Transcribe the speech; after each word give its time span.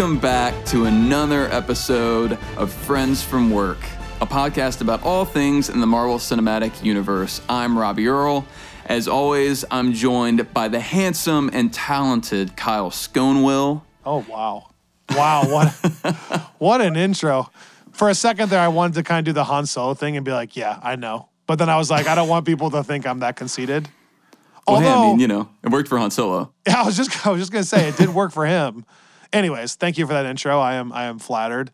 Welcome 0.00 0.18
back 0.18 0.64
to 0.64 0.86
another 0.86 1.44
episode 1.52 2.38
of 2.56 2.72
Friends 2.72 3.22
from 3.22 3.50
Work, 3.50 3.76
a 4.22 4.26
podcast 4.26 4.80
about 4.80 5.02
all 5.02 5.26
things 5.26 5.68
in 5.68 5.78
the 5.78 5.86
Marvel 5.86 6.16
Cinematic 6.16 6.82
Universe. 6.82 7.42
I'm 7.50 7.78
Robbie 7.78 8.08
Earl. 8.08 8.46
As 8.86 9.06
always, 9.06 9.62
I'm 9.70 9.92
joined 9.92 10.54
by 10.54 10.68
the 10.68 10.80
handsome 10.80 11.50
and 11.52 11.70
talented 11.70 12.56
Kyle 12.56 12.90
Sconewell. 12.90 13.84
Oh 14.06 14.24
wow, 14.26 14.70
wow! 15.10 15.42
What 15.46 15.68
what 16.58 16.80
an 16.80 16.96
intro. 16.96 17.50
For 17.92 18.08
a 18.08 18.14
second 18.14 18.48
there, 18.48 18.60
I 18.60 18.68
wanted 18.68 18.94
to 18.94 19.02
kind 19.02 19.18
of 19.18 19.26
do 19.26 19.34
the 19.34 19.44
Han 19.44 19.66
Solo 19.66 19.92
thing 19.92 20.16
and 20.16 20.24
be 20.24 20.32
like, 20.32 20.56
"Yeah, 20.56 20.80
I 20.82 20.96
know," 20.96 21.28
but 21.46 21.58
then 21.58 21.68
I 21.68 21.76
was 21.76 21.90
like, 21.90 22.06
I 22.06 22.14
don't 22.14 22.28
want 22.30 22.46
people 22.46 22.70
to 22.70 22.82
think 22.82 23.06
I'm 23.06 23.18
that 23.18 23.36
conceited. 23.36 23.86
Well, 24.66 24.80
hey, 24.80 24.88
I 24.88 25.02
mean, 25.02 25.20
you 25.20 25.28
know, 25.28 25.50
it 25.62 25.68
worked 25.70 25.90
for 25.90 25.98
Han 25.98 26.10
Solo. 26.10 26.54
yeah, 26.66 26.80
I 26.80 26.86
was 26.86 26.96
just 26.96 27.26
I 27.26 27.30
was 27.32 27.42
just 27.42 27.52
gonna 27.52 27.64
say 27.64 27.90
it 27.90 27.98
did 27.98 28.08
work 28.08 28.32
for 28.32 28.46
him. 28.46 28.86
Anyways, 29.32 29.76
thank 29.76 29.98
you 29.98 30.06
for 30.06 30.12
that 30.12 30.26
intro. 30.26 30.58
I 30.58 30.74
am 30.74 30.92
I 30.92 31.04
am 31.04 31.18
flattered. 31.18 31.70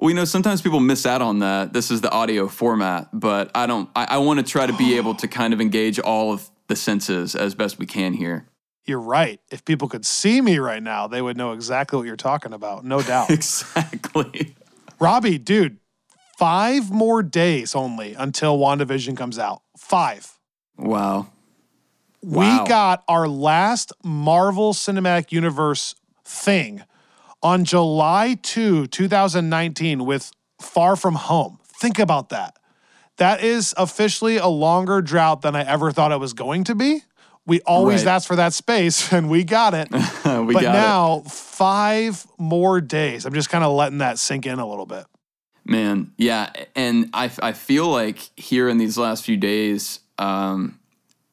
We 0.00 0.12
know 0.12 0.24
sometimes 0.24 0.60
people 0.60 0.80
miss 0.80 1.06
out 1.06 1.22
on 1.22 1.38
that. 1.38 1.72
This 1.72 1.90
is 1.90 2.00
the 2.00 2.10
audio 2.10 2.48
format, 2.48 3.08
but 3.12 3.50
I 3.54 3.66
don't. 3.66 3.88
I, 3.94 4.06
I 4.10 4.18
want 4.18 4.40
to 4.40 4.44
try 4.44 4.66
to 4.66 4.72
be 4.72 4.96
able 4.96 5.14
to 5.16 5.28
kind 5.28 5.52
of 5.52 5.60
engage 5.60 5.98
all 5.98 6.32
of 6.32 6.50
the 6.66 6.76
senses 6.76 7.34
as 7.36 7.54
best 7.54 7.78
we 7.78 7.86
can 7.86 8.14
here. 8.14 8.46
You're 8.86 9.00
right. 9.00 9.40
If 9.50 9.64
people 9.64 9.88
could 9.88 10.04
see 10.04 10.40
me 10.40 10.58
right 10.58 10.82
now, 10.82 11.06
they 11.06 11.22
would 11.22 11.36
know 11.36 11.52
exactly 11.52 11.96
what 11.96 12.06
you're 12.06 12.16
talking 12.16 12.52
about, 12.52 12.84
no 12.84 13.00
doubt. 13.00 13.30
Exactly. 13.34 14.54
Robbie, 15.00 15.38
dude, 15.38 15.78
five 16.38 16.90
more 16.90 17.22
days 17.22 17.74
only 17.74 18.14
until 18.14 18.58
WandaVision 18.58 19.16
comes 19.16 19.38
out. 19.38 19.62
Five. 19.76 20.38
Wow. 20.76 21.28
Wow. 22.22 22.62
We 22.62 22.68
got 22.68 23.04
our 23.08 23.26
last 23.26 23.92
Marvel 24.02 24.72
Cinematic 24.72 25.32
Universe 25.32 25.94
thing 26.24 26.84
on 27.44 27.64
July 27.64 28.36
2, 28.42 28.86
2019, 28.88 30.04
with 30.06 30.32
Far 30.60 30.96
From 30.96 31.14
Home. 31.14 31.58
Think 31.80 31.98
about 31.98 32.30
that. 32.30 32.56
That 33.18 33.44
is 33.44 33.74
officially 33.76 34.38
a 34.38 34.46
longer 34.48 35.02
drought 35.02 35.42
than 35.42 35.54
I 35.54 35.62
ever 35.62 35.92
thought 35.92 36.10
it 36.10 36.18
was 36.18 36.32
going 36.32 36.64
to 36.64 36.74
be. 36.74 37.02
We 37.46 37.60
always 37.60 38.04
Right. 38.06 38.12
asked 38.12 38.26
for 38.26 38.36
that 38.36 38.54
space, 38.54 39.12
and 39.12 39.28
we 39.28 39.44
got 39.44 39.74
it. 39.74 39.88
we 39.92 39.98
but 40.54 40.62
got 40.62 40.62
it. 40.62 40.62
now, 40.62 41.20
five 41.28 42.26
more 42.38 42.80
days. 42.80 43.26
I'm 43.26 43.34
just 43.34 43.50
kind 43.50 43.62
of 43.62 43.72
letting 43.74 43.98
that 43.98 44.18
sink 44.18 44.46
in 44.46 44.58
a 44.58 44.66
little 44.66 44.86
bit. 44.86 45.04
Man, 45.66 46.12
yeah, 46.18 46.50
and 46.74 47.10
I, 47.14 47.30
I 47.42 47.52
feel 47.52 47.88
like 47.88 48.18
here 48.36 48.68
in 48.68 48.76
these 48.78 48.98
last 48.98 49.24
few 49.24 49.36
days, 49.36 50.00
um, 50.18 50.78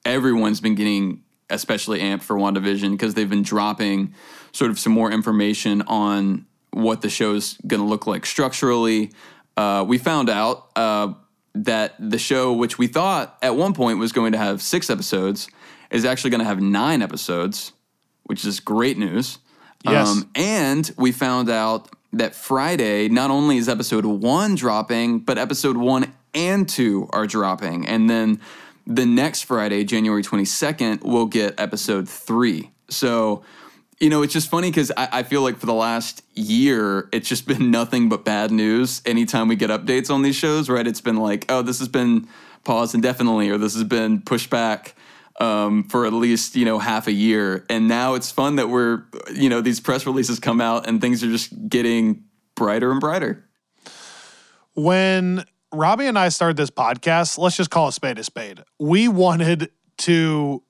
everyone's 0.06 0.62
been 0.62 0.76
getting 0.76 1.24
especially 1.50 2.00
amped 2.00 2.22
for 2.24 2.36
WandaVision 2.38 2.92
because 2.92 3.14
they've 3.14 3.30
been 3.30 3.44
dropping 3.44 4.14
sort 4.54 4.72
of 4.72 4.80
some 4.80 4.94
more 4.94 5.12
information 5.12 5.82
on 5.84 6.46
what 6.72 7.02
the 7.02 7.10
show's 7.10 7.58
going 7.68 7.82
to 7.82 7.88
look 7.88 8.08
like 8.08 8.26
structurally. 8.26 9.12
Uh, 9.58 9.84
we 9.88 9.98
found 9.98 10.30
out 10.30 10.70
uh, 10.76 11.14
that 11.54 11.96
the 12.00 12.18
show, 12.18 12.54
which 12.54 12.78
we 12.78 12.88
thought 12.88 13.38
at 13.42 13.56
one 13.56 13.74
point 13.74 14.00
was 14.00 14.12
going 14.12 14.32
to 14.32 14.38
have 14.38 14.62
six 14.62 14.90
episodes, 14.90 15.50
is 15.90 16.06
actually 16.06 16.30
going 16.30 16.40
to 16.40 16.46
have 16.46 16.62
nine 16.62 17.02
episodes, 17.02 17.74
which 18.24 18.46
is 18.46 18.60
great 18.60 18.98
news. 18.98 19.40
Um, 19.86 19.94
Yes. 19.94 20.24
and 20.36 20.92
we 20.98 21.12
found 21.12 21.50
out 21.50 21.90
that 22.14 22.36
Friday, 22.36 23.10
not 23.10 23.32
only 23.32 23.58
is 23.58 23.68
episode 23.68 24.06
one 24.06 24.56
dropping, 24.56 25.20
but 25.20 25.38
episode 25.38 25.76
one 25.78 26.14
and 26.34 26.68
two 26.70 27.10
are 27.12 27.26
dropping. 27.28 27.88
And 27.88 28.10
then 28.10 28.40
the 28.88 29.06
next 29.06 29.44
Friday, 29.44 29.84
January 29.84 30.22
22nd, 30.24 31.04
we'll 31.04 31.26
get 31.26 31.60
episode 31.60 32.08
three. 32.08 32.72
So, 32.90 33.44
you 34.02 34.10
know, 34.10 34.24
it's 34.24 34.34
just 34.34 34.50
funny 34.50 34.72
because 34.72 34.92
I, 34.98 35.20
I 35.20 35.24
feel 35.24 35.44
like 35.44 35.58
for 35.58 35.68
the 35.68 35.76
last 35.76 36.24
year, 36.34 37.08
it's 37.14 37.30
just 37.30 37.48
been 37.48 37.70
nothing 37.72 38.10
but 38.10 38.26
bad 38.26 38.52
news. 38.52 39.02
Anytime 39.06 39.48
we 39.48 39.56
get 39.56 39.70
updates 39.70 40.10
on 40.10 40.24
these 40.24 40.36
shows, 40.36 40.70
right? 40.70 40.86
It's 40.86 41.02
been 41.02 41.18
like, 41.18 41.46
oh, 41.50 41.62
this 41.62 41.78
has 41.80 41.88
been 41.88 42.28
paused 42.64 42.96
indefinitely, 42.96 43.50
or 43.50 43.60
this 43.60 43.76
has 43.76 43.84
been 43.84 44.22
pushed 44.22 44.50
back 44.50 44.96
um, 45.40 45.84
for 45.86 46.06
at 46.06 46.14
least 46.14 46.56
you 46.56 46.66
know 46.66 46.80
half 46.80 47.08
a 47.08 47.12
year. 47.12 47.64
And 47.70 47.88
now 47.88 48.16
it's 48.16 48.32
fun 48.32 48.56
that 48.56 48.70
we're 48.70 49.04
you 49.34 49.50
know 49.50 49.62
these 49.62 49.80
press 49.80 50.06
releases 50.06 50.40
come 50.40 50.60
out 50.60 50.88
and 50.88 51.00
things 51.00 51.24
are 51.24 51.30
just 51.30 51.70
getting 51.70 52.24
brighter 52.56 52.92
and 52.92 53.00
brighter. 53.00 53.48
when 54.74 55.46
Robbie 55.74 56.08
and 56.08 56.20
I 56.20 56.30
started 56.30 56.58
this 56.58 56.72
podcast, 56.72 57.38
let's 57.38 57.56
just 57.56 57.70
call 57.70 57.88
a 57.88 57.92
spade 57.94 58.20
a 58.20 58.24
spade. 58.24 58.62
We 58.80 59.08
wanted 59.08 59.72
to 60.00 60.64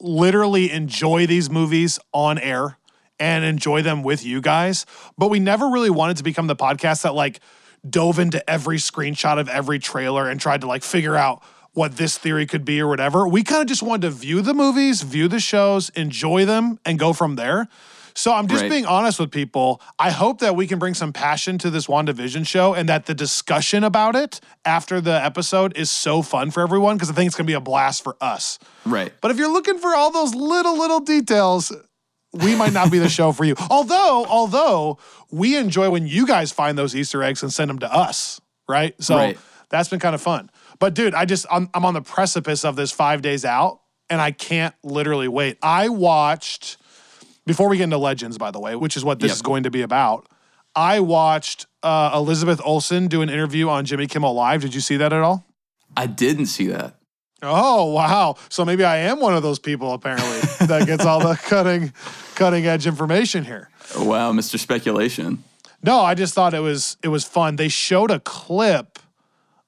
literally 0.00 0.70
enjoy 0.70 1.26
these 1.26 1.50
movies 1.50 1.98
on 2.12 2.38
air 2.38 2.78
and 3.18 3.44
enjoy 3.44 3.82
them 3.82 4.02
with 4.02 4.24
you 4.24 4.40
guys, 4.40 4.86
but 5.18 5.28
we 5.28 5.38
never 5.38 5.68
really 5.68 5.90
wanted 5.90 6.16
to 6.16 6.22
become 6.22 6.46
the 6.46 6.56
podcast 6.56 7.02
that 7.02 7.14
like 7.14 7.40
dove 7.88 8.18
into 8.18 8.48
every 8.48 8.78
screenshot 8.78 9.38
of 9.38 9.48
every 9.48 9.78
trailer 9.78 10.28
and 10.28 10.40
tried 10.40 10.62
to 10.62 10.66
like 10.66 10.82
figure 10.82 11.16
out 11.16 11.42
what 11.72 11.96
this 11.96 12.18
theory 12.18 12.46
could 12.46 12.64
be 12.64 12.80
or 12.80 12.88
whatever. 12.88 13.28
We 13.28 13.42
kind 13.42 13.62
of 13.62 13.68
just 13.68 13.82
wanted 13.82 14.02
to 14.02 14.10
view 14.10 14.40
the 14.42 14.54
movies, 14.54 15.02
view 15.02 15.28
the 15.28 15.38
shows, 15.38 15.88
enjoy 15.90 16.44
them, 16.44 16.80
and 16.84 16.98
go 16.98 17.12
from 17.12 17.36
there. 17.36 17.68
So 18.14 18.32
I'm 18.32 18.46
just 18.48 18.62
Right. 18.62 18.70
being 18.70 18.86
honest 18.86 19.18
with 19.18 19.30
people. 19.30 19.80
I 19.98 20.10
hope 20.10 20.40
that 20.40 20.56
we 20.56 20.66
can 20.66 20.78
bring 20.78 20.94
some 20.94 21.12
passion 21.12 21.58
to 21.58 21.70
this 21.70 21.86
WandaVision 21.86 22.46
show 22.46 22.74
and 22.74 22.88
that 22.88 23.06
the 23.06 23.14
discussion 23.14 23.84
about 23.84 24.16
it 24.16 24.40
after 24.64 25.00
the 25.00 25.12
episode 25.24 25.76
is 25.76 25.90
so 25.90 26.22
fun 26.22 26.50
for 26.50 26.62
everyone 26.62 26.96
because 26.96 27.10
I 27.10 27.14
think 27.14 27.26
it's 27.28 27.36
going 27.36 27.46
to 27.46 27.50
be 27.50 27.54
a 27.54 27.60
blast 27.60 28.02
for 28.04 28.16
us. 28.20 28.58
Right. 28.84 29.12
But 29.20 29.30
if 29.30 29.36
you're 29.38 29.52
looking 29.52 29.78
for 29.78 29.94
all 29.94 30.10
those 30.10 30.34
little, 30.34 30.76
little 30.78 31.00
details, 31.00 31.72
we 32.32 32.54
might 32.54 32.72
not 32.72 32.90
be 32.90 32.98
the 32.98 33.08
show 33.08 33.32
for 33.32 33.44
you. 33.44 33.54
Although, 33.70 34.24
although 34.28 34.98
we 35.32 35.56
enjoy 35.56 35.90
when 35.90 36.06
you 36.06 36.26
guys 36.26 36.52
find 36.52 36.78
those 36.78 36.94
Easter 36.94 37.22
eggs 37.22 37.42
and 37.42 37.52
send 37.52 37.68
them 37.70 37.78
to 37.80 37.92
us, 37.92 38.40
right? 38.68 38.94
So 39.02 39.16
Right. 39.16 39.38
that's 39.68 39.88
been 39.88 39.98
kind 40.00 40.14
of 40.14 40.20
fun. 40.22 40.50
But 40.78 40.94
dude, 40.94 41.14
I 41.14 41.24
just 41.24 41.46
I'm, 41.50 41.68
I'm 41.74 41.84
on 41.84 41.94
the 41.94 42.02
precipice 42.02 42.64
of 42.64 42.76
this 42.76 42.92
five 42.92 43.20
days 43.20 43.44
out, 43.44 43.80
and 44.08 44.20
I 44.20 44.30
can't 44.30 44.74
literally 44.82 45.28
wait. 45.28 45.58
I 45.62 45.88
watched 45.88 46.76
before 47.50 47.68
we 47.68 47.76
get 47.78 47.84
into 47.84 47.98
Legends, 47.98 48.38
by 48.38 48.50
the 48.52 48.60
way, 48.60 48.76
which 48.76 48.96
is 48.96 49.04
what 49.04 49.18
this 49.18 49.30
Yep. 49.30 49.34
is 49.36 49.42
going 49.42 49.62
to 49.64 49.70
be 49.70 49.82
about. 49.82 50.26
I 50.76 51.00
watched 51.00 51.66
uh, 51.82 52.12
Elizabeth 52.14 52.60
Olsen 52.64 53.08
do 53.08 53.22
an 53.22 53.28
interview 53.28 53.68
on 53.68 53.84
Jimmy 53.84 54.06
Kimmel 54.06 54.34
Live. 54.34 54.60
Did 54.62 54.72
you 54.74 54.80
see 54.80 54.96
that 54.98 55.12
at 55.12 55.20
all? 55.20 55.44
I 55.96 56.06
didn't 56.06 56.46
see 56.46 56.68
that. 56.68 56.94
Oh 57.42 57.86
wow! 57.86 58.36
So 58.50 58.64
maybe 58.64 58.84
I 58.84 58.98
am 58.98 59.18
one 59.18 59.34
of 59.34 59.42
those 59.42 59.58
people 59.58 59.92
apparently 59.94 60.40
that 60.66 60.86
gets 60.86 61.04
all 61.06 61.20
the 61.20 61.34
cutting, 61.36 61.92
cutting 62.36 62.66
edge 62.66 62.86
information 62.86 63.44
here. 63.44 63.70
Wow, 63.98 64.32
Mr. 64.32 64.58
Speculation. 64.58 65.42
No, 65.82 66.00
I 66.00 66.14
just 66.14 66.34
thought 66.34 66.52
it 66.54 66.60
was 66.60 66.98
it 67.02 67.08
was 67.08 67.24
fun. 67.24 67.56
They 67.56 67.68
showed 67.68 68.10
a 68.10 68.20
clip 68.20 68.98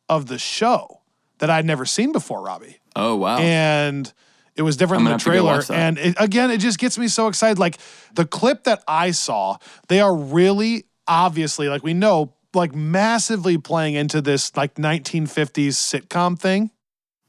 of 0.09 0.27
the 0.27 0.39
show 0.39 1.01
that 1.39 1.49
I'd 1.51 1.65
never 1.65 1.85
seen 1.87 2.13
before, 2.13 2.43
Robbie, 2.43 2.79
Oh 2.95 3.17
wow. 3.17 3.39
and 3.39 4.13
it 4.57 4.63
was 4.63 4.77
different 4.77 5.01
than 5.01 5.05
the 5.05 5.11
have 5.13 5.21
to 5.21 5.25
go 5.25 5.31
trailer. 5.31 5.63
And 5.73 5.99
it, 5.99 6.15
again, 6.19 6.51
it 6.51 6.59
just 6.59 6.79
gets 6.79 6.99
me 6.99 7.09
so 7.09 7.29
excited. 7.29 7.59
Like 7.59 7.79
the 8.15 8.25
clip 8.27 8.65
that 8.65 8.83
I 8.87 9.11
saw, 9.13 9.57
they 9.89 10.01
are 10.01 10.15
really 10.15 10.85
obviously 11.09 11.69
like 11.69 11.83
we 11.83 11.95
know 11.95 12.35
like 12.55 12.75
massively 12.75 13.57
playing 13.59 13.95
into 13.95 14.21
this 14.21 14.55
like 14.57 14.75
1950s 14.75 15.69
sitcom 15.71 16.39
thing. 16.39 16.71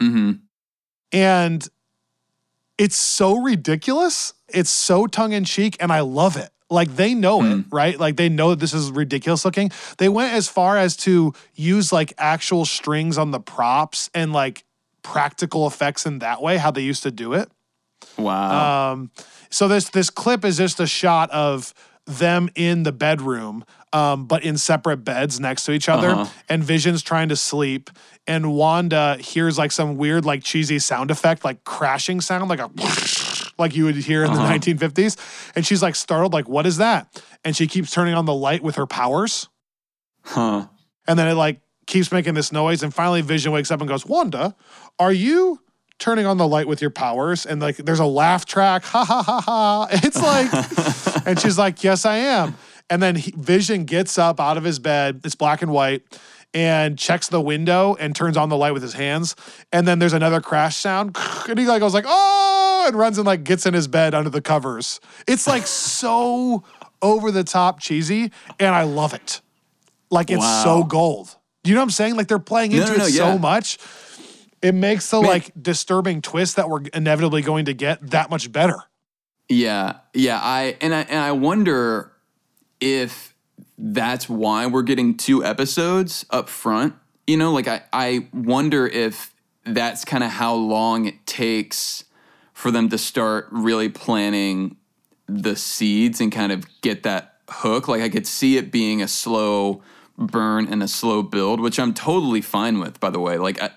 Mm-hmm. 0.02 0.32
And 1.14 1.68
it's 2.78 2.96
so 2.98 3.38
ridiculous. 3.38 4.34
It's 4.50 4.70
so 4.70 5.08
tongue 5.08 5.32
in 5.32 5.46
cheek, 5.46 5.78
and 5.80 5.92
I 5.92 6.02
love 6.02 6.38
it. 6.38 6.50
Like 6.70 6.96
they 6.96 7.14
know 7.14 7.40
Hmm. 7.40 7.60
it, 7.60 7.66
right? 7.72 8.00
Like 8.00 8.16
they 8.18 8.30
know 8.30 8.50
that 8.50 8.60
this 8.60 8.74
is 8.74 8.90
ridiculous 8.92 9.46
looking. 9.46 9.72
They 10.00 10.10
went 10.10 10.34
as 10.34 10.50
far 10.50 10.78
as 10.78 10.98
to 10.98 11.34
use 11.54 11.94
like 11.94 12.14
actual 12.18 12.66
strings 12.66 13.18
on 13.18 13.32
the 13.32 13.40
props 13.40 14.10
and 14.14 14.34
like 14.34 14.64
practical 15.04 15.68
effects 15.68 16.06
in 16.06 16.20
that 16.20 16.42
way, 16.42 16.58
how 16.58 16.72
they 16.72 16.82
used 16.82 17.04
to 17.04 17.12
do 17.12 17.34
it. 17.34 17.50
Wow. 18.18 18.92
Um, 18.94 19.12
so 19.50 19.68
this 19.68 19.90
this 19.90 20.10
clip 20.10 20.44
is 20.46 20.58
just 20.58 20.80
a 20.80 20.88
shot 20.88 21.30
of 21.32 21.74
them 22.06 22.50
in 22.56 22.84
the 22.84 22.92
bedroom 22.92 23.64
um, 23.94 24.26
but 24.26 24.44
in 24.44 24.58
separate 24.58 24.98
beds 25.06 25.40
next 25.40 25.66
to 25.66 25.72
each 25.72 25.88
other. 25.88 26.10
Uh-huh. 26.10 26.26
And 26.50 26.64
Vision's 26.64 27.04
trying 27.04 27.30
to 27.30 27.36
sleep, 27.36 27.92
and 28.26 28.52
Wanda 28.54 29.18
hears 29.20 29.58
like 29.60 29.72
some 29.72 29.98
weird, 29.98 30.26
like 30.26 30.44
cheesy 30.44 30.80
sound 30.80 31.12
effect, 31.12 31.46
like 31.46 31.64
crashing 31.64 32.20
sound, 32.20 32.50
like 32.50 32.60
a 32.60 32.72
like 33.60 33.76
you 33.76 33.86
would 33.86 33.96
hear 33.96 34.24
in 34.24 34.32
Uh-huh. 34.32 34.48
the 34.48 34.60
1950s. 34.74 35.52
And 35.56 35.64
she's 35.66 35.84
like 35.84 35.96
startled, 35.96 36.34
like, 36.34 36.50
"What 36.50 36.66
is 36.66 36.78
that?" 36.78 37.22
And 37.46 37.56
she 37.56 37.68
keeps 37.68 37.92
turning 37.92 38.16
on 38.16 38.26
the 38.26 38.34
light 38.34 38.64
with 38.64 38.76
her 38.78 38.88
powers, 38.88 39.48
Huh. 40.24 40.66
and 41.08 41.18
then 41.20 41.28
it 41.28 41.36
like 41.36 41.62
keeps 41.86 42.12
making 42.12 42.34
this 42.34 42.52
noise. 42.52 42.84
And 42.84 42.94
finally, 42.94 43.22
Vision 43.22 43.52
wakes 43.52 43.72
up 43.72 43.80
and 43.82 43.88
goes, 43.88 44.06
"Wanda, 44.06 44.56
are 45.00 45.14
you?" 45.14 45.60
Turning 46.00 46.26
on 46.26 46.38
the 46.38 46.48
light 46.48 46.68
with 46.68 46.82
your 46.82 46.90
powers, 46.90 47.46
and 47.46 47.62
like 47.62 47.78
there's 47.78 48.00
a 48.00 48.06
laugh 48.06 48.46
track, 48.46 48.84
ha 48.84 49.06
ha 49.06 49.22
ha 49.24 49.40
ha. 49.42 49.88
It's 50.04 50.22
like, 50.22 51.26
and 51.28 51.40
she's 51.40 51.58
like, 51.58 51.84
Yes, 51.84 52.06
I 52.06 52.18
am. 52.18 52.58
And 52.90 53.02
then 53.02 53.16
he, 53.16 53.32
Vision 53.38 53.86
gets 53.86 54.18
up 54.18 54.40
out 54.40 54.58
of 54.58 54.64
his 54.66 54.80
bed, 54.80 55.22
it's 55.24 55.36
black 55.36 55.62
and 55.62 55.72
white, 55.72 56.02
and 56.54 56.98
checks 57.00 57.30
the 57.30 57.40
window 57.40 57.96
and 58.00 58.14
turns 58.16 58.36
on 58.36 58.50
the 58.50 58.58
light 58.58 58.74
with 58.74 58.82
his 58.82 58.94
hands. 58.94 59.36
And 59.72 59.88
then 59.88 60.00
there's 60.00 60.14
another 60.14 60.42
crash 60.42 60.76
sound. 60.78 61.16
And 61.48 61.58
he 61.60 61.66
like 61.68 61.80
goes 61.80 61.94
like, 61.94 62.06
oh, 62.08 62.86
and 62.88 62.98
runs 62.98 63.18
and 63.18 63.26
like 63.28 63.44
gets 63.46 63.66
in 63.66 63.74
his 63.74 63.88
bed 63.88 64.14
under 64.14 64.30
the 64.32 64.42
covers. 64.42 65.00
It's 65.28 65.48
like 65.48 65.66
so 65.68 66.64
over 67.02 67.32
the 67.32 67.44
top 67.46 67.80
cheesy, 67.80 68.32
and 68.60 68.76
I 68.76 68.84
love 68.84 69.14
it. 69.14 69.42
Like 70.10 70.32
it's 70.32 70.40
Wow. 70.40 70.64
so 70.64 70.84
gold. 70.84 71.38
You 71.64 71.74
know 71.74 71.80
what 71.80 71.86
I'm 71.86 71.92
saying? 71.92 72.16
Like 72.16 72.28
they're 72.28 72.40
playing 72.40 72.74
into 72.74 72.92
no, 72.92 72.98
no, 72.98 73.06
it 73.06 73.12
so 73.12 73.32
yeah. 73.34 73.38
much. 73.38 73.78
It 74.62 74.74
makes 74.74 75.10
the 75.10 75.22
Man. 75.22 75.30
like 75.30 75.52
disturbing 75.62 76.22
twist 76.22 76.56
that 76.56 76.70
we're 76.70 76.82
inevitably 76.94 77.42
going 77.42 77.66
to 77.66 77.74
get 77.74 78.12
that 78.12 78.30
much 78.30 78.52
better. 78.52 78.78
Yeah, 79.50 79.98
yeah. 80.14 80.40
I 80.42 80.78
and 80.82 80.96
I 80.96 81.02
and 81.02 81.20
I 81.20 81.32
wonder 81.34 82.12
if 82.80 83.36
that's 83.78 84.30
why 84.30 84.68
we're 84.68 84.84
getting 84.84 85.16
two 85.18 85.44
episodes 85.44 86.26
up 86.30 86.50
front. 86.50 86.96
You 87.28 87.38
know, 87.38 87.52
like 87.52 87.68
I 87.68 87.84
I 87.92 88.28
wonder 88.34 88.88
if 88.88 89.34
that's 89.66 90.06
kind 90.06 90.24
of 90.24 90.32
how 90.32 90.56
long 90.56 91.06
it 91.06 91.26
takes 91.26 92.06
for 92.54 92.72
them 92.72 92.90
to 92.90 92.98
start 92.98 93.48
really 93.52 93.90
planting 93.90 94.78
the 95.28 95.56
seeds 95.56 96.22
and 96.22 96.32
kind 96.32 96.52
of 96.52 96.66
get 96.82 97.04
that 97.04 97.40
hook. 97.50 97.88
Like 97.88 98.02
I 98.02 98.10
could 98.10 98.28
see 98.28 98.58
it 98.58 98.72
being 98.72 99.02
a 99.02 99.08
slow 99.08 99.82
burn 100.18 100.68
and 100.68 100.84
a 100.84 100.88
slow 100.88 101.24
build, 101.24 101.60
which 101.60 101.80
I'm 101.80 101.94
totally 101.94 102.42
fine 102.42 102.80
with. 102.80 103.00
By 103.00 103.10
the 103.10 103.20
way, 103.20 103.38
like 103.38 103.62
I, 103.62 103.72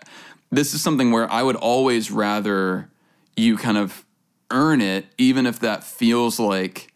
this 0.51 0.75
is 0.75 0.83
something 0.83 1.11
where 1.11 1.31
I 1.31 1.43
would 1.43 1.57
always 1.57 2.11
rather 2.11 2.91
you 3.37 3.57
kind 3.57 3.79
of 3.79 4.05
earn 4.51 4.81
it, 4.81 5.07
even 5.19 5.47
if 5.47 5.61
that 5.61 5.85
feels 5.85 6.39
like 6.39 6.93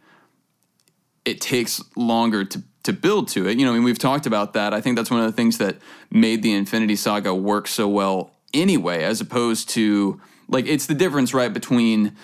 it 1.25 1.41
takes 1.41 1.83
longer 1.97 2.45
to 2.45 2.63
to 2.83 2.93
build 2.93 3.29
to 3.29 3.47
it. 3.47 3.59
You 3.59 3.67
know, 3.67 3.73
I 3.73 3.75
mean, 3.75 3.85
we've 3.85 3.99
talked 3.99 4.27
about 4.27 4.55
that. 4.55 4.73
I 4.73 4.81
think 4.81 4.97
that's 4.97 5.11
one 5.11 5.21
of 5.21 5.27
the 5.27 5.37
things 5.37 5.59
that 5.59 5.77
made 6.11 6.43
the 6.43 6.53
Infinity 6.53 6.97
Saga 6.97 7.35
work 7.35 7.69
so 7.69 7.87
well 7.87 8.33
anyway, 8.55 9.05
as 9.05 9.21
opposed 9.21 9.69
to 9.71 10.21
like 10.49 10.67
it's 10.67 10.87
the 10.87 10.95
difference, 10.95 11.35
right, 11.35 11.53
between 11.53 12.17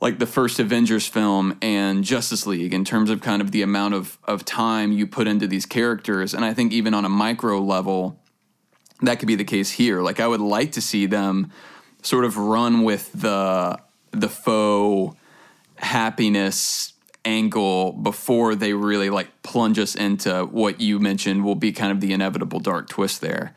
like 0.00 0.18
the 0.18 0.26
first 0.26 0.58
Avengers 0.58 1.06
film 1.06 1.58
and 1.60 2.02
Justice 2.02 2.46
League 2.46 2.72
in 2.72 2.84
terms 2.84 3.10
of 3.10 3.20
kind 3.20 3.42
of 3.42 3.50
the 3.50 3.62
amount 3.62 3.94
of 3.94 4.18
of 4.24 4.44
time 4.44 4.92
you 4.92 5.06
put 5.06 5.26
into 5.26 5.46
these 5.46 5.66
characters. 5.66 6.34
And 6.34 6.44
I 6.44 6.54
think 6.54 6.72
even 6.72 6.94
on 6.94 7.04
a 7.04 7.08
micro 7.08 7.60
level, 7.60 8.18
that 9.02 9.18
could 9.18 9.28
be 9.28 9.36
the 9.36 9.44
case 9.44 9.70
here. 9.70 10.00
Like 10.00 10.20
I 10.20 10.26
would 10.26 10.40
like 10.40 10.72
to 10.72 10.80
see 10.80 11.06
them 11.06 11.52
sort 12.02 12.24
of 12.24 12.36
run 12.36 12.82
with 12.82 13.10
the 13.12 13.78
the 14.12 14.28
faux 14.28 15.16
happiness 15.76 16.94
angle 17.24 17.92
before 17.92 18.54
they 18.54 18.72
really 18.72 19.10
like 19.10 19.42
plunge 19.42 19.78
us 19.78 19.94
into 19.94 20.44
what 20.46 20.80
you 20.80 20.98
mentioned 20.98 21.44
will 21.44 21.54
be 21.54 21.72
kind 21.72 21.92
of 21.92 22.00
the 22.00 22.12
inevitable 22.12 22.60
dark 22.60 22.88
twist 22.88 23.20
there. 23.20 23.54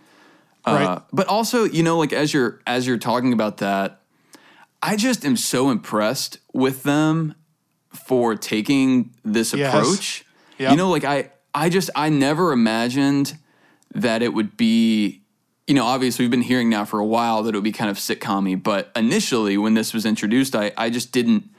Right. 0.66 0.84
Uh, 0.84 1.02
but 1.12 1.28
also, 1.28 1.64
you 1.66 1.84
know, 1.84 1.98
like 1.98 2.14
as 2.14 2.34
you're 2.34 2.60
as 2.66 2.88
you're 2.88 2.98
talking 2.98 3.34
about 3.34 3.58
that, 3.58 4.02
I 4.84 4.98
just 4.98 5.26
am 5.26 5.38
so 5.38 5.70
impressed 5.70 6.40
with 6.54 6.84
them 6.84 7.36
for 7.94 8.36
taking 8.36 9.12
this 9.24 9.54
Yes. 9.54 9.74
approach. 9.74 10.26
Yep. 10.60 10.72
You 10.72 10.78
know, 10.78 10.90
like 10.90 11.06
I 11.06 11.30
I 11.56 11.70
just 11.70 11.90
I 11.96 12.10
never 12.10 12.52
imagined 12.52 13.38
that 13.96 14.22
it 14.22 14.34
would 14.34 14.58
be 14.58 15.22
you 15.68 15.74
know, 15.74 15.86
obviously 15.86 16.26
we've 16.26 16.32
been 16.32 16.42
hearing 16.42 16.70
now 16.70 16.84
for 16.84 17.00
a 17.00 17.06
while 17.06 17.42
that 17.44 17.56
it 17.56 17.58
would 17.58 17.64
be 17.64 17.72
kind 17.72 17.90
of 17.90 17.96
sitcom 17.96 18.62
but 18.62 18.92
initially 18.98 19.58
when 19.58 19.76
this 19.76 19.94
was 19.94 20.06
introduced, 20.06 20.56
I, 20.56 20.74
I 20.78 20.90
just 20.90 21.14
didn't 21.14 21.50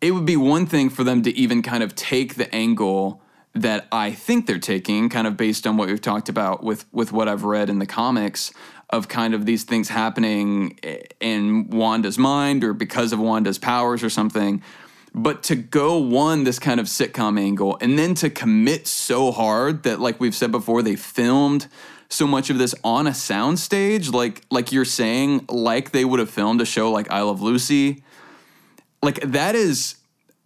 it 0.00 0.10
would 0.12 0.26
be 0.26 0.36
one 0.36 0.66
thing 0.66 0.90
for 0.90 1.04
them 1.04 1.22
to 1.22 1.30
even 1.36 1.62
kind 1.62 1.82
of 1.82 1.94
take 1.94 2.34
the 2.34 2.52
angle 2.54 3.22
that 3.54 3.86
I 3.92 4.12
think 4.12 4.46
they're 4.46 4.58
taking, 4.58 5.08
kind 5.08 5.26
of 5.26 5.36
based 5.36 5.66
on 5.66 5.76
what 5.76 5.88
we've 5.88 6.00
talked 6.00 6.28
about 6.28 6.64
with 6.64 6.86
with 6.92 7.12
what 7.12 7.28
I've 7.28 7.44
read 7.44 7.70
in 7.70 7.78
the 7.78 7.86
comics 7.86 8.52
of 8.90 9.08
kind 9.08 9.34
of 9.34 9.46
these 9.46 9.64
things 9.64 9.88
happening 9.88 10.78
in 11.20 11.70
Wanda's 11.70 12.18
mind 12.18 12.64
or 12.64 12.72
because 12.72 13.12
of 13.12 13.18
Wanda's 13.18 13.58
powers 13.58 14.02
or 14.02 14.10
something. 14.10 14.62
But 15.14 15.42
to 15.44 15.56
go 15.56 15.98
one 15.98 16.44
this 16.44 16.58
kind 16.58 16.78
of 16.78 16.86
sitcom 16.86 17.38
angle 17.38 17.78
and 17.80 17.98
then 17.98 18.14
to 18.16 18.30
commit 18.30 18.86
so 18.86 19.32
hard 19.32 19.84
that 19.84 20.00
like 20.00 20.20
we've 20.20 20.34
said 20.34 20.52
before, 20.52 20.82
they 20.82 20.96
filmed 20.96 21.66
so 22.08 22.26
much 22.26 22.50
of 22.50 22.58
this 22.58 22.74
on 22.84 23.06
a 23.06 23.10
soundstage, 23.10 24.12
like 24.12 24.42
like 24.50 24.72
you're 24.72 24.84
saying, 24.84 25.46
like 25.48 25.92
they 25.92 26.04
would 26.04 26.20
have 26.20 26.30
filmed 26.30 26.60
a 26.60 26.66
show 26.66 26.90
like 26.90 27.10
I 27.10 27.22
Love 27.22 27.40
Lucy 27.40 28.02
like 29.02 29.20
that 29.20 29.54
is 29.54 29.96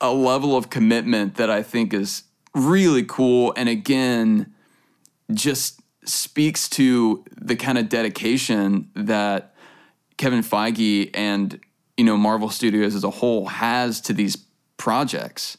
a 0.01 0.13
level 0.13 0.57
of 0.57 0.71
commitment 0.71 1.37
that 1.37 1.51
I 1.51 1.63
think 1.63 1.93
is 1.93 2.25
really 2.55 3.05
cool 3.05 3.53
and 3.57 3.69
again 3.69 4.53
just 5.33 5.81
speaks 6.05 6.69
to 6.71 7.25
the 7.41 7.57
kind 7.57 7.79
of 7.79 7.89
dedication 7.89 8.91
that 8.95 9.55
Kevin 10.17 10.41
Feige 10.43 11.11
and 11.15 11.61
you 11.97 12.05
know 12.05 12.17
Marvel 12.17 12.49
Studios 12.51 12.95
as 12.95 13.05
a 13.05 13.11
whole 13.11 13.47
has 13.47 14.01
to 14.03 14.13
these 14.13 14.37
projects. 14.77 15.59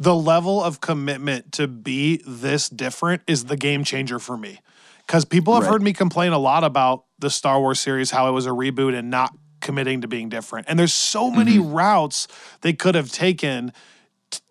the 0.00 0.14
level 0.14 0.62
of 0.62 0.80
commitment 0.80 1.50
to 1.50 1.66
be 1.66 2.22
this 2.24 2.68
different 2.68 3.20
is 3.26 3.46
the 3.46 3.56
game 3.56 3.82
changer 3.82 4.20
for 4.20 4.36
me. 4.36 4.60
Because 5.04 5.24
people 5.24 5.54
have 5.54 5.64
Right. 5.64 5.72
heard 5.72 5.82
me 5.82 5.92
complain 5.92 6.32
a 6.32 6.38
lot 6.38 6.62
about 6.62 7.04
the 7.18 7.30
Star 7.30 7.58
Wars 7.58 7.80
series, 7.80 8.12
how 8.12 8.28
it 8.28 8.30
was 8.32 8.46
a 8.46 8.50
reboot 8.50 8.96
and 8.96 9.10
not 9.10 9.32
committing 9.60 10.02
to 10.02 10.06
being 10.08 10.28
different. 10.28 10.66
And 10.68 10.78
there's 10.78 10.94
so 10.94 11.30
many 11.32 11.56
mm-hmm. 11.56 11.72
routes 11.72 12.28
they 12.60 12.72
could 12.72 12.94
have 12.94 13.10
taken. 13.10 13.72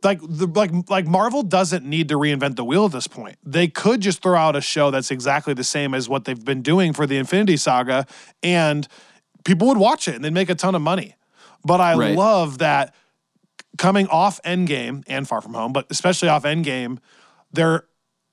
Like 0.03 0.19
the 0.21 0.47
like 0.47 0.71
like 0.89 1.05
Marvel 1.05 1.43
doesn't 1.43 1.85
need 1.85 2.09
to 2.09 2.15
reinvent 2.15 2.55
the 2.55 2.63
wheel 2.63 2.85
at 2.85 2.91
this 2.91 3.07
point. 3.07 3.37
They 3.43 3.67
could 3.67 4.01
just 4.01 4.21
throw 4.21 4.35
out 4.37 4.55
a 4.55 4.61
show 4.61 4.89
that's 4.91 5.11
exactly 5.11 5.53
the 5.53 5.63
same 5.63 5.93
as 5.93 6.07
what 6.07 6.25
they've 6.25 6.43
been 6.43 6.61
doing 6.61 6.93
for 6.93 7.05
the 7.05 7.17
Infinity 7.17 7.57
Saga, 7.57 8.05
and 8.41 8.87
people 9.43 9.67
would 9.67 9.77
watch 9.77 10.07
it 10.07 10.15
and 10.15 10.23
they'd 10.23 10.33
make 10.33 10.49
a 10.49 10.55
ton 10.55 10.75
of 10.75 10.81
money. 10.81 11.15
But 11.65 11.81
I 11.81 11.95
Right. 11.95 12.17
love 12.17 12.59
that 12.59 12.93
coming 13.77 14.07
off 14.07 14.41
Endgame 14.43 15.03
and 15.07 15.27
Far 15.27 15.41
From 15.41 15.53
Home, 15.53 15.73
but 15.73 15.85
especially 15.89 16.29
off 16.29 16.43
Endgame, 16.43 16.97
they're 17.51 17.83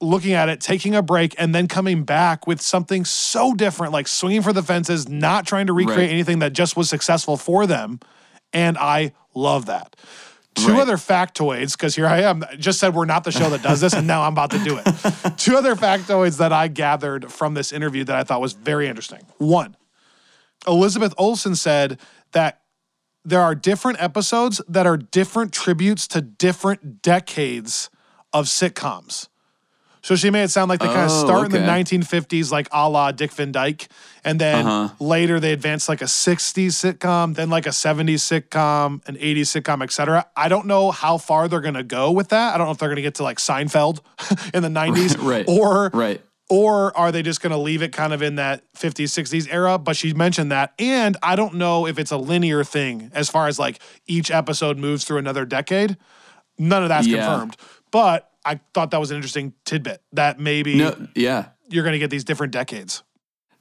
looking 0.00 0.32
at 0.32 0.48
it, 0.48 0.60
taking 0.60 0.94
a 0.94 1.02
break, 1.02 1.34
and 1.38 1.54
then 1.54 1.66
coming 1.66 2.04
back 2.04 2.46
with 2.46 2.60
something 2.60 3.04
so 3.04 3.54
different, 3.54 3.92
like 3.92 4.06
swinging 4.08 4.42
for 4.42 4.52
the 4.52 4.62
fences, 4.62 5.08
not 5.08 5.46
trying 5.46 5.66
to 5.66 5.72
recreate 5.72 6.08
Right. 6.08 6.12
anything 6.14 6.38
that 6.40 6.52
just 6.52 6.76
was 6.76 6.88
successful 6.88 7.36
for 7.36 7.66
them. 7.66 8.00
And 8.52 8.76
I 8.78 9.12
love 9.34 9.66
that. 9.66 9.96
Two 10.54 10.72
Right. 10.72 10.80
other 10.82 10.96
factoids, 10.96 11.72
because 11.72 11.94
here 11.96 12.06
I 12.06 12.20
am. 12.22 12.44
Just 12.58 12.78
said 12.78 12.94
we're 12.94 13.04
not 13.04 13.24
the 13.24 13.32
show 13.32 13.50
that 13.50 13.62
does 13.62 13.80
this, 13.80 13.92
and 13.92 14.06
now 14.06 14.22
I'm 14.22 14.32
about 14.32 14.50
to 14.52 14.58
do 14.58 14.78
it. 14.78 14.84
Two 15.36 15.56
other 15.56 15.74
factoids 15.74 16.38
that 16.38 16.52
I 16.52 16.68
gathered 16.68 17.32
from 17.32 17.54
this 17.54 17.72
interview 17.72 18.04
that 18.04 18.14
I 18.16 18.22
thought 18.24 18.40
was 18.40 18.52
very 18.52 18.86
interesting. 18.88 19.20
One, 19.38 19.76
Elizabeth 20.66 21.12
Olsen 21.18 21.56
said 21.56 21.98
that 22.32 22.60
there 23.24 23.40
are 23.40 23.54
different 23.54 24.00
episodes 24.02 24.60
that 24.68 24.86
are 24.86 24.96
different 24.96 25.52
tributes 25.52 26.06
to 26.08 26.20
different 26.20 27.02
decades 27.02 27.90
of 28.32 28.46
sitcoms. 28.46 29.28
So 30.04 30.16
she 30.16 30.28
made 30.28 30.42
it 30.44 30.50
sound 30.50 30.68
like 30.68 30.80
they 30.80 30.86
kind 30.86 31.06
of 31.06 31.10
Oh, 31.10 31.24
start 31.24 31.46
in 31.46 31.50
the 31.50 31.58
1950s, 31.60 32.52
like 32.52 32.68
a 32.72 32.88
la 32.90 33.10
Dick 33.10 33.32
Van 33.32 33.50
Dyke, 33.52 33.88
and 34.22 34.38
then 34.38 34.66
Uh-huh. 34.66 34.94
later 35.00 35.40
they 35.40 35.52
advance 35.54 35.88
like 35.88 36.02
a 36.02 36.06
60s 36.06 36.74
sitcom, 36.76 37.34
then 37.34 37.48
like 37.48 37.64
a 37.66 37.70
70s 37.72 38.20
sitcom, 38.22 39.00
an 39.08 39.16
80s 39.16 39.48
sitcom, 39.48 39.82
etc. 39.82 40.26
I 40.36 40.48
don't 40.50 40.66
know 40.66 40.90
how 40.90 41.16
far 41.16 41.48
they're 41.48 41.62
gonna 41.62 41.82
go 41.82 42.12
with 42.12 42.28
that. 42.28 42.54
I 42.54 42.58
don't 42.58 42.66
know 42.66 42.72
if 42.72 42.76
they're 42.78 42.90
gonna 42.90 43.00
get 43.00 43.14
to 43.14 43.22
like 43.22 43.38
Seinfeld 43.38 44.00
in 44.54 44.62
the 44.62 44.68
90s, 44.68 45.16
Right. 45.22 45.46
or 45.48 45.90
Right. 45.94 46.20
or 46.50 46.94
are 46.98 47.10
they 47.10 47.22
just 47.22 47.40
going 47.40 47.52
to 47.52 47.56
leave 47.56 47.80
it 47.82 47.90
kind 47.90 48.12
of 48.12 48.20
in 48.20 48.34
that 48.36 48.62
50s 48.76 49.08
60s 49.18 49.48
era 49.50 49.78
but 49.78 49.96
she 49.96 50.12
mentioned 50.12 50.52
that 50.52 50.74
and 50.78 51.16
i 51.22 51.34
don't 51.34 51.54
know 51.54 51.86
if 51.86 51.98
it's 51.98 52.10
a 52.10 52.18
linear 52.18 52.62
thing 52.62 53.10
as 53.14 53.30
far 53.30 53.48
as 53.48 53.58
like 53.58 53.78
each 54.06 54.30
episode 54.30 54.76
moves 54.76 55.04
through 55.06 55.16
another 55.16 55.46
decade 55.46 55.96
none 56.58 56.82
of 56.82 56.90
that's 56.90 57.06
Yeah. 57.06 57.16
confirmed 57.24 57.56
but 57.90 58.30
i 58.44 58.58
thought 58.72 58.90
that 58.90 59.00
was 59.00 59.10
an 59.10 59.16
interesting 59.16 59.52
tidbit 59.64 60.02
that 60.12 60.38
maybe 60.38 60.76
No, 60.76 60.94
yeah. 61.14 61.46
you're 61.68 61.84
going 61.84 61.92
to 61.94 61.98
get 61.98 62.10
these 62.10 62.24
different 62.24 62.52
decades 62.52 63.02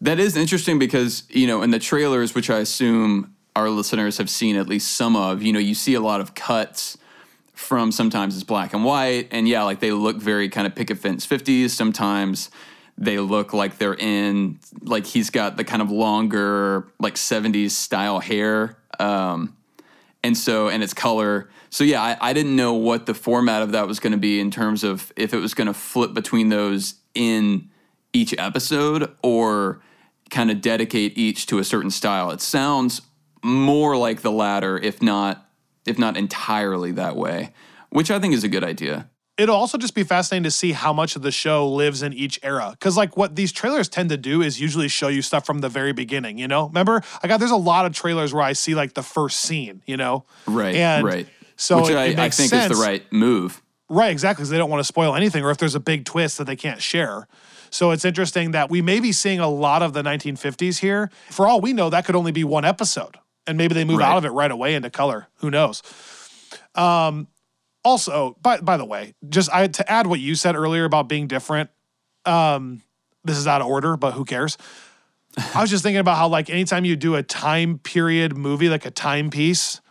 That 0.02 0.20
is 0.20 0.36
interesting 0.36 0.80
because, 0.80 1.24
you 1.30 1.48
know, 1.48 1.62
in 1.64 1.72
the 1.72 1.80
trailers, 1.80 2.36
which 2.36 2.50
I 2.50 2.60
assume 2.60 3.36
our 3.56 3.70
listeners 3.70 4.18
have 4.18 4.30
seen 4.30 4.58
at 4.58 4.68
least 4.68 4.92
some 4.98 5.16
of, 5.16 5.42
you 5.42 5.54
know, 5.54 5.60
you 5.60 5.74
see 5.76 5.94
a 5.94 6.02
lot 6.02 6.20
of 6.20 6.34
cuts 6.36 6.98
from 7.54 7.92
sometimes 7.92 8.36
it's 8.36 8.44
black 8.44 8.74
and 8.74 8.84
white, 8.84 9.30
and 9.32 9.48
yeah, 9.48 9.64
like 9.64 9.80
they 9.80 9.92
look 9.92 10.18
very 10.18 10.50
kind 10.50 10.68
of 10.68 10.76
picket 10.76 10.98
fence 10.98 11.24
fifties. 11.26 11.72
Sometimes 11.72 12.50
they 12.98 13.18
look 13.20 13.54
like 13.54 13.78
they're 13.78 13.96
in 13.96 14.60
like 14.82 15.06
he's 15.06 15.30
got 15.30 15.56
the 15.56 15.64
kind 15.64 15.82
of 15.82 15.90
longer 15.90 16.88
like 17.00 17.16
70s 17.16 17.72
style 17.72 18.20
hair 18.20 18.76
um 19.00 19.56
and 20.24 20.38
so 20.38 20.70
and 20.70 20.82
its 20.82 20.94
color. 20.94 21.50
So 21.70 21.84
yeah 21.84 22.02
I, 22.02 22.18
I 22.30 22.34
didn't 22.34 22.56
know 22.56 22.74
what 22.74 23.06
the 23.06 23.14
format 23.14 23.62
of 23.62 23.72
that 23.72 23.88
was 23.88 24.00
going 24.00 24.14
to 24.14 24.20
be 24.20 24.40
in 24.40 24.52
terms 24.52 24.84
of 24.84 25.12
if 25.16 25.34
it 25.34 25.40
was 25.40 25.54
going 25.54 25.68
to 25.68 25.74
flip 25.74 26.14
between 26.14 26.50
those 26.50 26.96
in 27.14 27.70
each 28.14 28.34
episode 28.38 29.16
or 29.22 29.82
kind 30.30 30.50
of 30.52 30.62
dedicate 30.62 31.18
each 31.18 31.46
to 31.48 31.60
a 31.60 31.64
certain 31.64 31.92
style. 31.92 32.32
It 32.32 32.42
sounds 32.42 33.02
more 33.44 33.98
like 33.98 34.22
the 34.22 34.32
latter 34.32 34.78
if 34.78 35.02
not 35.02 35.50
if 35.86 36.00
not 36.00 36.16
entirely 36.16 36.92
that 36.92 37.16
way 37.16 37.52
which 37.90 38.10
i 38.10 38.18
think 38.18 38.34
is 38.34 38.44
a 38.44 38.48
good 38.48 38.64
idea 38.64 39.10
it'll 39.38 39.56
also 39.56 39.78
just 39.78 39.96
be 39.96 40.04
fascinating 40.04 40.44
to 40.44 40.52
see 40.52 40.72
how 40.74 40.94
much 40.94 41.16
of 41.16 41.22
the 41.22 41.32
show 41.32 41.68
lives 41.68 42.04
in 42.04 42.14
each 42.14 42.40
era. 42.44 42.70
Because 42.72 42.96
like 42.98 43.18
what 43.18 43.36
these 43.36 43.52
trailers 43.52 43.90
tend 43.90 44.10
to 44.10 44.18
do 44.18 44.42
is 44.42 44.62
usually 44.62 44.88
show 44.88 45.08
you 45.08 45.22
stuff 45.22 45.46
from 45.46 45.60
the 45.60 45.70
very 45.70 45.92
beginning. 45.94 46.38
You 46.38 46.48
know, 46.48 46.68
remember 46.68 47.02
I 47.24 47.28
got 47.28 47.40
there's 47.40 47.52
a 47.52 47.56
lot 47.56 47.86
of 47.86 47.94
trailers 47.94 48.34
where 48.34 48.44
I 48.44 48.54
see 48.54 48.76
like 48.76 48.94
the 48.94 49.04
first 49.04 49.40
scene. 49.40 49.82
You 49.86 49.98
know, 49.98 50.26
right, 50.48 50.76
and 50.76 51.06
right. 51.06 51.28
So 51.56 51.82
which 51.82 51.90
it, 51.92 51.98
I, 51.98 52.06
it 52.06 52.20
I 52.20 52.30
think 52.30 52.50
sense. 52.50 52.72
is 52.72 52.78
the 52.80 52.84
right 52.84 53.04
move. 53.12 53.62
Right, 53.90 54.12
exactly, 54.12 54.42
because 54.42 54.50
they 54.50 54.58
don't 54.58 54.70
want 54.72 54.80
to 54.80 54.86
spoil 54.86 55.14
anything, 55.16 55.44
or 55.44 55.52
if 55.52 55.58
there's 55.58 55.76
a 55.76 55.80
big 55.80 56.06
twist 56.06 56.38
that 56.40 56.46
they 56.46 56.56
can't 56.56 56.82
share. 56.82 57.28
So 57.70 57.92
it's 57.92 58.06
interesting 58.06 58.52
that 58.52 58.70
we 58.70 58.82
may 58.82 59.00
be 59.00 59.12
seeing 59.12 59.40
a 59.40 59.50
lot 59.50 59.82
of 59.84 59.94
the 59.94 60.02
1950s 60.02 60.80
here. 60.80 61.12
For 61.30 61.48
all 61.48 61.60
we 61.62 61.74
know, 61.74 61.90
that 61.90 62.06
could 62.06 62.16
only 62.16 62.32
be 62.32 62.44
one 62.44 62.66
episode, 62.66 63.18
and 63.46 63.58
maybe 63.58 63.74
they 63.76 63.84
move 63.84 64.00
Right. 64.00 64.08
out 64.10 64.18
of 64.18 64.26
it 64.26 64.30
right 64.30 64.50
away 64.52 64.74
into 64.74 64.90
color. 64.90 65.28
Who 65.38 65.52
knows? 65.52 65.84
Um, 66.76 67.28
also, 67.84 68.38
by 68.42 68.60
by 68.62 68.78
the 68.78 68.86
way, 68.86 69.14
just 69.30 69.50
I 69.54 69.68
to 69.68 69.92
add 69.92 70.08
what 70.08 70.20
you 70.20 70.36
said 70.36 70.56
earlier 70.56 70.86
about 70.86 71.08
being 71.10 71.28
different. 71.28 71.70
Um, 72.26 72.82
this 73.24 73.38
is 73.38 73.48
out 73.48 73.62
of 73.62 73.68
order, 73.68 73.98
but 73.98 74.14
who 74.14 74.26
cares? 74.26 74.58
I 75.56 75.62
was 75.62 75.70
just 75.70 75.84
thinking 75.84 76.00
about 76.00 76.18
how 76.18 76.28
like 76.28 76.50
anytime 76.50 76.86
you 76.86 76.96
do 76.96 77.16
a 77.16 77.24
time 77.24 77.80
period 77.80 78.38
movie, 78.38 78.70
like 78.70 78.86
a 78.86 78.92
timepiece, 78.92 79.82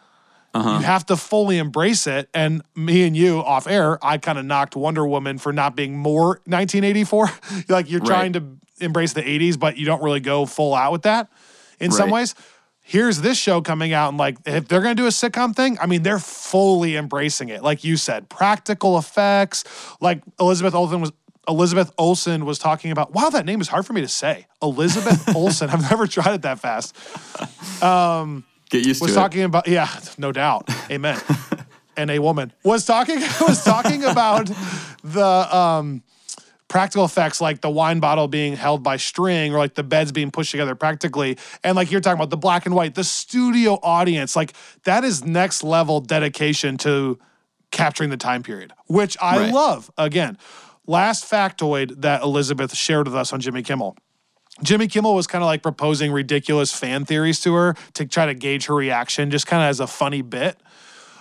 Uh-huh. 0.55 0.79
you 0.79 0.85
have 0.85 1.05
to 1.07 1.17
fully 1.17 1.59
embrace 1.59 2.07
it. 2.07 2.29
And 2.33 2.63
me 2.77 3.07
and 3.07 3.17
you 3.17 3.39
off 3.41 3.67
air, 3.67 3.99
I 4.05 4.19
kind 4.19 4.39
of 4.39 4.45
knocked 4.45 4.77
Wonder 4.77 5.07
Woman 5.07 5.39
for 5.39 5.53
not 5.53 5.75
being 5.75 5.97
more 5.97 6.41
1984. 6.47 7.31
like 7.69 7.91
you're 7.91 8.01
Right. 8.01 8.07
trying 8.07 8.33
to 8.35 8.45
embrace 8.81 9.13
the 9.15 9.23
80s, 9.23 9.59
but 9.59 9.77
you 9.77 9.85
don't 9.87 10.03
really 10.03 10.21
go 10.21 10.47
full 10.47 10.75
out 10.75 10.93
with 10.93 11.03
that 11.03 11.29
in 11.81 11.91
some 11.91 12.11
ways. 12.11 12.35
Here's 12.93 13.23
this 13.23 13.39
show 13.39 13.63
coming 13.63 13.95
out, 13.95 14.11
and 14.11 14.19
like 14.19 14.37
if 14.45 14.69
they're 14.69 14.83
gonna 14.83 14.95
do 14.95 15.07
a 15.07 15.09
sitcom 15.09 15.57
thing, 15.57 15.79
I 15.81 15.87
mean, 15.87 16.03
they're 16.03 16.19
fully 16.19 16.95
embracing 16.95 17.49
it. 17.49 17.63
Like 17.63 17.85
you 17.85 17.97
said, 17.97 18.29
practical 18.29 18.99
effects. 18.99 19.65
Like 19.99 20.23
Elizabeth 20.39 20.75
Olsen 20.75 21.01
was 21.01 21.11
Elizabeth 21.49 21.91
Olsen 21.97 22.45
was 22.45 22.59
talking 22.59 22.91
about. 22.91 23.15
Wow, 23.15 23.31
that 23.31 23.47
name 23.47 23.63
is 23.63 23.69
hard 23.69 23.87
for 23.87 23.95
me 23.95 24.03
to 24.03 24.09
say. 24.09 24.47
Elizabeth 24.63 25.35
Olsen. 25.35 25.71
I've 25.71 25.81
never 25.91 26.07
tried 26.07 26.35
it 26.35 26.43
that 26.43 26.61
fast. 26.61 26.95
um 27.83 28.45
Get 28.69 28.85
used 28.85 29.01
was 29.01 29.13
to 29.13 29.15
talking 29.15 29.45
about 29.45 29.67
yeah, 29.69 29.89
no 30.19 30.31
doubt. 30.31 30.69
Amen. 30.91 31.19
and 31.97 32.11
a 32.11 32.19
woman 32.19 32.53
was 32.63 32.85
talking 32.85 33.21
was 33.41 33.65
talking 33.65 34.05
about 34.05 34.51
the 35.03 35.57
um 35.57 36.03
practical 36.73 37.05
effects 37.05 37.39
like 37.39 37.61
the 37.61 37.69
wine 37.69 38.01
bottle 38.01 38.27
being 38.29 38.57
held 38.57 38.83
by 38.83 38.97
string 38.97 39.55
or 39.55 39.59
like 39.59 39.75
the 39.75 39.83
beds 39.83 40.11
being 40.11 40.31
pushed 40.31 40.51
together 40.53 40.75
practically 40.75 41.37
and 41.63 41.77
like 41.77 41.91
you're 41.91 42.01
talking 42.01 42.19
about 42.19 42.31
the 42.31 42.37
black 42.37 42.65
and 42.65 42.75
white 42.75 42.95
the 42.95 43.05
studio 43.05 43.79
audience 43.83 44.35
like 44.35 44.55
that 44.85 45.05
is 45.05 45.23
next 45.23 45.63
level 45.63 46.01
dedication 46.01 46.79
to 46.79 47.19
capturing 47.73 48.09
the 48.09 48.17
time 48.17 48.43
period 48.43 48.73
which 48.87 49.19
i 49.21 49.37
Right. 49.39 49.53
love 49.53 49.91
again 49.99 50.39
last 50.87 51.31
factoid 51.31 52.01
that 52.01 52.23
elizabeth 52.23 52.75
shared 52.75 53.07
with 53.07 53.15
us 53.15 53.35
on 53.35 53.41
jimmy 53.41 53.63
kimmel 53.63 53.95
Jimmy 54.63 54.87
Kimmel 54.87 55.15
was 55.15 55.27
kind 55.27 55.43
of 55.43 55.47
like 55.47 55.63
proposing 55.63 56.13
ridiculous 56.13 56.73
fan 56.75 57.05
theories 57.05 57.41
to 57.41 57.55
her 57.55 57.75
to 57.95 58.05
try 58.07 58.27
to 58.27 58.35
gauge 58.35 58.67
her 58.67 58.75
reaction, 58.75 59.31
just 59.31 59.47
kind 59.47 59.63
of 59.63 59.69
as 59.71 59.81
a 59.81 59.87
funny 59.87 60.21
bit. 60.21 60.57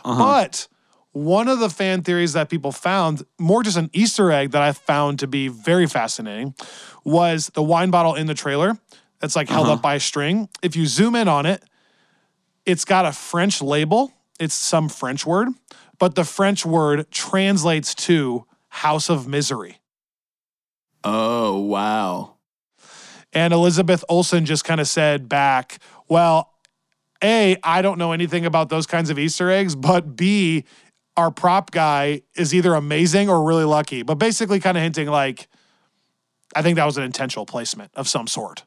Uh-huh. 0.04 0.18
But 0.20 0.68
one 1.14 1.48
of 1.48 1.60
the 1.60 1.70
fan 1.70 2.04
theories 2.04 2.34
that 2.34 2.50
people 2.50 2.72
found, 2.72 3.24
more 3.40 3.64
just 3.64 3.78
an 3.78 3.90
Easter 3.94 4.32
egg 4.32 4.52
that 4.52 4.62
I 4.62 4.72
found 4.72 5.20
to 5.20 5.28
be 5.28 5.48
very 5.50 5.88
fascinating, 5.88 6.56
was 7.04 7.48
the 7.54 7.64
wine 7.64 7.92
bottle 7.92 8.16
in 8.16 8.28
the 8.28 8.34
trailer 8.34 8.78
that's 9.20 9.36
like 9.36 9.50
held 9.50 9.68
up 9.68 9.74
uh-huh. 9.74 9.82
by 9.82 9.96
a 9.96 10.00
string. 10.00 10.50
If 10.62 10.76
you 10.76 10.86
zoom 10.86 11.16
in 11.16 11.28
on 11.28 11.46
it, 11.46 11.64
it's 12.66 12.86
got 12.86 13.06
a 13.06 13.12
French 13.12 13.62
label, 13.62 14.14
it's 14.40 14.54
some 14.54 14.88
French 14.88 15.26
word, 15.26 15.50
but 16.00 16.16
the 16.16 16.24
French 16.24 16.66
word 16.66 17.10
translates 17.12 17.94
to 17.96 18.46
house 18.70 19.10
of 19.10 19.28
misery. 19.28 19.80
Oh 21.04 21.60
wow. 21.60 22.36
And 23.34 23.54
Elizabeth 23.54 24.04
Olsen 24.10 24.46
just 24.46 24.66
kind 24.66 24.82
of 24.82 24.88
said 24.88 25.30
back, 25.30 25.80
well, 26.08 26.54
A, 27.24 27.58
I 27.64 27.82
don't 27.82 27.98
know 27.98 28.12
anything 28.12 28.46
about 28.46 28.70
those 28.70 28.86
kinds 28.86 29.10
of 29.10 29.18
Easter 29.18 29.50
eggs, 29.50 29.76
but 29.76 30.16
B, 30.16 30.66
our 31.18 31.32
prop 31.32 31.72
guy 31.72 32.22
is 32.36 32.54
either 32.54 32.74
amazing 32.74 33.30
or 33.30 33.44
really 33.44 33.66
lucky. 33.66 34.04
But 34.04 34.16
basically, 34.16 34.60
kind 34.60 34.78
of 34.78 34.84
hinting 34.84 35.08
like, 35.08 35.48
I 36.56 36.62
think 36.62 36.76
that 36.78 36.86
was 36.86 36.98
an 36.98 37.04
intentional 37.04 37.46
placement 37.46 37.92
of 37.96 38.08
some 38.08 38.28
sort. 38.28 38.64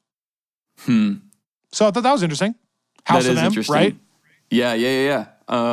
Hmm. 0.81 1.15
So 1.73 1.87
I 1.87 1.91
thought 1.91 2.03
that 2.03 2.13
was 2.13 2.23
interesting. 2.23 2.55
House 3.05 3.25
that 3.25 3.31
of 3.31 3.37
is 3.37 3.43
M, 3.43 3.47
interesting. 3.47 3.75
right? 3.75 3.97
Yeah, 4.51 4.75
yeah, 4.75 4.89
yeah, 4.91 5.07
yeah. 5.09 5.27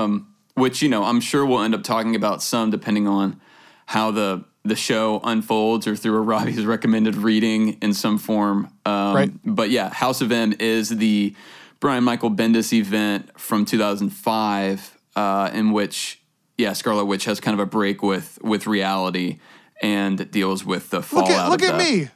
Um, 0.04 0.34
which 0.56 0.82
you 0.82 0.90
know, 0.90 1.04
I'm 1.04 1.22
sure 1.22 1.46
we'll 1.46 1.62
end 1.62 1.75
up 1.75 1.84
talking 1.84 2.16
about 2.16 2.42
some 2.42 2.70
depending 2.72 3.08
on 3.08 3.40
how 3.86 4.12
the 4.12 4.44
the 4.63 4.75
show 4.75 5.20
unfolds 5.24 5.88
or 5.88 5.96
through 5.96 6.16
a 6.16 6.22
Robbie's 6.22 6.66
recommended 6.66 7.16
reading 7.16 7.74
in 7.82 7.94
some 7.94 8.18
form. 8.18 8.70
Um, 8.86 9.16
Right. 9.16 9.32
But 9.44 9.70
yeah, 9.70 9.90
House 9.94 10.22
of 10.22 10.32
M 10.32 10.54
is 10.60 10.90
the 10.90 11.36
Brian 11.80 12.04
Michael 12.04 12.30
Bendis 12.30 12.74
event 12.74 13.40
from 13.40 13.66
2005, 13.66 14.98
uh, 15.16 15.50
in 15.54 15.72
which 15.72 16.21
yeah, 16.62 16.74
Scarlet 16.74 17.06
Witch 17.06 17.25
has 17.25 17.39
kind 17.39 17.53
of 17.53 17.60
a 17.60 17.65
break 17.65 18.03
with 18.03 18.38
with 18.41 18.68
reality 18.68 19.39
and 19.82 20.30
deals 20.32 20.63
with 20.63 20.91
the 20.91 21.01
fallout. 21.01 21.50
Look 21.50 21.63
at 21.63 21.74
look 21.74 21.74
at 21.74 21.77
me. 21.77 22.10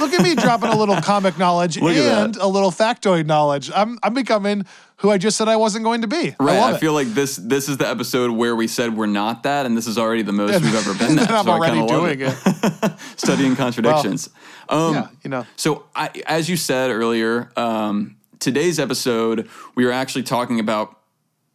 Look 0.00 0.12
at 0.14 0.22
me 0.22 0.34
dropping 0.34 0.70
a 0.70 0.76
little 0.76 0.96
comic 1.02 1.38
knowledge 1.38 1.76
and 1.76 2.36
a 2.36 2.46
little 2.46 2.70
factoid 2.70 3.26
knowledge. 3.26 3.70
I'm 3.74 3.98
I'm 4.02 4.14
becoming 4.14 4.64
who 4.96 5.10
I 5.10 5.18
just 5.18 5.36
said 5.36 5.48
I 5.48 5.56
wasn't 5.56 5.84
going 5.84 6.00
to 6.00 6.08
be. 6.08 6.34
Right, 6.40 6.56
I 6.56 6.70
I, 6.70 6.74
it. 6.74 6.78
feel 6.78 6.94
like 6.94 7.08
this 7.08 7.36
this 7.36 7.68
is 7.68 7.76
the 7.76 7.88
episode 7.88 8.30
where 8.32 8.56
we 8.56 8.66
said 8.66 8.96
we're 8.96 9.06
not 9.06 9.44
that, 9.44 9.66
and 9.66 9.76
this 9.76 9.86
is 9.86 9.98
already 9.98 10.22
the 10.22 10.32
most 10.32 10.60
we've 10.60 10.74
ever 10.74 10.94
been 10.98 11.16
that. 11.16 11.30
I'm 11.30 11.44
so 11.44 11.52
I 11.52 11.54
already 11.54 11.86
doing 11.86 12.20
it. 12.20 12.98
Studying 13.16 13.54
contradictions. 13.54 14.30
um, 14.68 14.94
yeah, 14.94 15.08
you 15.22 15.30
know. 15.30 15.46
So, 15.56 15.84
I, 15.94 16.10
as 16.26 16.48
you 16.48 16.56
said 16.56 16.90
earlier, 16.90 17.50
um, 17.56 18.16
today's 18.38 18.78
episode 18.80 19.48
we 19.74 19.84
are 19.84 19.92
actually 19.92 20.22
talking 20.22 20.58
about 20.58 20.98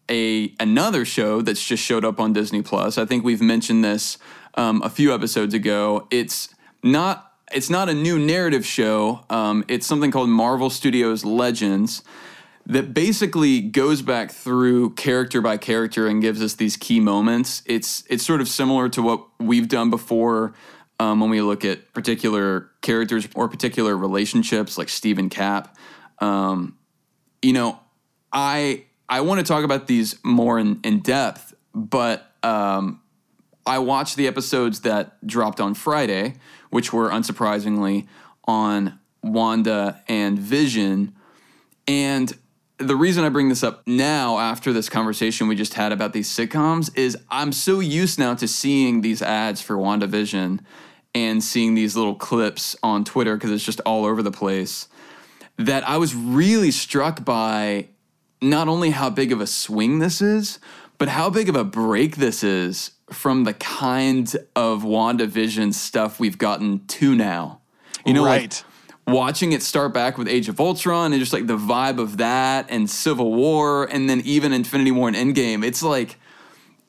a 0.10 0.54
another 0.60 1.06
show 1.06 1.42
that's 1.42 1.64
just 1.64 1.84
showed 1.84 2.06
up 2.06 2.20
on 2.20 2.34
Disney 2.34 2.62
Plus. 2.62 2.98
I 2.98 3.06
think 3.06 3.24
we've 3.24 3.42
mentioned 3.42 3.84
this 3.84 4.18
um, 4.56 4.82
a 4.84 4.90
few 4.90 5.14
episodes 5.14 5.54
ago. 5.54 6.08
It's 6.12 6.50
not 6.84 7.34
it's 7.52 7.70
not 7.70 7.90
a 7.90 7.94
new 7.94 8.20
narrative 8.20 8.66
show. 8.66 9.24
Um, 9.30 9.64
it's 9.68 9.88
something 9.88 10.12
called 10.12 10.30
Marvel 10.30 10.70
Studios 10.70 11.24
Legends 11.24 12.04
that 12.66 12.94
basically 12.94 13.62
goes 13.62 14.02
back 14.02 14.30
through 14.30 14.94
character 14.96 15.40
by 15.40 15.56
character 15.56 16.06
and 16.08 16.22
gives 16.22 16.42
us 16.42 16.56
these 16.56 16.76
key 16.76 17.00
moments. 17.00 17.64
It's 17.66 18.04
it's 18.10 18.26
sort 18.26 18.42
of 18.42 18.50
similar 18.50 18.90
to 18.90 19.02
what 19.02 19.26
we've 19.40 19.70
done 19.70 19.90
before 19.90 20.54
um, 21.00 21.20
when 21.22 21.30
we 21.30 21.42
look 21.42 21.64
at 21.64 21.94
particular 21.94 22.70
characters 22.82 23.28
or 23.36 23.48
particular 23.48 23.96
relationships, 23.96 24.78
like 24.78 24.90
Steve 24.90 25.18
and 25.18 25.32
Cap. 25.32 25.78
Um, 26.20 26.78
you 27.42 27.54
know, 27.54 27.80
I 28.34 28.87
I 29.10 29.22
want 29.22 29.40
to 29.40 29.46
talk 29.46 29.64
about 29.64 29.88
these 29.88 30.16
more 30.24 30.60
in, 30.60 30.80
in 30.84 31.00
depth, 31.00 31.54
but 31.74 32.30
um, 32.44 33.02
I 33.66 33.80
watched 33.80 34.16
the 34.16 34.28
episodes 34.28 34.82
that 34.82 35.26
dropped 35.26 35.62
on 35.62 35.74
Friday, 35.74 36.36
which 36.70 36.92
were 36.92 37.10
unsurprisingly 37.10 38.08
on 38.46 39.00
Wanda 39.24 40.02
and 40.08 40.38
Vision. 40.38 41.16
And 41.88 42.34
the 42.78 42.96
reason 42.96 43.24
I 43.24 43.30
bring 43.30 43.50
this 43.50 43.64
up 43.64 43.88
now, 43.88 44.40
after 44.40 44.74
this 44.74 44.90
conversation 44.90 45.48
we 45.48 45.56
just 45.56 45.74
had 45.76 45.92
about 45.92 46.14
these 46.14 46.30
sitcoms, 46.30 46.96
is 46.98 47.18
I'm 47.30 47.52
so 47.52 47.80
used 47.80 48.20
now 48.20 48.36
to 48.36 48.48
seeing 48.48 49.02
these 49.02 49.22
ads 49.22 49.62
for 49.62 49.76
WandaVision 49.76 50.60
and 51.16 51.44
seeing 51.44 51.74
these 51.74 51.96
little 51.96 52.16
clips 52.16 52.76
on 52.84 53.04
Twitter 53.04 53.36
because 53.36 53.52
it's 53.52 53.64
just 53.64 53.80
all 53.82 54.06
over 54.06 54.22
the 54.22 54.32
place 54.32 54.88
that 55.58 55.88
I 55.90 55.98
was 55.98 56.14
really 56.14 56.70
struck 56.70 57.26
by 57.26 57.88
not 58.42 58.68
only 58.68 58.92
how 58.92 59.10
big 59.10 59.32
of 59.32 59.42
a 59.42 59.48
swing 59.48 60.00
this 60.00 60.22
is, 60.22 60.60
but 60.98 61.10
how 61.10 61.30
big 61.30 61.50
of 61.50 61.56
a 61.56 61.64
break 61.64 62.18
this 62.18 62.44
is 62.44 62.92
from 63.12 63.44
the 63.44 63.54
kind 63.54 64.36
of 64.56 64.84
WandaVision 64.84 65.74
stuff 65.74 66.20
we've 66.20 66.38
gotten 66.38 66.86
to 66.88 67.16
now. 67.16 67.62
You 68.06 68.14
know, 68.14 68.26
Right. 68.26 68.64
like 69.08 69.14
watching 69.16 69.52
it 69.54 69.62
start 69.64 69.94
back 69.94 70.18
with 70.18 70.28
Age 70.28 70.50
of 70.50 70.60
Ultron 70.60 71.14
and 71.14 71.20
just 71.20 71.34
like 71.34 71.48
the 71.48 71.58
vibe 71.58 72.00
of 72.00 72.18
that 72.18 72.66
and 72.70 72.90
Civil 72.90 73.34
War 73.34 73.86
and 73.86 74.10
then 74.10 74.22
even 74.26 74.52
Infinity 74.54 74.92
War 74.92 75.08
and 75.10 75.16
Endgame, 75.16 75.66
it's 75.66 75.82
like 75.84 76.18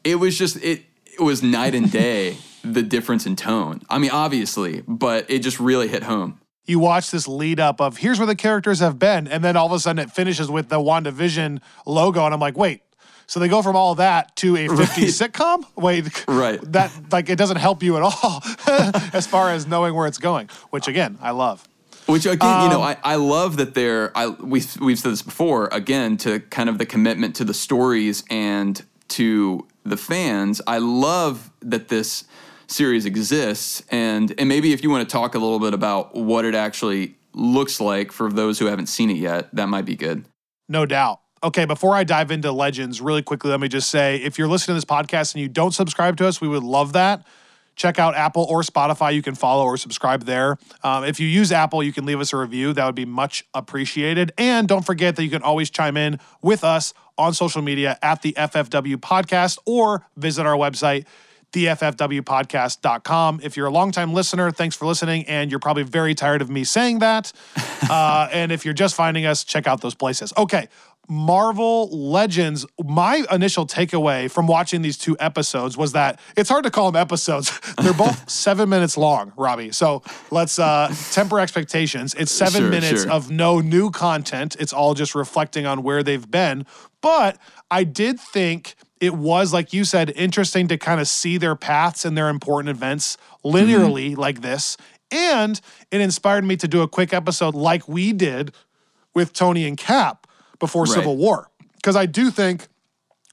it 0.04 0.16
was 0.16 0.36
just 0.38 0.56
it 0.62 0.82
it 1.04 1.20
was 1.22 1.42
night 1.42 1.74
and 1.74 1.90
day 1.92 2.36
the 2.64 2.82
difference 2.82 3.24
in 3.26 3.36
tone. 3.36 3.82
I 3.88 3.98
mean, 3.98 4.10
obviously, 4.10 4.82
but 4.86 5.30
it 5.30 5.40
just 5.40 5.60
really 5.60 5.88
hit 5.88 6.02
home. 6.02 6.40
You 6.68 6.78
watch 6.78 7.10
this 7.10 7.26
lead 7.26 7.58
up 7.60 7.80
of 7.80 7.96
here's 7.96 8.18
where 8.18 8.26
the 8.26 8.36
characters 8.36 8.78
have 8.80 8.98
been, 8.98 9.26
and 9.26 9.42
then 9.42 9.56
all 9.56 9.66
of 9.66 9.72
a 9.72 9.78
sudden 9.80 9.98
it 9.98 10.10
finishes 10.12 10.50
with 10.50 10.68
the 10.68 10.76
WandaVision 10.76 11.60
logo, 11.86 12.24
and 12.24 12.34
I'm 12.34 12.40
like, 12.40 12.56
wait. 12.58 12.82
So 13.26 13.40
they 13.40 13.48
go 13.48 13.60
from 13.62 13.74
all 13.74 13.94
that 13.96 14.36
to 14.36 14.54
a 14.56 14.68
50s 14.68 14.78
Right. 14.78 15.32
sitcom? 15.32 15.64
Wait, 15.76 16.24
Right. 16.28 16.60
That 16.72 16.90
like 17.10 17.28
it 17.30 17.36
doesn't 17.36 17.56
help 17.56 17.82
you 17.82 17.96
at 17.96 18.02
all 18.02 18.42
as 19.14 19.26
far 19.26 19.50
as 19.50 19.66
knowing 19.66 19.94
where 19.94 20.06
it's 20.06 20.18
going, 20.18 20.48
which 20.70 20.88
again, 20.88 21.18
I 21.22 21.30
love. 21.32 21.66
Which 22.06 22.24
again, 22.24 22.62
you 22.62 22.68
know, 22.70 22.80
Um, 22.82 22.96
I, 23.04 23.12
I 23.12 23.14
love 23.16 23.56
that 23.58 23.74
they're 23.74 24.12
I 24.16 24.28
we've 24.28 24.78
we've 24.80 24.98
said 24.98 25.12
this 25.12 25.20
before, 25.22 25.68
again, 25.72 26.16
to 26.18 26.40
kind 26.40 26.68
of 26.70 26.78
the 26.78 26.86
commitment 26.86 27.34
to 27.36 27.44
the 27.44 27.52
stories 27.54 28.24
and 28.30 28.82
to 29.08 29.66
the 29.84 29.96
fans. 29.98 30.60
I 30.66 30.78
love 30.78 31.50
that 31.60 31.88
this 31.88 32.24
series 32.68 33.06
exists 33.06 33.82
and 33.90 34.34
and 34.38 34.48
maybe 34.48 34.72
if 34.72 34.82
you 34.82 34.90
want 34.90 35.08
to 35.08 35.10
talk 35.10 35.34
a 35.34 35.38
little 35.38 35.58
bit 35.58 35.74
about 35.74 36.14
what 36.14 36.44
it 36.44 36.54
actually 36.54 37.16
looks 37.32 37.80
like 37.80 38.12
for 38.12 38.30
those 38.30 38.58
who 38.58 38.66
haven't 38.66 38.86
seen 38.86 39.10
it 39.10 39.16
yet, 39.16 39.54
that 39.54 39.68
might 39.68 39.84
be 39.84 39.96
good. 39.96 40.24
No 40.68 40.86
doubt. 40.86 41.20
Okay, 41.42 41.64
before 41.66 41.94
I 41.94 42.02
dive 42.02 42.30
into 42.30 42.50
Legends, 42.50 43.00
really 43.00 43.22
quickly, 43.22 43.50
let 43.50 43.60
me 43.60 43.68
just 43.68 43.90
say 43.90 44.16
if 44.16 44.38
you're 44.38 44.48
listening 44.48 44.74
to 44.74 44.76
this 44.76 44.84
podcast 44.84 45.34
and 45.34 45.42
you 45.42 45.48
don't 45.48 45.72
subscribe 45.72 46.16
to 46.16 46.26
us, 46.26 46.40
we 46.40 46.48
would 46.48 46.64
love 46.64 46.94
that. 46.94 47.24
Check 47.76 48.00
out 48.00 48.16
Apple 48.16 48.44
or 48.50 48.62
Spotify. 48.62 49.14
You 49.14 49.22
can 49.22 49.36
follow 49.36 49.64
or 49.64 49.76
subscribe 49.76 50.24
there. 50.24 50.58
Um, 50.82 51.04
if 51.04 51.20
you 51.20 51.28
use 51.28 51.52
Apple, 51.52 51.80
you 51.80 51.92
can 51.92 52.06
leave 52.06 52.18
us 52.18 52.32
a 52.32 52.36
review. 52.36 52.72
That 52.72 52.84
would 52.84 52.96
be 52.96 53.04
much 53.04 53.44
appreciated. 53.54 54.32
And 54.36 54.66
don't 54.66 54.84
forget 54.84 55.14
that 55.14 55.22
you 55.22 55.30
can 55.30 55.42
always 55.42 55.70
chime 55.70 55.96
in 55.96 56.18
with 56.42 56.64
us 56.64 56.92
on 57.16 57.34
social 57.34 57.62
media 57.62 57.96
at 58.02 58.22
the 58.22 58.32
FFW 58.32 58.96
Podcast 58.96 59.58
or 59.64 60.04
visit 60.16 60.44
our 60.44 60.56
website, 60.56 61.06
theffwpodcast.com. 61.52 63.40
If 63.42 63.56
you're 63.56 63.66
a 63.66 63.70
longtime 63.70 64.12
listener, 64.12 64.50
thanks 64.50 64.76
for 64.76 64.86
listening. 64.86 65.24
And 65.26 65.50
you're 65.50 65.60
probably 65.60 65.82
very 65.82 66.14
tired 66.14 66.42
of 66.42 66.50
me 66.50 66.64
saying 66.64 67.00
that. 67.00 67.32
uh, 67.90 68.28
and 68.32 68.52
if 68.52 68.64
you're 68.64 68.74
just 68.74 68.94
finding 68.94 69.26
us, 69.26 69.44
check 69.44 69.66
out 69.66 69.80
those 69.80 69.94
places. 69.94 70.32
Okay. 70.36 70.68
Marvel 71.10 71.88
Legends, 71.88 72.66
my 72.84 73.24
initial 73.32 73.66
takeaway 73.66 74.30
from 74.30 74.46
watching 74.46 74.82
these 74.82 74.98
two 74.98 75.16
episodes 75.18 75.74
was 75.74 75.92
that 75.92 76.20
it's 76.36 76.50
hard 76.50 76.64
to 76.64 76.70
call 76.70 76.92
them 76.92 77.00
episodes. 77.00 77.58
They're 77.82 77.94
both 77.94 78.28
seven 78.30 78.68
minutes 78.68 78.98
long, 78.98 79.32
Robbie. 79.34 79.72
So 79.72 80.02
let's 80.30 80.58
uh, 80.58 80.94
temper 81.12 81.40
expectations. 81.40 82.12
It's 82.12 82.30
seven 82.30 82.60
Sure, 82.60 82.70
minutes 82.70 83.04
sure. 83.04 83.10
of 83.10 83.30
no 83.30 83.60
new 83.60 83.90
content. 83.90 84.54
It's 84.60 84.74
all 84.74 84.92
just 84.92 85.14
reflecting 85.14 85.64
on 85.64 85.82
where 85.82 86.02
they've 86.02 86.30
been. 86.30 86.66
But 87.00 87.38
I 87.70 87.84
did 87.84 88.20
think 88.20 88.74
it 89.00 89.14
was, 89.14 89.52
like 89.52 89.72
you 89.72 89.84
said, 89.84 90.10
interesting 90.16 90.68
to 90.68 90.78
kind 90.78 91.00
of 91.00 91.08
see 91.08 91.38
their 91.38 91.56
paths 91.56 92.04
and 92.04 92.16
their 92.16 92.28
important 92.28 92.70
events 92.70 93.16
linearly 93.44 94.12
mm-hmm. 94.12 94.20
like 94.20 94.40
this. 94.40 94.76
And 95.10 95.60
it 95.90 96.00
inspired 96.00 96.44
me 96.44 96.56
to 96.56 96.68
do 96.68 96.82
a 96.82 96.88
quick 96.88 97.12
episode 97.12 97.54
like 97.54 97.88
we 97.88 98.12
did 98.12 98.52
with 99.14 99.32
Tony 99.32 99.66
and 99.66 99.76
Cap 99.76 100.26
before 100.58 100.82
Right. 100.82 100.92
Civil 100.92 101.16
War. 101.16 101.50
Because 101.76 101.96
I 101.96 102.06
do 102.06 102.30
think 102.30 102.68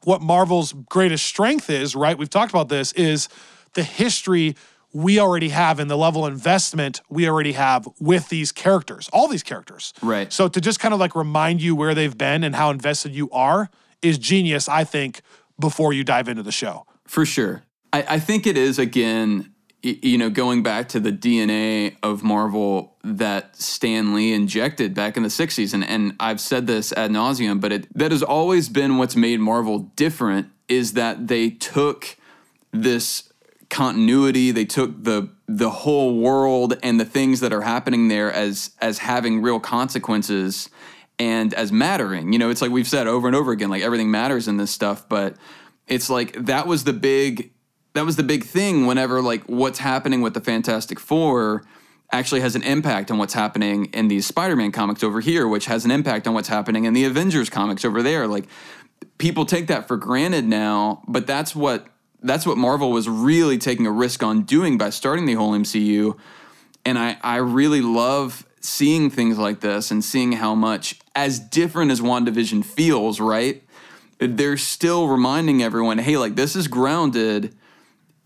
what 0.04 0.22
Marvel's 0.22 0.74
greatest 0.74 1.26
strength 1.26 1.70
is, 1.70 1.96
right? 1.96 2.18
We've 2.18 2.30
talked 2.30 2.52
about 2.52 2.70
this, 2.70 2.94
is 2.94 3.28
the 3.74 3.84
history 3.84 4.56
we 4.94 5.20
already 5.20 5.50
have 5.50 5.80
and 5.80 5.92
the 5.92 5.98
level 5.98 6.26
of 6.26 6.32
investment 6.32 7.02
we 7.10 7.28
already 7.28 7.52
have 7.52 7.86
with 8.00 8.30
these 8.30 8.54
characters, 8.54 9.10
all 9.12 9.28
these 9.28 9.44
characters. 9.44 9.94
Right. 10.02 10.32
So 10.32 10.48
to 10.48 10.62
just 10.62 10.80
kind 10.80 10.94
of 10.94 11.02
like 11.02 11.16
remind 11.16 11.62
you 11.62 11.76
where 11.76 11.94
they've 11.94 12.18
been 12.18 12.46
and 12.46 12.56
how 12.56 12.70
invested 12.70 13.14
you 13.14 13.30
are 13.32 13.70
is 14.02 14.18
genius, 14.18 14.70
I 14.70 14.86
think, 14.86 15.22
before 15.60 15.94
you 15.94 16.04
dive 16.04 16.28
into 16.28 16.44
the 16.44 16.52
show. 16.52 16.86
For 17.08 17.26
sure. 17.26 17.64
I, 17.94 18.06
I 18.10 18.20
think 18.20 18.48
it 18.48 18.58
is, 18.58 18.80
again, 18.80 19.54
you 19.82 20.18
know, 20.18 20.30
going 20.30 20.64
back 20.64 20.90
to 20.90 21.00
the 21.00 21.12
DNA 21.12 21.96
of 22.02 22.24
Marvel 22.24 22.98
that 23.04 23.56
Stan 23.56 24.16
Lee 24.16 24.34
injected 24.34 24.94
back 24.96 25.16
in 25.16 25.24
the 25.24 25.30
60s. 25.30 25.74
And, 25.74 25.84
and 25.84 26.16
I've 26.20 26.42
said 26.42 26.66
this 26.66 26.92
ad 26.94 27.12
nauseum, 27.12 27.62
but 27.62 27.72
it, 27.72 27.98
that 27.98 28.12
has 28.12 28.24
always 28.24 28.68
been 28.68 28.98
what's 28.98 29.16
made 29.16 29.40
Marvel 29.40 29.92
different 29.96 30.48
is 30.68 30.94
that 30.94 31.28
they 31.28 31.52
took 31.52 32.18
this 32.72 33.32
continuity 33.70 34.52
they 34.52 34.66
took 34.66 35.04
the 35.04 35.30
the 35.48 35.70
whole 35.70 36.20
world 36.20 36.78
and 36.84 37.00
the 37.00 37.06
things 37.06 37.40
that 37.40 37.52
are 37.52 37.62
happening 37.62 38.08
there 38.10 38.32
as 38.32 38.72
as 38.80 39.00
having 39.00 39.42
real 39.42 39.60
consequences 39.60 40.70
and 41.20 41.54
as 41.54 41.72
mattering 41.72 42.34
you 42.34 42.40
know 42.40 42.50
it's 42.50 42.62
like 42.62 42.72
we've 42.72 42.88
said 42.88 43.08
over 43.08 43.28
and 43.28 43.36
over 43.36 43.52
again 43.52 43.70
like 43.70 43.82
everything 43.82 44.12
matters 44.12 44.48
in 44.48 44.58
this 44.58 44.72
stuff 44.72 45.08
but 45.08 45.36
it's 45.88 46.10
like 46.10 46.34
that 46.46 46.68
was 46.68 46.84
the 46.84 46.94
big 46.94 47.52
that 47.94 48.06
was 48.06 48.16
the 48.16 48.24
big 48.24 48.44
thing 48.44 48.86
whenever 48.86 49.22
like 49.22 49.44
what's 49.44 49.80
happening 49.80 50.22
with 50.22 50.34
the 50.34 50.42
fantastic 50.42 51.00
four 51.00 51.64
actually 52.12 52.42
has 52.42 52.56
an 52.56 52.64
impact 52.64 53.10
on 53.10 53.18
what's 53.18 53.34
happening 53.34 53.86
in 53.86 54.08
these 54.08 54.26
spider-man 54.26 54.72
comics 54.72 55.04
over 55.04 55.22
here 55.22 55.48
which 55.48 55.66
has 55.66 55.86
an 55.86 55.92
impact 55.92 56.28
on 56.28 56.34
what's 56.34 56.50
happening 56.50 56.86
in 56.86 56.94
the 56.94 57.06
avengers 57.06 57.50
comics 57.50 57.86
over 57.86 58.04
there 58.04 58.28
like 58.28 58.46
people 59.18 59.46
take 59.46 59.68
that 59.68 59.88
for 59.88 59.98
granted 59.98 60.46
now, 60.46 61.04
but 61.08 61.28
that's 61.28 61.56
what 61.56 61.88
that's 62.22 62.46
what 62.46 62.58
Marvel 62.58 62.92
was 62.92 63.08
really 63.08 63.58
taking 63.58 63.86
a 63.86 63.92
risk 63.92 64.24
on 64.24 64.44
doing 64.44 64.78
by 64.78 64.90
starting 64.90 65.26
the 65.26 65.36
whole 65.36 65.52
MCU. 65.52 66.18
And 66.84 66.98
I, 66.98 67.18
I 67.22 67.38
really 67.38 67.82
love 67.82 68.48
seeing 68.66 69.10
things 69.10 69.38
like 69.38 69.60
this 69.62 69.92
and 69.92 70.04
seeing 70.04 70.34
how 70.34 70.56
much 70.56 71.00
as 71.16 71.40
different 71.40 71.92
as 71.92 72.02
WandaVision 72.02 72.66
feels, 72.66 73.20
right? 73.20 73.64
They're 74.20 74.58
still 74.58 75.08
reminding 75.08 75.62
everyone, 75.64 75.98
hey, 76.00 76.18
like 76.18 76.36
this 76.36 76.56
is 76.56 76.68
grounded 76.68 77.56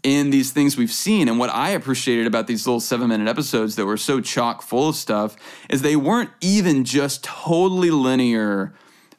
in 0.03 0.29
these 0.29 0.51
things 0.51 0.77
we've 0.77 0.91
seen. 0.91 1.27
And 1.27 1.37
what 1.39 1.49
I 1.49 1.71
appreciated 1.71 2.25
about 2.27 2.47
these 2.47 2.65
little 2.65 2.79
seven 2.79 3.09
minute 3.09 3.27
episodes 3.27 3.75
that 3.75 3.85
were 3.85 3.97
so 3.97 4.21
chock 4.21 4.61
full 4.61 4.89
of 4.89 4.95
stuff 4.95 5.35
is 5.69 5.81
they 5.81 5.95
weren't 5.95 6.29
even 6.41 6.85
just 6.85 7.23
totally 7.23 7.91
linear. 7.91 8.73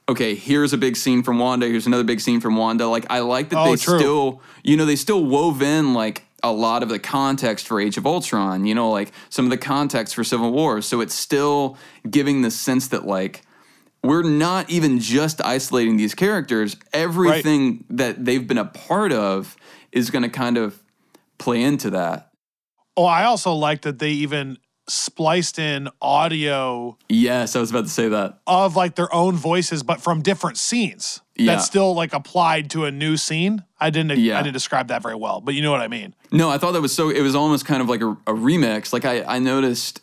Okay, 0.08 0.34
here's 0.34 0.72
a 0.72 0.78
big 0.78 0.96
scene 0.96 1.22
from 1.22 1.38
Wanda. 1.38 1.66
Here's 1.66 1.86
another 1.86 2.02
big 2.04 2.20
scene 2.20 2.40
from 2.40 2.56
Wanda. 2.56 2.86
Like 2.88 3.04
I 3.10 3.20
like 3.20 3.50
that 3.50 3.58
Oh, 3.58 3.70
they 3.70 3.76
true. 3.76 3.98
still, 3.98 4.42
you 4.64 4.76
know, 4.76 4.86
they 4.86 4.96
still 4.96 5.22
wove 5.24 5.60
in 5.62 5.92
like 5.92 6.24
a 6.42 6.52
lot 6.52 6.82
of 6.82 6.88
the 6.88 6.98
context 6.98 7.66
for 7.66 7.80
Age 7.80 7.96
of 7.96 8.06
Ultron. 8.06 8.64
You 8.64 8.74
know, 8.74 8.90
like 8.90 9.12
some 9.28 9.44
of 9.44 9.50
the 9.50 9.58
context 9.58 10.14
for 10.14 10.24
Civil 10.24 10.52
War. 10.52 10.82
So 10.82 11.00
it's 11.00 11.14
still 11.14 11.76
giving 12.08 12.42
the 12.42 12.50
sense 12.50 12.88
that 12.88 13.06
like 13.06 13.42
we're 14.02 14.22
not 14.22 14.70
even 14.70 14.98
just 14.98 15.44
isolating 15.44 15.96
these 15.96 16.14
characters. 16.14 16.76
Everything 16.92 17.84
that 17.90 18.24
they've 18.24 18.46
been 18.46 18.58
a 18.58 18.64
part 18.64 19.12
of 19.12 19.56
is 19.92 20.10
going 20.10 20.22
to 20.22 20.28
kind 20.28 20.56
of 20.56 20.82
play 21.38 21.62
into 21.62 21.90
that. 21.90 22.30
Oh, 22.96 23.04
I 23.04 23.24
also 23.24 23.52
like 23.52 23.82
that 23.82 23.98
they 23.98 24.10
even 24.10 24.58
spliced 24.90 25.58
in 25.58 25.88
audio 26.02 26.96
Yes, 27.08 27.56
I 27.56 27.60
was 27.60 27.70
about 27.70 27.84
to 27.84 27.90
say 27.90 28.08
that. 28.08 28.40
of 28.46 28.76
like 28.76 28.94
their 28.96 29.12
own 29.14 29.36
voices, 29.36 29.82
but 29.82 30.00
from 30.00 30.22
different 30.22 30.58
scenes. 30.58 31.20
Yeah. 31.36 31.54
That's 31.54 31.64
still 31.66 31.94
like 31.94 32.12
applied 32.12 32.70
to 32.70 32.84
a 32.84 32.90
new 32.90 33.16
scene. 33.16 33.64
I 33.80 33.90
didn't 33.90 34.18
Yeah. 34.18 34.38
I 34.38 34.42
didn't 34.42 34.54
describe 34.54 34.88
that 34.88 35.02
very 35.02 35.14
well, 35.14 35.40
but 35.40 35.54
you 35.54 35.62
know 35.62 35.70
what 35.70 35.80
I 35.80 35.88
mean. 35.88 36.14
No, 36.32 36.50
I 36.50 36.58
thought 36.58 36.72
that 36.72 36.82
was 36.82 36.94
so. 36.94 37.08
It 37.08 37.22
was 37.22 37.34
almost 37.34 37.64
kind 37.64 37.80
of 37.80 37.88
like 37.88 38.02
a, 38.02 38.10
a 38.10 38.34
remix. 38.34 38.92
Like 38.92 39.04
I, 39.04 39.22
I 39.22 39.38
noticed. 39.38 40.02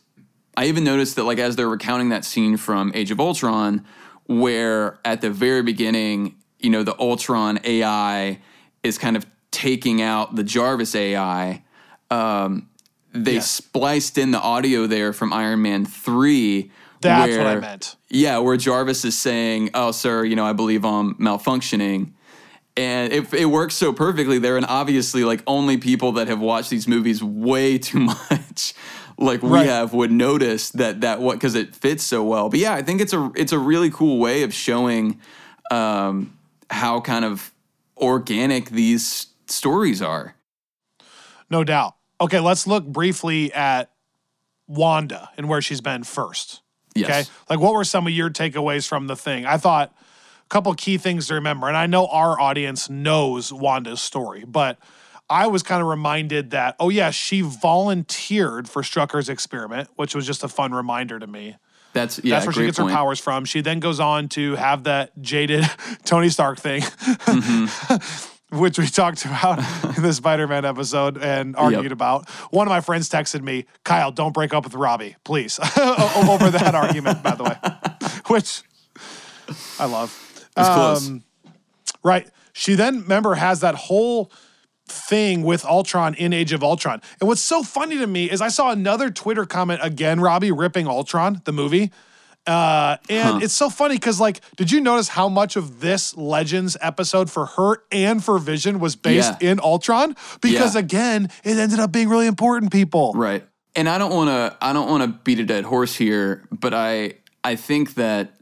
I 0.56 0.66
even 0.66 0.84
noticed 0.84 1.16
that 1.18 1.24
like 1.26 1.38
as 1.38 1.56
they're 1.56 1.70
recounting 1.70 2.10
that 2.10 2.26
scene 2.26 2.58
from 2.58 2.92
Age 2.96 3.12
of 3.12 3.20
Ultron, 3.20 3.86
where 4.26 4.98
at 5.06 5.22
the 5.22 5.30
very 5.30 5.62
beginning, 5.62 6.36
you 6.60 6.70
know, 6.72 6.82
the 6.84 7.00
Ultron 7.00 7.60
AI 7.64 8.40
is 8.84 8.98
kind 8.98 9.16
of 9.16 9.26
taking 9.52 10.02
out 10.02 10.36
the 10.36 10.44
Jarvis 10.44 10.96
AI. 10.96 11.64
Um, 12.10 12.70
they 13.14 13.36
Yes. 13.36 13.50
spliced 13.52 14.18
in 14.18 14.32
the 14.32 14.40
audio 14.42 14.88
there 14.88 15.14
from 15.14 15.34
Iron 15.34 15.62
Man 15.62 15.86
three. 15.86 16.72
That's 17.02 17.38
what 17.38 17.48
I 17.48 17.56
meant. 17.60 17.96
Yeah, 18.10 18.40
where 18.40 18.58
Jarvis 18.58 19.06
is 19.06 19.18
saying, 19.18 19.70
"Oh, 19.74 19.92
sir, 19.92 20.24
you 20.24 20.36
know, 20.36 20.46
I 20.46 20.54
believe 20.54 20.84
I'm 20.86 21.16
malfunctioning." 21.16 22.12
And 22.76 23.12
it, 23.12 23.34
it 23.34 23.46
works 23.46 23.74
so 23.76 23.92
perfectly 23.92 24.38
there, 24.40 24.56
and 24.58 24.66
obviously, 24.66 25.24
like 25.24 25.42
only 25.48 25.78
people 25.78 26.12
that 26.14 26.28
have 26.28 26.40
watched 26.40 26.70
these 26.70 26.88
movies 26.88 27.24
way 27.24 27.78
too 27.80 28.00
much, 28.30 28.74
like 29.18 29.42
we 29.42 29.50
Right. 29.50 29.68
have, 29.68 29.94
would 29.94 30.12
notice 30.12 30.70
that 30.72 31.02
that 31.02 31.20
what 31.20 31.34
because 31.36 31.56
it 31.56 31.76
fits 31.76 32.04
so 32.04 32.24
well. 32.24 32.50
But 32.50 32.60
yeah, 32.60 32.74
I 32.74 32.84
think 32.84 33.02
it's 33.02 33.14
a 33.14 33.32
it's 33.36 33.52
a 33.52 33.60
really 33.60 33.90
cool 33.90 34.20
way 34.20 34.44
of 34.44 34.54
showing 34.54 35.20
um, 35.72 36.38
how 36.70 37.02
kind 37.02 37.26
of 37.26 37.52
organic 37.98 38.70
these 38.70 39.28
stories 39.48 40.02
are. 40.02 40.36
No 41.50 41.64
doubt. 41.64 41.96
Okay, 42.20 42.40
let's 42.40 42.66
look 42.66 42.86
briefly 42.86 43.54
at 43.54 43.92
Wanda 44.68 45.30
and 45.38 45.48
where 45.48 45.62
she's 45.62 45.82
been 45.82 46.04
first. 46.04 46.62
Yes. 46.96 47.10
Okay. 47.10 47.24
Like, 47.50 47.60
what 47.60 47.74
were 47.74 47.84
some 47.84 48.08
of 48.08 48.14
your 48.14 48.30
takeaways 48.30 48.88
from 48.88 49.08
the 49.08 49.16
thing? 49.16 49.46
I 49.46 49.58
thought 49.58 49.94
a 50.46 50.50
couple 50.50 50.74
key 50.74 50.98
things 50.98 51.28
to 51.28 51.36
remember, 51.36 51.68
and 51.68 51.78
I 51.78 51.86
know 51.86 52.08
our 52.08 52.40
audience 52.40 52.90
knows 52.90 53.54
Wanda's 53.54 54.02
story, 54.02 54.44
but 54.46 54.80
I 55.30 55.48
was 55.48 55.62
kind 55.62 55.82
of 55.82 55.88
reminded 55.88 56.52
that, 56.52 56.76
oh, 56.80 56.90
yeah, 56.90 57.12
she 57.12 57.42
volunteered 57.42 58.70
for 58.70 58.82
Strucker's 58.82 59.30
experiment, 59.30 59.90
which 59.96 60.16
was 60.16 60.26
just 60.26 60.44
a 60.44 60.48
fun 60.48 60.74
reminder 60.74 61.20
to 61.20 61.28
me. 61.28 61.58
That's 61.94 62.20
yeah, 62.24 62.36
That's 62.36 62.46
where 62.46 62.54
she 62.54 62.66
gets 62.66 62.78
point. 62.78 62.92
her 62.92 62.96
powers 62.96 63.20
from. 63.20 63.46
She 63.46 63.62
then 63.62 63.80
goes 63.80 64.00
on 64.00 64.30
to 64.30 64.56
have 64.56 64.84
that 64.84 65.20
jaded 65.22 65.66
Tony 66.06 66.30
Stark 66.30 66.60
thing. 66.60 66.82
Mm-hmm. 66.82 68.28
which 68.52 68.80
we 68.80 68.88
talked 68.88 69.26
about 69.26 69.60
in 69.98 70.04
the 70.04 70.14
Spider-Man 70.14 70.64
episode 70.66 71.18
and 71.18 71.56
argued 71.56 71.84
Yep. 71.84 71.92
about. 71.92 72.30
One 72.52 72.66
of 72.68 72.70
my 72.72 72.82
friends 72.82 73.10
texted 73.10 73.42
me, 73.42 73.66
"Kyle, 73.84 74.12
don't 74.12 74.34
break 74.34 74.54
up 74.54 74.64
with 74.64 74.74
Robbie, 74.74 75.16
please." 75.24 75.60
Over 75.78 76.50
that 76.52 76.74
argument, 76.76 77.22
by 77.24 77.36
the 77.36 77.44
way, 77.44 77.58
which 78.28 78.62
I 79.80 79.86
love. 79.86 80.18
It's 80.58 80.70
close. 80.70 81.08
Um, 81.08 81.24
Right. 82.04 82.28
She 82.54 82.76
then, 82.76 83.02
remember, 83.02 83.36
has 83.36 83.60
that 83.60 83.76
whole 83.76 84.32
thing 84.88 85.44
with 85.44 85.66
Ultron 85.66 86.14
in 86.16 86.32
Age 86.32 86.54
of 86.54 86.64
Ultron. 86.64 87.02
And 87.20 87.28
what's 87.28 87.42
so 87.42 87.64
funny 87.64 87.98
to 87.98 88.08
me 88.08 88.30
is 88.32 88.40
I 88.42 88.48
saw 88.48 88.72
another 88.72 89.10
Twitter 89.10 89.46
comment 89.46 89.82
again, 89.84 90.22
Robbie 90.22 90.52
ripping 90.52 90.88
Ultron, 90.88 91.42
the 91.44 91.52
movie. 91.52 91.92
Uh, 92.48 92.98
and 93.10 93.44
it's 93.44 93.54
so 93.54 93.70
funny 93.70 93.96
because, 93.96 94.20
like, 94.20 94.40
did 94.56 94.72
you 94.72 94.80
notice 94.82 95.10
how 95.10 95.28
much 95.30 95.56
of 95.58 95.82
this 95.82 96.16
Legends 96.16 96.78
episode 96.82 97.30
for 97.30 97.46
her 97.46 97.84
and 97.92 98.24
for 98.24 98.40
Vision 98.40 98.80
was 98.80 98.96
based 98.96 99.34
Yeah. 99.42 99.52
in 99.52 99.60
Ultron? 99.60 100.16
Because 100.42 100.76
Yeah. 100.76 100.80
again, 100.82 101.30
it 101.44 101.58
ended 101.58 101.80
up 101.80 101.92
being 101.92 102.10
really 102.10 102.28
important, 102.28 102.72
people. 102.72 103.12
Right. 103.16 103.46
And 103.76 103.88
I 103.88 103.98
don't 104.00 104.12
want 104.14 104.30
to 104.30 104.58
I 104.66 104.74
don't 104.74 104.90
want 104.90 105.04
to 105.04 105.10
beat 105.24 105.40
a 105.40 105.46
dead 105.46 105.66
horse 105.66 105.94
here, 105.96 106.48
but 106.52 106.74
I 106.74 107.14
I 107.44 107.56
think 107.56 107.94
that 107.96 108.34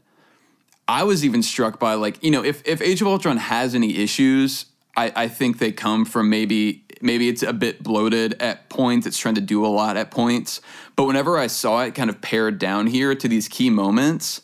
I 0.88 1.02
was 1.02 1.24
even 1.24 1.42
struck 1.42 1.78
by 1.78 1.94
like, 1.94 2.22
you 2.22 2.30
know, 2.30 2.42
if 2.44 2.62
if 2.64 2.80
Age 2.80 3.02
of 3.02 3.08
Ultron 3.08 3.36
has 3.36 3.74
any 3.74 3.98
issues, 3.98 4.66
I 4.96 5.12
I 5.14 5.28
think 5.28 5.58
they 5.58 5.72
come 5.72 6.04
from 6.06 6.30
maybe 6.30 6.84
maybe 7.02 7.28
it's 7.28 7.42
a 7.42 7.52
bit 7.52 7.82
bloated 7.82 8.40
at 8.40 8.68
points, 8.68 9.06
it's 9.06 9.18
trying 9.18 9.34
to 9.36 9.40
do 9.40 9.64
a 9.64 9.68
lot 9.68 9.96
at 9.96 10.10
points. 10.10 10.60
But 10.94 11.04
whenever 11.04 11.38
I 11.38 11.46
saw 11.46 11.82
it 11.82 11.94
kind 11.94 12.10
of 12.10 12.20
pared 12.20 12.58
down 12.58 12.86
here 12.86 13.14
to 13.14 13.28
these 13.28 13.48
key 13.48 13.70
moments, 13.70 14.40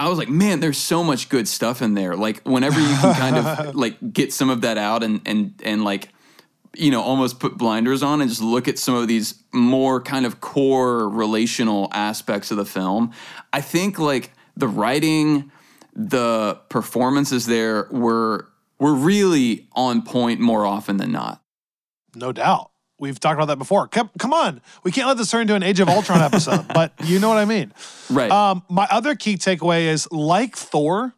I 0.00 0.08
was 0.08 0.16
like, 0.16 0.30
man, 0.30 0.60
there's 0.60 0.78
so 0.78 1.04
much 1.04 1.28
good 1.28 1.46
stuff 1.46 1.82
in 1.82 1.94
there. 1.94 2.16
Like 2.16 2.40
whenever 2.44 2.80
you 2.80 2.96
can 2.96 3.14
kind 3.14 3.36
of 3.36 3.74
like 3.74 4.12
get 4.12 4.32
some 4.32 4.48
of 4.48 4.62
that 4.62 4.78
out 4.78 5.02
and 5.02 5.20
and 5.26 5.60
and 5.62 5.84
like 5.84 6.08
you 6.76 6.90
know 6.90 7.02
almost 7.02 7.38
put 7.38 7.58
blinders 7.58 8.02
on 8.02 8.20
and 8.20 8.30
just 8.30 8.40
look 8.40 8.66
at 8.66 8.78
some 8.78 8.94
of 8.94 9.08
these 9.08 9.42
more 9.52 10.00
kind 10.00 10.24
of 10.24 10.40
core 10.40 11.08
relational 11.08 11.88
aspects 11.92 12.50
of 12.50 12.56
the 12.56 12.64
film. 12.64 13.12
I 13.52 13.60
think 13.60 13.98
like 13.98 14.32
the 14.56 14.68
writing, 14.68 15.50
the 15.94 16.58
performances 16.70 17.44
there 17.46 17.86
were 17.90 18.48
were 18.78 18.94
really 18.94 19.68
on 19.72 20.00
point 20.00 20.40
more 20.40 20.64
often 20.64 20.96
than 20.96 21.12
not. 21.12 21.42
No 22.14 22.32
doubt. 22.32 22.70
We've 22.98 23.18
talked 23.18 23.38
about 23.38 23.46
that 23.46 23.58
before. 23.58 23.88
Come, 23.88 24.10
come 24.18 24.34
on. 24.34 24.60
We 24.84 24.92
can't 24.92 25.08
let 25.08 25.16
this 25.16 25.30
turn 25.30 25.42
into 25.42 25.54
an 25.54 25.62
Age 25.62 25.80
of 25.80 25.88
Ultron 25.88 26.20
episode, 26.20 26.68
but 26.74 26.92
you 27.04 27.18
know 27.18 27.30
what 27.30 27.38
I 27.38 27.46
mean. 27.46 27.72
Right. 28.10 28.30
Um, 28.30 28.62
my 28.68 28.86
other 28.90 29.14
key 29.14 29.36
takeaway 29.36 29.86
is 29.86 30.06
like 30.12 30.54
Thor, 30.54 31.14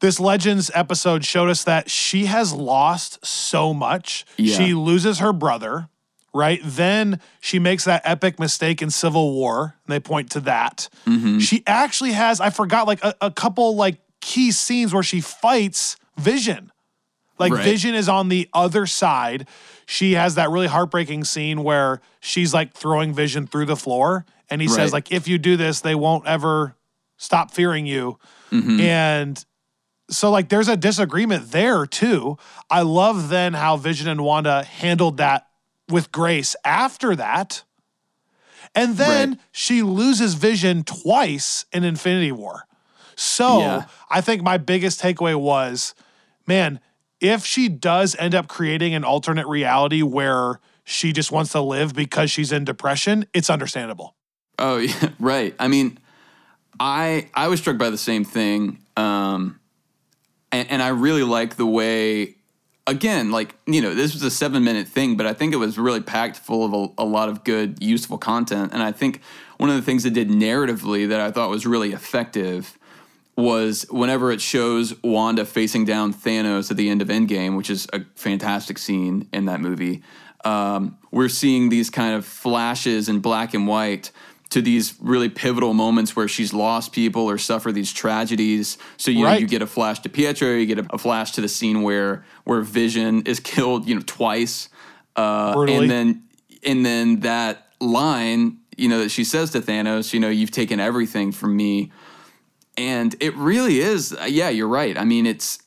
this 0.00 0.20
Legends 0.20 0.70
episode 0.74 1.24
showed 1.24 1.50
us 1.50 1.64
that 1.64 1.90
she 1.90 2.26
has 2.26 2.52
lost 2.52 3.24
so 3.26 3.74
much. 3.74 4.24
Yeah. 4.36 4.56
She 4.56 4.74
loses 4.74 5.18
her 5.18 5.32
brother, 5.32 5.88
right? 6.32 6.60
Then 6.64 7.20
she 7.40 7.58
makes 7.58 7.84
that 7.84 8.02
epic 8.04 8.38
mistake 8.38 8.80
in 8.80 8.90
Civil 8.90 9.34
War, 9.34 9.76
and 9.86 9.92
they 9.92 10.00
point 10.00 10.30
to 10.30 10.40
that. 10.40 10.88
Mm-hmm. 11.04 11.40
She 11.40 11.62
actually 11.66 12.12
has, 12.12 12.40
I 12.40 12.50
forgot, 12.50 12.86
like 12.86 13.02
a, 13.02 13.14
a 13.20 13.30
couple 13.30 13.74
like 13.76 13.98
key 14.20 14.52
scenes 14.52 14.94
where 14.94 15.02
she 15.02 15.20
fights 15.20 15.96
Vision. 16.16 16.72
Like 17.38 17.52
Right. 17.52 17.64
Vision 17.64 17.94
is 17.94 18.08
on 18.08 18.28
the 18.28 18.48
other 18.52 18.86
side. 18.86 19.46
She 19.86 20.14
has 20.14 20.34
that 20.34 20.50
really 20.50 20.66
heartbreaking 20.66 21.24
scene 21.24 21.62
where 21.62 22.00
she's 22.20 22.52
like 22.52 22.74
throwing 22.74 23.12
Vision 23.14 23.46
through 23.46 23.66
the 23.66 23.76
floor, 23.76 24.26
and 24.50 24.60
he 24.60 24.68
says 24.68 24.92
like, 24.92 25.10
"If 25.12 25.28
you 25.28 25.38
do 25.38 25.56
this, 25.56 25.80
they 25.80 25.94
won't 25.94 26.26
ever 26.26 26.74
stop 27.16 27.50
fearing 27.50 27.86
you." 27.86 28.18
Mm-hmm. 28.50 28.80
And 28.80 29.44
so 30.10 30.30
like 30.30 30.48
there's 30.48 30.68
a 30.68 30.76
disagreement 30.76 31.52
there 31.52 31.86
too. 31.86 32.36
I 32.70 32.82
love 32.82 33.28
then 33.28 33.54
how 33.54 33.76
Vision 33.76 34.08
and 34.08 34.22
Wanda 34.24 34.64
handled 34.64 35.16
that 35.18 35.46
with 35.88 36.12
grace 36.12 36.54
after 36.64 37.14
that. 37.16 37.62
And 38.74 38.96
then 38.96 39.30
Right. 39.30 39.38
she 39.52 39.82
loses 39.82 40.34
Vision 40.34 40.84
twice 40.84 41.64
in 41.72 41.84
Infinity 41.84 42.32
War. 42.32 42.66
So 43.16 43.60
Yeah. 43.60 43.84
I 44.10 44.20
think 44.20 44.42
my 44.42 44.58
biggest 44.58 45.00
takeaway 45.00 45.34
was, 45.34 45.94
man, 46.46 46.80
if 47.20 47.44
she 47.44 47.68
does 47.68 48.16
end 48.18 48.34
up 48.34 48.48
creating 48.48 48.94
an 48.94 49.04
alternate 49.04 49.46
reality 49.46 50.02
where 50.02 50.60
she 50.84 51.12
just 51.12 51.32
wants 51.32 51.52
to 51.52 51.60
live 51.60 51.94
because 51.94 52.30
she's 52.30 52.52
in 52.52 52.64
depression, 52.64 53.26
it's 53.34 53.50
understandable. 53.50 54.14
Oh 54.58 54.76
yeah, 54.78 55.10
right. 55.18 55.54
I 55.58 55.68
mean, 55.68 55.98
I 56.80 57.28
I 57.34 57.48
was 57.48 57.60
struck 57.60 57.78
by 57.78 57.90
the 57.90 57.98
same 57.98 58.24
thing, 58.24 58.78
um, 58.96 59.60
and, 60.52 60.70
and 60.70 60.82
I 60.82 60.88
really 60.88 61.24
like 61.24 61.56
the 61.56 61.66
way. 61.66 62.34
Again, 62.86 63.30
like 63.30 63.54
you 63.66 63.82
know, 63.82 63.94
this 63.94 64.14
was 64.14 64.22
a 64.22 64.30
seven 64.30 64.64
minute 64.64 64.88
thing, 64.88 65.18
but 65.18 65.26
I 65.26 65.34
think 65.34 65.52
it 65.52 65.58
was 65.58 65.76
really 65.78 66.00
packed 66.00 66.38
full 66.38 66.64
of 66.64 66.72
a, 66.72 67.02
a 67.02 67.04
lot 67.04 67.28
of 67.28 67.44
good, 67.44 67.82
useful 67.82 68.16
content. 68.16 68.72
And 68.72 68.82
I 68.82 68.92
think 68.92 69.20
one 69.58 69.68
of 69.68 69.76
the 69.76 69.82
things 69.82 70.06
it 70.06 70.14
did 70.14 70.30
narratively 70.30 71.06
that 71.08 71.20
I 71.20 71.30
thought 71.30 71.50
was 71.50 71.66
really 71.66 71.92
effective 71.92 72.77
was 73.38 73.86
whenever 73.88 74.32
it 74.32 74.40
shows 74.40 75.00
Wanda 75.04 75.44
facing 75.44 75.84
down 75.84 76.12
Thanos 76.12 76.72
at 76.72 76.76
the 76.76 76.90
end 76.90 77.00
of 77.00 77.06
Endgame, 77.06 77.56
which 77.56 77.70
is 77.70 77.86
a 77.92 78.00
fantastic 78.16 78.78
scene 78.78 79.28
in 79.32 79.44
that 79.44 79.60
movie. 79.60 80.02
Um, 80.44 80.98
we're 81.12 81.28
seeing 81.28 81.68
these 81.68 81.88
kind 81.88 82.16
of 82.16 82.26
flashes 82.26 83.08
in 83.08 83.20
black 83.20 83.54
and 83.54 83.68
white 83.68 84.10
to 84.50 84.60
these 84.60 84.94
really 84.98 85.28
pivotal 85.28 85.72
moments 85.72 86.16
where 86.16 86.26
she's 86.26 86.52
lost 86.52 86.92
people 86.92 87.30
or 87.30 87.38
suffered 87.38 87.72
these 87.76 87.92
tragedies. 87.92 88.76
So 88.96 89.12
you 89.12 89.22
know, 89.22 89.34
you 89.34 89.46
get 89.46 89.62
a 89.62 89.68
flash 89.68 90.00
to 90.00 90.08
Pietro, 90.08 90.54
you 90.54 90.66
get 90.66 90.80
a, 90.80 90.86
a 90.94 90.98
flash 90.98 91.30
to 91.32 91.40
the 91.40 91.48
scene 91.48 91.82
where 91.82 92.24
where 92.42 92.62
Vision 92.62 93.22
is 93.22 93.38
killed, 93.54 93.86
you 93.88 93.94
know, 93.94 94.02
twice, 94.04 94.68
uh, 95.14 95.64
and 95.68 95.88
then 95.88 96.24
and 96.64 96.84
then 96.84 97.20
that 97.20 97.68
line, 97.80 98.58
you 98.76 98.88
know, 98.88 98.98
that 98.98 99.10
she 99.10 99.22
says 99.22 99.52
to 99.52 99.60
Thanos, 99.60 100.12
you 100.12 100.18
know, 100.18 100.28
you've 100.28 100.50
taken 100.50 100.80
everything 100.80 101.30
from 101.30 101.56
me 101.56 101.92
and 102.78 103.14
it 103.20 103.34
really 103.36 103.80
is 103.80 104.16
yeah 104.28 104.48
you're 104.48 104.68
right 104.68 104.96
i 104.96 105.04
mean 105.04 105.26
it's 105.26 105.58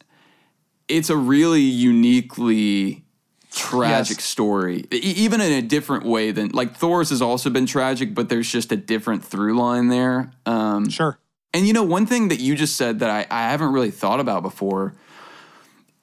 it's 0.87 1.09
a 1.11 1.15
really 1.17 1.61
uniquely 1.61 3.03
tragic 3.51 4.17
Yes. 4.17 4.23
story 4.25 4.85
E- 4.91 4.97
even 5.17 5.41
in 5.41 5.51
a 5.51 5.61
different 5.61 6.05
way 6.05 6.31
than 6.31 6.49
like 6.49 6.75
thor's 6.77 7.09
has 7.09 7.21
also 7.21 7.49
been 7.49 7.65
tragic 7.65 8.15
but 8.15 8.29
there's 8.29 8.49
just 8.49 8.71
a 8.71 8.77
different 8.77 9.23
through 9.25 9.57
line 9.59 9.89
there 9.89 10.31
um 10.45 10.89
Sure. 10.89 11.19
and 11.53 11.67
you 11.67 11.73
know 11.73 11.83
one 11.83 12.05
thing 12.05 12.29
that 12.29 12.39
you 12.39 12.55
just 12.55 12.75
said 12.77 12.99
that 12.99 13.09
i, 13.09 13.27
I 13.29 13.49
haven't 13.51 13.73
really 13.73 13.91
thought 13.91 14.19
about 14.21 14.41
before 14.41 14.93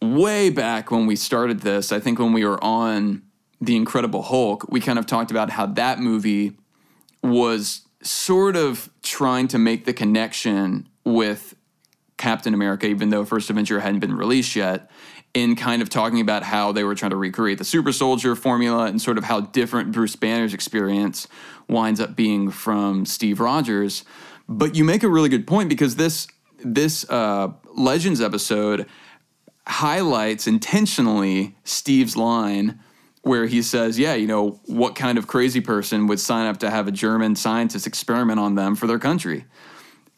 way 0.01 0.51
back 0.51 0.91
when 0.91 1.07
we 1.07 1.17
started 1.17 1.61
this 1.61 1.91
i 1.91 1.99
think 1.99 2.19
when 2.19 2.33
we 2.33 2.45
were 2.45 2.63
on 2.63 3.23
the 3.61 3.75
incredible 3.77 4.23
hulk 4.23 4.65
we 4.71 4.81
kind 4.81 4.99
of 4.99 5.07
talked 5.07 5.31
about 5.31 5.51
how 5.51 5.67
that 5.67 5.99
movie 5.99 6.53
was 7.23 7.83
sort 8.03 8.55
of 8.57 8.91
trying 9.03 9.49
to 9.49 9.59
make 9.59 9.85
the 9.87 9.93
connection 9.93 10.89
with 11.13 11.55
Captain 12.17 12.53
America, 12.53 12.87
even 12.87 13.11
though 13.11 13.25
First 13.25 13.49
Avenger 13.51 13.81
hadn't 13.81 14.01
been 14.01 14.15
released 14.15 14.57
yet, 14.57 14.91
in 15.35 15.57
kind 15.57 15.83
of 15.83 15.89
talking 15.89 16.21
about 16.21 16.43
how 16.43 16.73
they 16.73 16.85
were 16.85 16.95
trying 16.95 17.11
to 17.11 17.17
recreate 17.17 17.59
the 17.59 17.65
super 17.65 17.93
soldier 17.93 18.35
formula 18.35 18.87
and 18.87 19.01
sort 19.01 19.19
of 19.19 19.25
how 19.25 19.41
different 19.41 19.93
Bruce 19.93 20.17
Banner's 20.17 20.55
experience 20.55 21.29
winds 21.69 22.01
up 22.01 22.17
being 22.17 22.51
from 22.51 23.05
Steve 23.05 23.41
Rogers. 23.41 24.05
But 24.49 24.75
you 24.75 24.85
make 24.85 25.03
a 25.03 25.09
really 25.09 25.29
good 25.29 25.47
point 25.47 25.69
because 25.69 25.97
this 25.97 26.27
this 26.65 27.09
uh, 27.09 27.53
Legends 27.75 28.21
episode 28.21 28.87
highlights 29.67 30.47
intentionally 30.47 31.57
Steve's 31.63 32.17
line 32.17 32.81
where 33.23 33.47
he 33.47 33.63
says, 33.63 33.99
Yeah, 33.99 34.15
you 34.15 34.27
know, 34.27 34.61
what 34.67 34.95
kind 34.97 35.19
of 35.19 35.27
crazy 35.27 35.61
person 35.61 36.07
would 36.07 36.19
sign 36.19 36.47
up 36.47 36.59
to 36.59 36.71
have 36.71 36.89
a 36.89 36.93
German 36.93 37.37
scientist 37.37 37.87
experiment 37.87 38.41
on 38.41 38.55
them 38.55 38.75
for 38.75 38.87
their 38.87 38.99
country? 38.99 39.45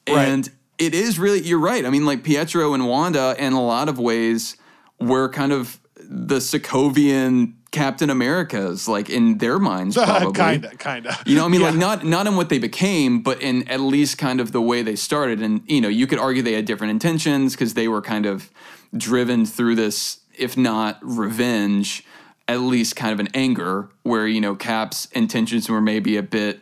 Right. 0.09 0.29
And 0.29 0.51
it 0.81 0.95
is 0.95 1.19
really, 1.19 1.43
you're 1.43 1.61
right. 1.61 1.85
I 1.85 1.91
mean, 1.91 2.07
like 2.07 2.25
Pietro 2.25 2.75
and 2.75 2.89
Wanda, 2.89 3.37
in 3.39 3.53
a 3.53 3.63
lot 3.63 3.89
of 3.89 3.99
ways, 3.99 4.57
were 4.99 5.29
kind 5.29 5.53
of 5.53 5.79
the 5.97 6.37
Sokovian 6.37 7.55
Captain 7.71 8.11
Americas, 8.11 8.89
like 8.89 9.11
in 9.11 9.39
their 9.39 9.59
minds, 9.59 9.95
probably. 9.97 10.33
kinda, 10.33 10.77
kinda. 10.77 11.17
You 11.25 11.37
know, 11.37 11.45
I 11.45 11.49
mean, 11.49 11.61
like 11.61 11.77
not 11.77 12.05
not 12.05 12.27
in 12.27 12.35
what 12.35 12.49
they 12.49 12.59
became, 12.59 13.23
but 13.23 13.41
in 13.41 13.69
at 13.69 13.81
least 13.81 14.19
kind 14.19 14.41
of 14.41 14.53
the 14.53 14.61
way 14.61 14.83
they 14.83 14.97
started. 14.97 15.41
And 15.41 15.63
you 15.67 15.81
know, 15.81 15.89
you 15.89 16.07
could 16.07 16.19
argue 16.19 16.43
they 16.43 16.55
had 16.55 16.65
different 16.65 16.91
intentions 16.91 17.53
because 17.53 17.75
they 17.75 17.87
were 17.87 18.03
kind 18.03 18.27
of 18.27 18.51
driven 18.97 19.47
through 19.47 19.77
this, 19.77 20.21
if 20.37 20.57
not 20.57 20.99
revenge, 21.03 22.05
at 22.49 22.61
least 22.61 22.97
kind 22.97 23.13
of 23.13 23.21
an 23.21 23.29
anger, 23.35 23.91
where 24.03 24.27
you 24.27 24.41
know 24.41 24.57
Cap's 24.57 25.07
intentions 25.13 25.69
were 25.69 25.81
maybe 25.81 26.17
a 26.17 26.23
bit 26.23 26.61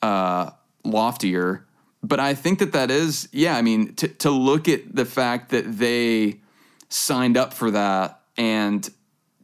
uh, 0.00 0.50
loftier. 0.84 1.66
But 2.02 2.18
I 2.20 2.34
think 2.34 2.58
that 2.58 2.72
that 2.72 2.90
is, 2.90 3.28
yeah. 3.32 3.56
I 3.56 3.62
mean, 3.62 3.94
to 3.94 4.08
to 4.08 4.30
look 4.30 4.68
at 4.68 4.94
the 4.94 5.04
fact 5.04 5.50
that 5.50 5.78
they 5.78 6.40
signed 6.88 7.36
up 7.36 7.54
for 7.54 7.70
that 7.70 8.20
and 8.36 8.88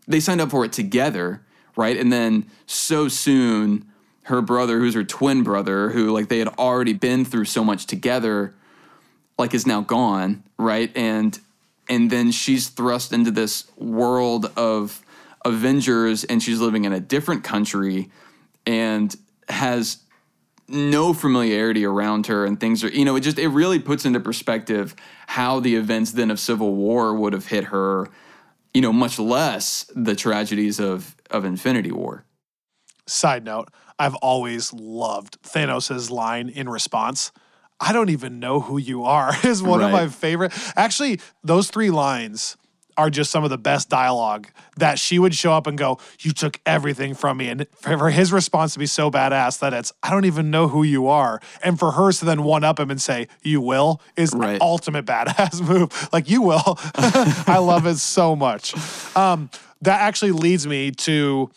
they 0.06 0.20
signed 0.20 0.40
up 0.40 0.50
for 0.50 0.64
it 0.64 0.72
together, 0.72 1.44
right? 1.76 1.96
And 1.96 2.12
then 2.12 2.46
so 2.66 3.08
soon, 3.08 3.86
her 4.22 4.42
brother, 4.42 4.78
who's 4.78 4.94
her 4.94 5.04
twin 5.04 5.42
brother, 5.42 5.90
who 5.90 6.10
like 6.10 6.28
they 6.28 6.38
had 6.38 6.48
already 6.48 6.92
been 6.92 7.24
through 7.24 7.44
so 7.44 7.62
much 7.62 7.86
together, 7.86 8.54
like 9.38 9.54
is 9.54 9.66
now 9.66 9.80
gone, 9.80 10.42
right? 10.58 10.94
And 10.96 11.38
and 11.88 12.10
then 12.10 12.30
she's 12.30 12.68
thrust 12.68 13.12
into 13.12 13.30
this 13.30 13.64
world 13.76 14.50
of 14.56 15.02
Avengers, 15.44 16.24
and 16.24 16.42
she's 16.42 16.60
living 16.60 16.84
in 16.84 16.92
a 16.92 17.00
different 17.00 17.44
country, 17.44 18.10
and 18.66 19.14
has 19.48 19.98
no 20.68 21.14
familiarity 21.14 21.84
around 21.84 22.26
her 22.26 22.44
and 22.44 22.60
things 22.60 22.84
are 22.84 22.88
you 22.88 23.04
know 23.04 23.16
it 23.16 23.20
just 23.20 23.38
it 23.38 23.48
really 23.48 23.78
puts 23.78 24.04
into 24.04 24.20
perspective 24.20 24.94
how 25.26 25.58
the 25.60 25.74
events 25.74 26.12
then 26.12 26.30
of 26.30 26.38
civil 26.38 26.74
war 26.74 27.14
would 27.14 27.32
have 27.32 27.46
hit 27.46 27.64
her 27.64 28.08
you 28.74 28.82
know 28.82 28.92
much 28.92 29.18
less 29.18 29.90
the 29.94 30.14
tragedies 30.14 30.78
of 30.78 31.16
of 31.30 31.44
infinity 31.44 31.90
war 31.90 32.24
Side 33.08 33.44
note, 33.44 33.70
I've 33.98 34.14
always 34.16 34.72
loved 34.72 35.40
Thanos' 35.42 36.10
line 36.10 36.50
in 36.50 36.68
response. 36.68 37.32
I 37.80 37.92
don't 37.92 38.10
even 38.10 38.38
know 38.38 38.60
who 38.60 38.76
you 38.76 39.04
are 39.04 39.34
is 39.44 39.62
one 39.62 39.82
of 39.82 39.90
my 39.90 40.08
favorite. 40.08 40.52
Actually, 40.76 41.20
those 41.42 41.70
three 41.70 41.90
lines 41.90 42.56
are 42.98 43.08
just 43.08 43.30
some 43.30 43.44
of 43.44 43.50
the 43.50 43.56
best 43.56 43.88
dialogue 43.88 44.48
that 44.76 44.98
she 44.98 45.18
would 45.18 45.34
show 45.34 45.52
up 45.52 45.66
and 45.66 45.78
go, 45.78 45.98
You 46.20 46.32
took 46.32 46.60
everything 46.66 47.14
from 47.14 47.38
me. 47.38 47.48
And 47.48 47.66
for 47.82 48.10
his 48.10 48.32
response 48.32 48.72
to 48.74 48.78
be 48.78 48.86
so 48.86 49.10
badass 49.10 49.60
that 49.60 49.72
it's, 49.72 49.92
I 50.02 50.10
don't 50.10 50.24
even 50.26 50.50
know 50.50 50.68
who 50.68 50.82
you 50.82 51.06
are. 51.06 51.40
And 51.62 51.78
for 51.78 51.92
hers 51.92 52.18
to 52.18 52.24
then 52.26 52.42
one 52.42 52.64
up 52.64 52.78
him 52.80 52.90
and 52.90 53.00
say, 53.00 53.28
You 53.42 53.60
will, 53.60 54.02
is 54.16 54.34
Right. 54.34 54.60
ultimate 54.60 55.06
badass 55.06 55.60
move. 55.66 56.08
Like, 56.12 56.28
you 56.28 56.42
will. 56.42 56.78
I 57.46 57.58
love 57.58 57.86
it 57.86 57.96
so 57.96 58.36
much. 58.36 58.74
Um, 59.16 59.48
that 59.82 60.00
actually 60.00 60.32
leads 60.32 60.66
me 60.66 60.90
to 60.90 61.50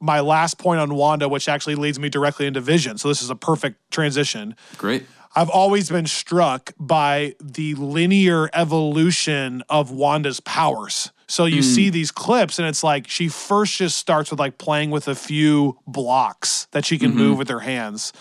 my 0.00 0.18
last 0.18 0.58
point 0.58 0.80
on 0.80 0.92
Wanda, 0.96 1.28
which 1.28 1.48
actually 1.48 1.76
leads 1.76 2.00
me 2.00 2.08
directly 2.08 2.46
into 2.46 2.60
Vision. 2.60 2.98
So 2.98 3.06
this 3.06 3.22
is 3.22 3.30
a 3.30 3.36
perfect 3.36 3.78
transition. 3.92 4.56
great 4.76 5.04
I've 5.34 5.48
always 5.48 5.88
been 5.88 6.06
struck 6.06 6.72
by 6.78 7.34
the 7.40 7.74
linear 7.74 8.50
evolution 8.52 9.62
of 9.68 9.90
Wanda's 9.90 10.40
powers. 10.40 11.10
So 11.26 11.46
you 11.46 11.62
see 11.62 11.88
hmm. 11.88 11.92
these 11.92 12.10
clips, 12.10 12.58
and 12.58 12.68
it's 12.68 12.84
like 12.84 13.08
she 13.08 13.28
first 13.28 13.78
just 13.78 13.96
starts 13.96 14.30
with 14.30 14.38
like 14.38 14.58
playing 14.58 14.90
with 14.90 15.08
a 15.08 15.14
few 15.14 15.78
blocks 15.86 16.66
that 16.72 16.84
she 16.84 16.98
can 16.98 17.10
mm-hmm. 17.10 17.18
move 17.18 17.38
with 17.38 17.48
her 17.48 17.60
hands. 17.60 18.12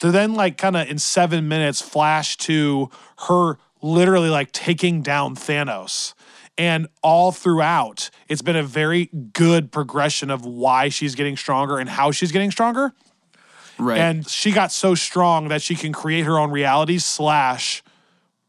To 0.00 0.12
then, 0.12 0.34
like, 0.34 0.58
kind 0.58 0.76
of 0.76 0.88
in 0.88 0.98
seven 0.98 1.48
minutes, 1.48 1.80
flash 1.80 2.36
to 2.38 2.90
her 3.26 3.58
literally 3.80 4.28
like 4.28 4.52
taking 4.52 5.02
down 5.02 5.34
Thanos. 5.34 6.14
And 6.58 6.88
all 7.02 7.32
throughout, 7.32 8.10
it's 8.28 8.42
been 8.42 8.56
a 8.56 8.62
very 8.62 9.06
good 9.32 9.72
progression 9.72 10.30
of 10.30 10.44
why 10.44 10.88
she's 10.88 11.14
getting 11.14 11.36
stronger 11.36 11.78
and 11.78 11.88
how 11.88 12.10
she's 12.10 12.32
getting 12.32 12.50
stronger 12.50 12.92
right 13.78 13.98
and 13.98 14.28
she 14.28 14.50
got 14.50 14.72
so 14.72 14.94
strong 14.94 15.48
that 15.48 15.62
she 15.62 15.74
can 15.74 15.92
create 15.92 16.24
her 16.24 16.38
own 16.38 16.50
reality 16.50 16.98
slash 16.98 17.82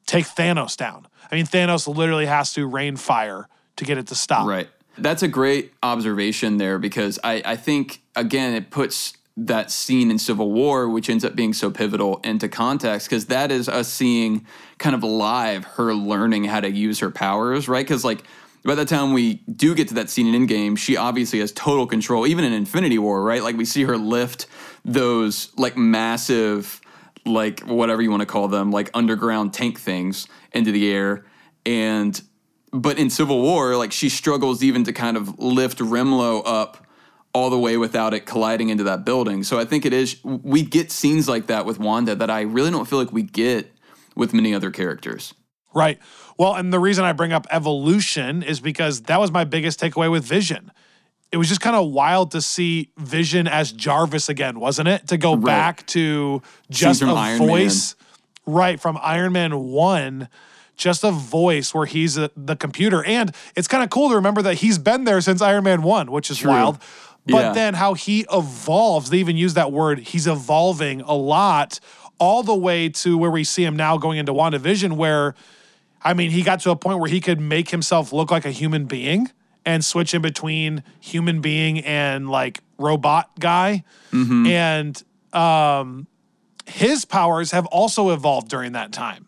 take 0.09 0.25
Thanos 0.25 0.75
down. 0.75 1.07
I 1.31 1.35
mean, 1.35 1.45
Thanos 1.45 1.93
literally 1.93 2.25
has 2.25 2.53
to 2.53 2.65
rain 2.65 2.95
fire 2.97 3.47
to 3.77 3.85
get 3.85 3.97
it 3.97 4.07
to 4.07 4.15
stop. 4.15 4.47
Right. 4.47 4.67
That's 4.97 5.23
a 5.23 5.27
great 5.27 5.71
observation 5.83 6.57
there 6.57 6.79
because 6.79 7.19
I, 7.23 7.41
I 7.45 7.55
think, 7.55 8.01
again, 8.15 8.53
it 8.53 8.71
puts 8.71 9.13
that 9.37 9.71
scene 9.71 10.11
in 10.11 10.19
Civil 10.19 10.51
War, 10.51 10.89
which 10.89 11.09
ends 11.09 11.23
up 11.23 11.35
being 11.35 11.53
so 11.53 11.71
pivotal, 11.71 12.19
into 12.23 12.49
context 12.49 13.07
because 13.07 13.27
that 13.27 13.51
is 13.51 13.69
us 13.69 13.87
seeing 13.87 14.45
kind 14.79 14.95
of 14.95 15.03
live 15.03 15.63
her 15.63 15.93
learning 15.93 16.45
how 16.45 16.59
to 16.59 16.69
use 16.69 16.99
her 16.99 17.11
powers, 17.11 17.69
right? 17.69 17.85
Because, 17.85 18.03
like, 18.03 18.23
by 18.63 18.75
the 18.75 18.85
time 18.85 19.13
we 19.13 19.35
do 19.35 19.73
get 19.73 19.87
to 19.89 19.93
that 19.95 20.09
scene 20.09 20.33
in 20.33 20.47
Endgame, 20.47 20.77
she 20.77 20.97
obviously 20.97 21.39
has 21.39 21.51
total 21.51 21.87
control, 21.87 22.27
even 22.27 22.43
in 22.43 22.53
Infinity 22.53 22.97
War, 22.97 23.23
right? 23.23 23.41
Like, 23.41 23.57
we 23.57 23.65
see 23.65 23.83
her 23.83 23.97
lift 23.97 24.47
those, 24.85 25.51
like, 25.57 25.77
massive, 25.77 26.81
like, 27.25 27.61
whatever 27.61 28.01
you 28.01 28.11
want 28.11 28.21
to 28.21 28.25
call 28.25 28.47
them, 28.47 28.71
like, 28.71 28.89
underground 28.93 29.53
tank 29.53 29.79
things 29.79 30.27
into 30.51 30.71
the 30.71 30.91
air. 30.91 31.25
And 31.65 32.19
but 32.71 32.99
in 32.99 33.09
Civil 33.09 33.41
War, 33.41 33.75
like 33.75 33.91
she 33.91 34.09
struggles 34.09 34.63
even 34.63 34.83
to 34.85 34.93
kind 34.93 35.17
of 35.17 35.39
lift 35.39 35.79
Rumlow 35.79 36.43
up 36.45 36.85
all 37.33 37.49
the 37.49 37.59
way 37.59 37.77
without 37.77 38.13
it 38.13 38.25
colliding 38.25 38.69
into 38.69 38.83
that 38.85 39.05
building. 39.05 39.43
So 39.43 39.59
I 39.59 39.65
think 39.65 39.85
it 39.85 39.93
is 39.93 40.23
we 40.23 40.63
get 40.63 40.91
scenes 40.91 41.27
like 41.27 41.47
that 41.47 41.65
with 41.65 41.79
Wanda 41.79 42.15
that 42.15 42.29
I 42.29 42.41
really 42.41 42.71
don't 42.71 42.87
feel 42.87 42.99
like 42.99 43.11
we 43.11 43.23
get 43.23 43.71
with 44.15 44.33
many 44.33 44.53
other 44.53 44.71
characters. 44.71 45.33
Right. 45.73 45.99
Well, 46.37 46.55
and 46.55 46.73
the 46.73 46.79
reason 46.79 47.03
I 47.05 47.13
bring 47.13 47.31
up 47.33 47.45
evolution 47.51 48.41
is 48.43 48.59
because 48.59 49.01
that 49.03 49.19
was 49.19 49.31
my 49.31 49.43
biggest 49.43 49.79
takeaway 49.79 50.09
with 50.09 50.23
Vision. 50.23 50.71
It 51.31 51.37
was 51.37 51.47
just 51.47 51.61
kind 51.61 51.75
of 51.75 51.91
wild 51.91 52.31
to 52.31 52.41
see 52.41 52.89
Vision 52.97 53.47
as 53.47 53.71
Jarvis 53.71 54.29
again, 54.29 54.59
wasn't 54.59 54.87
it? 54.87 55.07
To 55.09 55.17
go 55.17 55.35
back 55.35 55.85
to 55.87 56.41
just 56.71 57.03
a 57.03 57.05
Iron 57.07 57.37
voice, 57.37 57.95
right, 58.47 58.79
from 58.79 58.97
Iron 59.01 59.33
Man 59.33 59.59
1, 59.59 60.27
just 60.75 61.03
a 61.03 61.11
voice 61.11 61.71
where 61.73 61.85
he's 61.85 62.17
a, 62.17 62.31
the 62.35 62.55
computer. 62.55 63.03
And 63.03 63.35
it's 63.55 63.67
kind 63.67 63.83
of 63.83 63.91
cool 63.91 64.09
to 64.09 64.15
remember 64.15 64.41
that 64.41 64.55
he's 64.55 64.79
been 64.79 65.03
there 65.03 65.21
since 65.21 65.39
Iron 65.41 65.65
Man 65.65 65.83
1, 65.83 66.09
which 66.11 66.31
is 66.31 66.43
wild. 66.43 66.79
But 67.27 67.45
Yeah. 67.47 67.51
then 67.53 67.73
how 67.75 67.93
he 67.93 68.25
evolves, 68.31 69.11
they 69.11 69.17
even 69.17 69.37
use 69.37 69.53
that 69.53 69.71
word, 69.71 69.99
he's 69.99 70.25
evolving 70.25 71.01
a 71.01 71.13
lot, 71.13 71.79
all 72.17 72.41
the 72.41 72.55
way 72.55 72.89
to 72.89 73.17
where 73.19 73.29
we 73.29 73.43
see 73.43 73.63
him 73.63 73.75
now 73.75 73.97
going 73.97 74.17
into 74.17 74.33
WandaVision, 74.33 74.93
where 74.93 75.35
I 76.01 76.13
mean, 76.13 76.31
he 76.31 76.41
got 76.43 76.61
to 76.61 76.71
a 76.71 76.75
point 76.75 76.99
where 76.99 77.09
he 77.09 77.19
could 77.19 77.39
make 77.39 77.69
himself 77.69 78.13
look 78.13 78.31
like 78.31 78.45
a 78.45 78.51
human 78.51 78.85
being 78.85 79.29
and 79.65 79.83
switch 79.83 80.13
in 80.13 80.21
between 80.21 80.83
human 80.99 81.41
being 81.41 81.79
and 81.79 82.29
like 82.29 82.61
robot 82.77 83.39
guy. 83.39 83.83
And 84.47 85.03
um, 85.33 86.07
his 86.65 87.05
powers 87.05 87.51
have 87.51 87.65
also 87.67 88.11
evolved 88.11 88.49
during 88.49 88.71
that 88.73 88.91
time. 88.91 89.27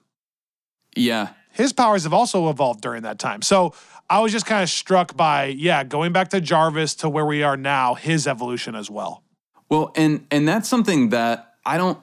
Yeah. 0.95 1.29
His 1.51 1.73
powers 1.73 2.03
have 2.03 2.13
also 2.13 2.49
evolved 2.49 2.81
during 2.81 3.03
that 3.03 3.19
time. 3.19 3.41
So 3.41 3.73
I 4.09 4.19
was 4.19 4.31
just 4.31 4.45
kind 4.45 4.63
of 4.63 4.69
struck 4.69 5.15
by, 5.15 5.45
yeah, 5.45 5.83
going 5.83 6.11
back 6.13 6.29
to 6.29 6.41
Jarvis 6.41 6.95
to 6.95 7.09
where 7.09 7.25
we 7.25 7.43
are 7.43 7.57
now, 7.57 7.95
his 7.95 8.27
evolution 8.27 8.75
as 8.75 8.89
well. 8.89 9.23
Well, 9.69 9.93
and 9.95 10.27
and 10.31 10.47
that's 10.47 10.67
something 10.67 11.09
that 11.09 11.53
I 11.65 11.77
don't 11.77 11.97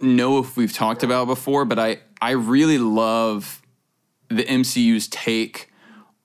know 0.00 0.38
if 0.38 0.56
we've 0.56 0.72
talked 0.72 1.02
about 1.02 1.26
before, 1.26 1.64
but 1.64 1.78
I 1.78 1.98
I 2.20 2.32
really 2.32 2.78
love 2.78 3.60
the 4.28 4.44
MCU's 4.44 5.08
take 5.08 5.70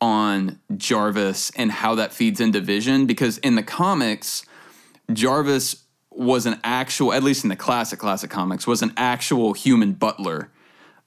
on 0.02 0.60
Jarvis 0.76 1.52
and 1.56 1.72
how 1.72 1.96
that 1.96 2.12
feeds 2.12 2.42
into 2.42 2.60
Vision 2.60 3.06
because 3.06 3.38
in 3.38 3.56
the 3.56 3.64
comics, 3.64 4.46
Jarvis 5.12 5.84
was 6.12 6.46
an 6.46 6.60
actual, 6.64 7.14
at 7.14 7.24
least 7.24 7.44
in 7.44 7.50
the 7.50 7.56
classic 7.56 8.00
classic 8.00 8.30
comics, 8.30 8.68
was 8.68 8.82
an 8.82 8.94
actual 8.98 9.54
human 9.54 9.94
butler. 9.94 10.52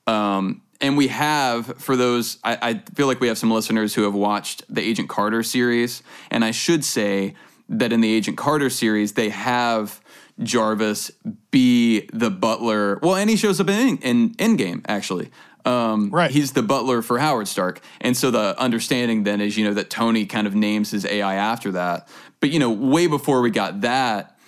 Um, 0.07 0.63
and 0.81 0.97
we 0.97 1.09
have, 1.09 1.67
for 1.79 1.97
those, 1.97 2.39
I, 2.45 2.59
I 2.61 2.83
feel 2.95 3.07
like 3.07 3.21
we 3.21 3.29
have 3.29 3.39
some 3.39 3.51
listeners 3.51 3.95
who 3.95 4.03
have 4.03 4.15
watched 4.15 4.63
the 4.73 4.83
Agent 4.83 5.09
Carter 5.09 5.43
series. 5.43 6.03
And 6.31 6.45
I 6.45 6.51
should 6.51 6.85
say 6.85 7.35
that 7.69 7.93
in 7.93 8.01
the 8.01 8.13
Agent 8.13 8.37
Carter 8.37 8.71
series, 8.71 9.15
they 9.15 9.31
have 9.31 10.01
Jarvis 10.43 11.11
be 11.51 12.09
the 12.13 12.31
butler. 12.31 12.99
Well, 13.03 13.17
and 13.17 13.31
he 13.31 13.37
shows 13.37 13.61
up 13.61 13.69
in, 13.69 13.99
in 13.99 14.35
Endgame, 14.35 14.85
actually. 14.87 15.31
Um, 15.67 16.11
Right. 16.11 16.31
He's 16.31 16.53
the 16.53 16.63
butler 16.63 17.03
for 17.03 17.19
Howard 17.19 17.49
Stark. 17.49 17.81
And 18.01 18.17
so 18.17 18.31
the 18.31 18.59
understanding 18.59 19.25
then 19.25 19.41
is, 19.41 19.59
you 19.59 19.65
know, 19.65 19.75
that 19.75 19.91
Tony 19.91 20.25
kind 20.25 20.47
of 20.47 20.55
names 20.55 20.93
his 20.93 21.05
AI 21.05 21.35
after 21.35 21.73
that. 21.73 22.09
But, 22.41 22.51
you 22.51 22.59
know, 22.59 22.71
way 22.71 23.07
before 23.09 23.41
we 23.41 23.51
got 23.51 23.81
that, 23.83 24.39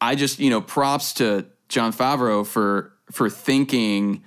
I 0.00 0.14
just, 0.14 0.38
you 0.38 0.50
know, 0.50 0.60
props 0.60 1.14
to 1.14 1.46
Jon 1.68 1.92
Favreau 1.92 2.46
for 2.46 2.92
for 3.10 3.30
thinking 3.30 4.22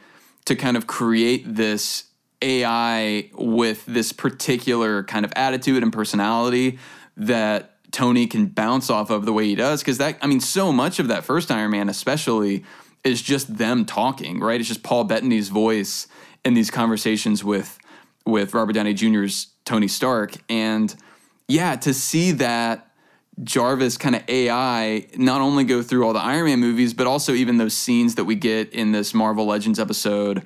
to 0.46 0.56
kind 0.56 0.78
of 0.78 0.88
create 0.88 1.44
this 1.56 2.06
AI 2.42 3.30
with 3.34 3.86
this 3.86 4.14
particular 4.14 5.04
kind 5.04 5.26
of 5.26 5.34
attitude 5.36 5.84
and 5.84 5.92
personality 5.92 6.80
that 7.18 7.76
Tony 7.92 8.26
can 8.26 8.46
bounce 8.48 8.90
off 8.90 9.10
of 9.10 9.26
the 9.26 9.34
way 9.34 9.46
he 9.46 9.56
does. 9.56 9.84
Cause 9.84 9.98
that, 9.98 10.18
I 10.22 10.28
mean, 10.28 10.40
so 10.40 10.72
much 10.72 11.00
of 11.00 11.10
that 11.10 11.26
first 11.26 11.52
Iron 11.52 11.72
Man, 11.72 11.90
especially, 11.90 12.64
is 13.04 13.22
just 13.22 13.58
them 13.58 13.86
talking, 13.86 14.40
right? 14.40 14.60
It's 14.60 14.70
just 14.70 14.84
Paul 14.84 15.04
Bettany's 15.04 15.50
voice 15.50 16.08
in 16.45 16.54
these 16.54 16.71
conversations 16.71 17.43
with 17.43 17.78
with 18.25 18.54
Robert 18.54 18.73
Downey 18.73 18.93
Jr.'s 18.93 19.47
Tony 19.65 19.88
Stark. 19.88 20.34
And 20.49 20.93
yeah, 21.47 21.75
to 21.78 21.93
see 21.93 22.32
that 22.34 22.89
Jarvis 23.43 23.97
kind 23.97 24.15
of 24.15 24.23
AI 24.28 25.08
not 25.15 25.41
only 25.41 25.63
go 25.63 25.82
through 25.82 26.06
all 26.06 26.13
the 26.13 26.19
Iron 26.19 26.45
Man 26.45 26.60
movies, 26.60 26.93
but 26.93 27.08
also 27.08 27.34
even 27.34 27.58
those 27.58 27.73
scenes 27.73 28.15
that 28.15 28.25
we 28.25 28.36
get 28.36 28.73
in 28.73 28.91
this 28.91 29.13
Marvel 29.13 29.45
Legends 29.45 29.80
episode 29.80 30.43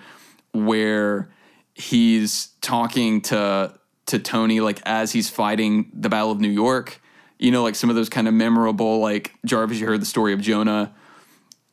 where 0.51 1.29
he's 1.73 2.47
talking 2.61 3.21
to 3.21 3.73
to 4.05 4.19
Tony 4.19 4.59
like 4.59 4.81
as 4.85 5.11
he's 5.11 5.29
fighting 5.29 5.89
the 5.93 6.09
Battle 6.09 6.31
of 6.31 6.39
New 6.39 6.49
York. 6.49 7.01
You 7.39 7.51
know, 7.51 7.63
like 7.63 7.75
some 7.75 7.89
of 7.89 7.95
those 7.95 8.09
kind 8.09 8.27
of 8.27 8.33
memorable, 8.33 8.99
like 8.99 9.33
Jarvis, 9.45 9.79
you 9.79 9.87
heard 9.87 10.01
the 10.01 10.05
story 10.05 10.33
of 10.33 10.41
Jonah 10.41 10.93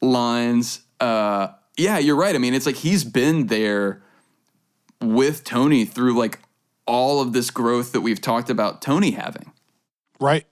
lines. 0.01 0.81
Uh 0.99 1.49
yeah, 1.77 1.99
you're 1.99 2.17
right. 2.17 2.35
I 2.35 2.39
mean, 2.39 2.55
it's 2.55 2.67
like 2.67 2.77
he's 2.77 3.05
been 3.05 3.47
there 3.47 4.03
with 5.01 5.45
Tony 5.45 5.85
through 5.85 6.19
like 6.19 6.39
all 6.87 7.21
of 7.21 7.33
this 7.33 7.51
growth 7.51 7.93
that 7.93 8.01
we've 8.01 8.21
talked 8.21 8.51
about 8.51 8.83
Tony 8.83 9.13
having. 9.13 9.53
Right. 10.19 10.47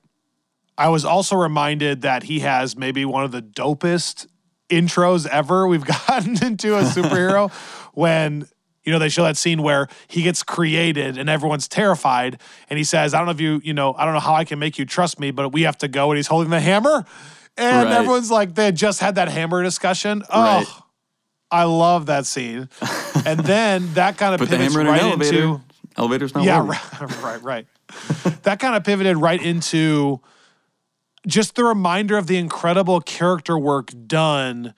I 0.76 0.88
was 0.88 1.04
also 1.04 1.36
reminded 1.36 2.02
that 2.02 2.24
he 2.24 2.40
has 2.40 2.76
maybe 2.76 3.04
one 3.04 3.24
of 3.24 3.32
the 3.32 3.42
dopest 3.42 4.26
intros 4.70 5.26
ever 5.26 5.66
we've 5.66 5.84
gotten 6.06 6.42
into 6.44 6.76
a 6.76 6.82
superhero 6.82 7.50
when, 7.94 8.46
You 8.84 8.92
know, 8.92 8.98
they 8.98 9.08
show 9.08 9.24
that 9.24 9.36
scene 9.36 9.62
where 9.62 9.88
he 10.06 10.22
gets 10.22 10.42
created 10.42 11.18
and 11.18 11.28
everyone's 11.28 11.68
terrified, 11.68 12.40
and 12.70 12.78
he 12.78 12.84
says, 12.84 13.12
"I 13.12 13.18
don't 13.18 13.26
know 13.26 13.32
if 13.32 13.40
you, 13.40 13.60
you 13.64 13.74
know, 13.74 13.92
I 13.98 14.04
don't 14.04 14.14
know 14.14 14.20
how 14.20 14.34
I 14.34 14.44
can 14.44 14.58
make 14.58 14.78
you 14.78 14.86
trust 14.86 15.18
me, 15.20 15.30
but 15.30 15.52
we 15.52 15.62
have 15.62 15.76
to 15.78 15.88
go." 15.88 16.10
And 16.10 16.16
he's 16.16 16.28
holding 16.28 16.50
the 16.50 16.60
hammer, 16.60 17.04
and 17.56 17.84
Right. 17.84 17.92
everyone's 17.98 18.30
like, 18.30 18.54
they 18.54 18.70
just 18.72 19.00
had 19.00 19.16
that 19.16 19.28
hammer 19.28 19.62
discussion. 19.62 20.22
Oh, 20.30 20.42
Right. 20.42 20.66
I 21.50 21.64
love 21.64 22.06
that 22.06 22.26
scene. 22.26 22.68
and 23.24 23.40
then 23.40 23.94
that 23.94 24.18
kind 24.18 24.34
of 24.34 24.40
Put 24.40 24.50
the 24.50 24.56
pivots 24.56 24.74
hammer 24.74 24.80
in 24.82 24.92
right 24.92 25.00
an 25.02 25.08
elevator. 25.08 25.36
into 25.42 25.60
Elevator's 25.96 26.34
not 26.34 26.44
yeah, 26.44 26.62
working. 26.62 26.80
right, 27.00 27.22
right, 27.42 27.42
right. 27.42 27.66
that 28.44 28.60
kind 28.60 28.76
of 28.76 28.84
pivoted 28.84 29.16
right 29.16 29.42
into 29.42 30.20
just 31.26 31.54
the 31.56 31.64
reminder 31.64 32.16
of 32.16 32.26
the 32.26 32.36
incredible 32.36 33.00
character 33.00 33.58
work 33.58 33.90
done 34.06 34.74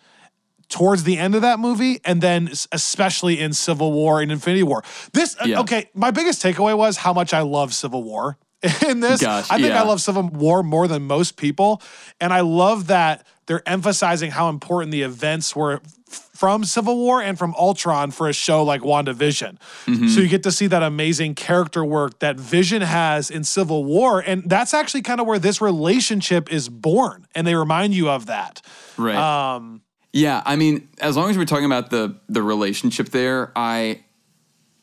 towards 0.69 1.03
the 1.03 1.19
end 1.19 1.35
of 1.35 1.43
that 1.43 1.59
movie, 1.59 2.01
and 2.05 2.23
then 2.23 2.49
especially 2.73 3.41
in 3.41 3.53
Civil 3.53 3.93
War 3.93 4.23
and 4.23 4.31
Infinity 4.33 4.63
War. 4.63 4.83
This 5.13 5.37
uh, 5.41 5.45
Yeah. 5.47 5.61
okay. 5.61 5.91
My 5.95 6.11
biggest 6.13 6.43
takeaway 6.43 6.77
was 6.77 6.97
how 6.97 7.13
much 7.13 7.35
I 7.35 7.41
love 7.41 7.75
Civil 7.75 8.03
War. 8.05 8.39
In 8.87 9.01
this, 9.01 9.21
Gosh, 9.23 9.51
I 9.51 9.57
think 9.57 9.69
yeah. 9.69 9.83
I 9.83 9.87
love 9.87 10.01
Civil 10.03 10.29
War 10.29 10.63
more 10.63 10.87
than 10.87 11.03
most 11.05 11.37
people, 11.39 11.81
and 12.21 12.31
I 12.33 12.41
love 12.41 12.87
that 12.89 13.27
they're 13.51 13.69
emphasizing 13.69 14.31
how 14.31 14.49
important 14.49 14.93
the 14.93 15.03
events 15.03 15.57
were 15.57 15.83
from 16.09 16.63
Civil 16.63 16.97
War 16.97 17.21
and 17.21 17.37
from 17.37 17.53
Ultron 17.57 18.13
for 18.13 18.29
a 18.29 18.33
show 18.33 18.63
like 18.63 18.83
WandaVision. 18.83 19.59
Mm-hmm. 19.87 20.07
So 20.07 20.21
you 20.21 20.29
get 20.29 20.45
to 20.45 20.53
see 20.53 20.69
that 20.69 20.85
amazing 20.85 21.35
character 21.35 21.85
work 21.85 22.21
that 22.21 22.39
Vision 22.39 22.81
has 22.81 23.29
in 23.29 23.43
Civil 23.43 23.85
War, 23.85 24.21
and 24.21 24.49
that's 24.49 24.73
actually 24.73 25.03
kind 25.03 25.21
of 25.21 25.27
where 25.27 25.41
this 25.41 25.61
relationship 25.61 26.53
is 26.53 26.69
born, 26.69 27.27
and 27.35 27.45
they 27.45 27.57
remind 27.57 27.93
you 27.93 28.09
of 28.09 28.27
that. 28.27 28.63
Right. 28.97 29.17
Um, 29.17 29.83
Yeah, 30.13 30.43
I 30.47 30.55
mean, 30.55 30.89
as 31.01 31.17
long 31.17 31.29
as 31.29 31.37
we're 31.37 31.45
talking 31.45 31.67
about 31.67 31.91
the 31.91 32.17
the 32.29 32.45
relationship 32.45 33.09
there, 33.09 33.51
I 33.57 34.05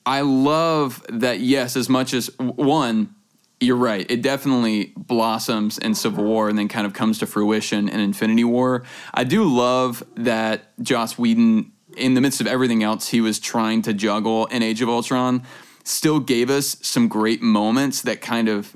I 0.06 0.22
love 0.22 1.06
that. 1.08 1.40
Yes, 1.40 1.78
as 1.78 1.88
much 1.88 2.14
as 2.14 2.30
one, 2.38 3.16
you're 3.60 3.76
right. 3.76 4.10
It 4.10 4.22
definitely 4.22 4.94
blossoms 4.96 5.78
in 5.78 5.96
Civil 5.96 6.24
War 6.24 6.50
and 6.50 6.58
then 6.58 6.68
kind 6.68 6.86
of 6.86 6.94
comes 6.94 7.20
to 7.20 7.26
fruition 7.26 7.90
in 7.90 8.00
Infinity 8.00 8.44
War. 8.44 8.84
I 9.14 9.24
do 9.24 9.44
love 9.44 10.04
that 10.16 10.80
Joss 10.82 11.18
Whedon, 11.18 11.72
in 11.96 12.14
the 12.14 12.22
midst 12.22 12.40
of 12.40 12.48
everything 12.48 12.84
else 12.84 13.10
he 13.10 13.22
was 13.22 13.40
trying 13.40 13.82
to 13.84 13.94
juggle 13.94 14.46
in 14.48 14.62
Age 14.62 14.82
of 14.82 14.90
Ultron, 14.90 15.44
still 15.84 16.20
gave 16.20 16.50
us 16.50 16.78
some 16.82 17.08
great 17.08 17.42
moments 17.42 18.02
that 18.04 18.22
kind 18.22 18.48
of 18.48 18.76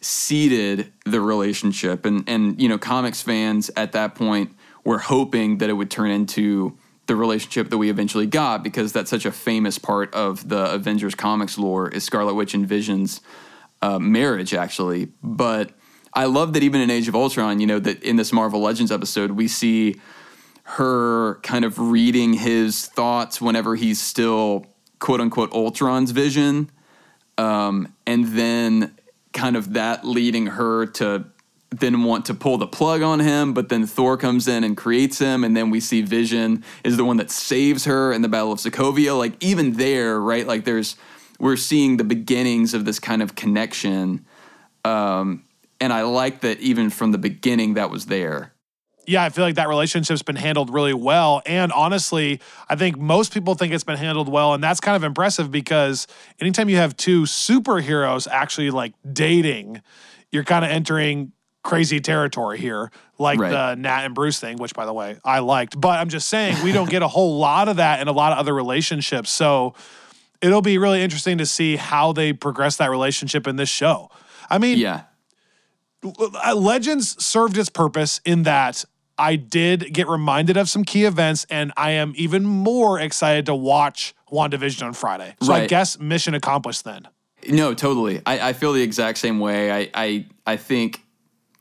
seeded 0.00 0.92
the 1.04 1.20
relationship 1.20 2.04
and 2.04 2.24
and 2.28 2.60
you 2.60 2.68
know 2.68 2.76
comics 2.76 3.22
fans 3.22 3.70
at 3.76 3.92
that 3.92 4.16
point 4.16 4.50
were 4.84 4.98
hoping 4.98 5.58
that 5.58 5.70
it 5.70 5.74
would 5.74 5.92
turn 5.92 6.10
into 6.10 6.76
the 7.06 7.14
relationship 7.14 7.70
that 7.70 7.78
we 7.78 7.88
eventually 7.88 8.26
got 8.26 8.64
because 8.64 8.92
that's 8.92 9.10
such 9.10 9.24
a 9.24 9.30
famous 9.30 9.78
part 9.78 10.12
of 10.12 10.48
the 10.48 10.72
Avengers 10.72 11.14
comics 11.14 11.56
lore 11.56 11.88
is 11.88 12.02
Scarlet 12.02 12.34
Witch 12.34 12.52
and 12.52 12.66
Vision's 12.66 13.20
uh, 13.82 13.98
marriage 13.98 14.54
actually 14.54 15.08
but 15.22 15.72
I 16.14 16.26
love 16.26 16.52
that 16.52 16.62
even 16.62 16.80
in 16.80 16.90
Age 16.90 17.08
of 17.08 17.14
Ultron 17.14 17.60
you 17.60 17.66
know 17.66 17.78
that 17.78 18.02
in 18.02 18.16
this 18.16 18.32
Marvel 18.32 18.60
Legends 18.60 18.92
episode 18.92 19.32
we 19.32 19.48
see 19.48 20.00
her 20.64 21.40
kind 21.42 21.64
of 21.64 21.78
reading 21.78 22.34
his 22.34 22.86
thoughts 22.86 23.40
whenever 23.40 23.76
he's 23.76 24.00
still 24.00 24.66
quote 24.98 25.20
unquote 25.20 25.52
Ultron's 25.52 26.12
vision 26.12 26.70
um, 27.38 27.92
and 28.06 28.26
then 28.28 28.96
kind 29.32 29.56
of 29.56 29.72
that 29.72 30.04
leading 30.06 30.46
her 30.46 30.86
to 30.86 31.24
then 31.70 32.04
want 32.04 32.26
to 32.26 32.34
pull 32.34 32.58
the 32.58 32.66
plug 32.66 33.02
on 33.02 33.20
him, 33.20 33.54
but 33.54 33.68
then 33.68 33.86
Thor 33.86 34.16
comes 34.16 34.46
in 34.46 34.62
and 34.62 34.76
creates 34.76 35.18
him, 35.18 35.42
and 35.42 35.56
then 35.56 35.70
we 35.70 35.80
see 35.80 36.02
Vision 36.02 36.64
is 36.84 36.96
the 36.96 37.04
one 37.04 37.16
that 37.16 37.30
saves 37.30 37.86
her 37.86 38.12
in 38.12 38.22
the 38.22 38.28
Battle 38.28 38.52
of 38.52 38.58
Sokovia. 38.58 39.16
Like 39.16 39.42
even 39.42 39.72
there, 39.72 40.20
right? 40.20 40.46
Like 40.46 40.64
there's 40.64 40.96
we're 41.42 41.56
seeing 41.56 41.98
the 41.98 42.04
beginnings 42.04 42.72
of 42.72 42.84
this 42.86 42.98
kind 42.98 43.20
of 43.20 43.34
connection, 43.34 44.24
um, 44.84 45.44
and 45.80 45.92
I 45.92 46.02
like 46.02 46.40
that 46.40 46.60
even 46.60 46.88
from 46.88 47.10
the 47.12 47.18
beginning 47.18 47.74
that 47.74 47.90
was 47.90 48.06
there. 48.06 48.52
yeah, 49.04 49.24
I 49.24 49.30
feel 49.30 49.44
like 49.44 49.56
that 49.56 49.68
relationship's 49.68 50.22
been 50.22 50.36
handled 50.36 50.70
really 50.72 50.94
well. 50.94 51.42
And 51.44 51.72
honestly, 51.72 52.40
I 52.68 52.76
think 52.76 52.96
most 52.96 53.34
people 53.34 53.54
think 53.56 53.72
it's 53.72 53.82
been 53.82 53.96
handled 53.96 54.28
well. 54.28 54.54
And 54.54 54.62
that's 54.62 54.78
kind 54.78 54.94
of 54.94 55.02
impressive 55.02 55.50
because 55.50 56.06
anytime 56.40 56.68
you 56.68 56.76
have 56.76 56.96
two 56.96 57.22
superheroes 57.22 58.28
actually 58.30 58.70
like 58.70 58.92
dating, 59.12 59.82
you're 60.30 60.44
kind 60.44 60.64
of 60.64 60.70
entering 60.70 61.32
crazy 61.64 61.98
territory 61.98 62.58
here, 62.58 62.92
like 63.18 63.40
Right. 63.40 63.50
the 63.50 63.74
Nat 63.74 64.04
and 64.04 64.14
Bruce 64.14 64.38
thing, 64.38 64.56
which 64.58 64.72
by 64.72 64.86
the 64.86 64.92
way, 64.92 65.18
I 65.24 65.40
liked. 65.40 65.80
But 65.80 65.98
I'm 65.98 66.08
just 66.08 66.28
saying, 66.28 66.62
we 66.62 66.70
don't 66.70 66.88
get 66.88 67.02
a 67.02 67.08
whole 67.08 67.38
lot 67.38 67.68
of 67.68 67.76
that 67.78 68.00
in 68.00 68.06
a 68.06 68.12
lot 68.12 68.30
of 68.30 68.38
other 68.38 68.54
relationships. 68.54 69.30
So 69.30 69.74
it'll 70.42 70.62
be 70.62 70.76
really 70.76 71.02
interesting 71.02 71.38
to 71.38 71.46
see 71.46 71.76
how 71.76 72.12
they 72.12 72.32
progress 72.32 72.76
that 72.76 72.90
relationship 72.90 73.46
in 73.46 73.56
this 73.56 73.68
show. 73.68 74.10
I 74.50 74.58
mean, 74.58 74.78
Yeah, 74.78 75.02
uh, 76.04 76.54
Legends 76.54 77.24
served 77.24 77.56
its 77.56 77.68
purpose 77.68 78.20
in 78.24 78.42
that 78.42 78.84
I 79.18 79.36
did 79.36 79.92
get 79.92 80.08
reminded 80.08 80.56
of 80.56 80.68
some 80.68 80.84
key 80.84 81.04
events, 81.04 81.46
and 81.48 81.72
I 81.76 81.92
am 81.92 82.12
even 82.16 82.44
more 82.44 82.98
excited 82.98 83.46
to 83.46 83.54
watch 83.54 84.14
WandaVision 84.32 84.82
on 84.82 84.94
Friday. 84.94 85.36
So 85.42 85.52
I 85.52 85.66
guess 85.66 85.98
mission 85.98 86.34
accomplished 86.34 86.84
then. 86.84 87.08
No, 87.48 87.74
totally. 87.74 88.20
I, 88.24 88.50
I 88.50 88.52
feel 88.52 88.72
the 88.72 88.82
exact 88.82 89.18
same 89.18 89.38
way. 89.38 89.70
I, 89.70 89.90
I 89.94 90.26
I 90.46 90.56
think, 90.56 91.02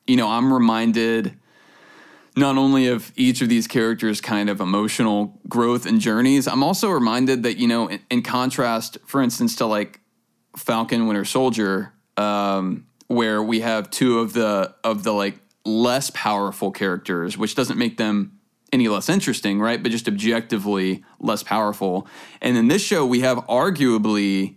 you 0.08 0.15
know, 0.15 0.30
I'm 0.30 0.54
reminded 0.54 1.38
not 2.36 2.58
only 2.58 2.88
of 2.88 3.12
each 3.15 3.41
of 3.41 3.50
these 3.50 3.67
characters' 3.67 4.22
kind 4.22 4.50
of 4.50 4.62
emotional 4.62 5.39
growth 5.50 5.86
and 5.86 6.00
journeys, 6.00 6.48
I'm 6.48 6.63
also 6.63 6.89
reminded 6.89 7.44
that, 7.44 7.58
you 7.58 7.67
know, 7.67 7.88
in, 7.88 8.00
in 8.10 8.22
contrast, 8.22 8.98
for 9.06 9.22
instance, 9.22 9.56
to 9.58 9.65
like 9.65 10.00
Falcon 10.56 11.08
Winter 11.08 11.26
Soldier, 11.26 11.94
um, 12.17 12.88
where 13.08 13.44
we 13.44 13.60
have 13.62 13.89
two 13.89 14.20
of 14.20 14.34
the 14.34 14.74
of 14.84 15.04
the 15.04 15.13
like 15.13 15.39
less 15.65 16.10
powerful 16.12 16.72
characters, 16.72 17.38
which 17.38 17.56
doesn't 17.56 17.78
make 17.78 17.98
them 17.98 18.39
any 18.74 18.88
less 18.88 19.10
interesting, 19.10 19.60
right? 19.60 19.82
But 19.84 19.91
just 19.91 20.08
objectively 20.08 21.04
less 21.20 21.44
powerful. 21.44 22.08
And 22.41 22.58
in 22.58 22.70
this 22.70 22.82
show, 22.82 23.06
we 23.06 23.20
have 23.20 23.38
arguably 23.48 24.56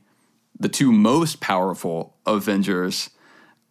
the 0.58 0.68
two 0.68 0.92
most 0.92 1.40
powerful 1.40 2.16
Avengers, 2.26 3.10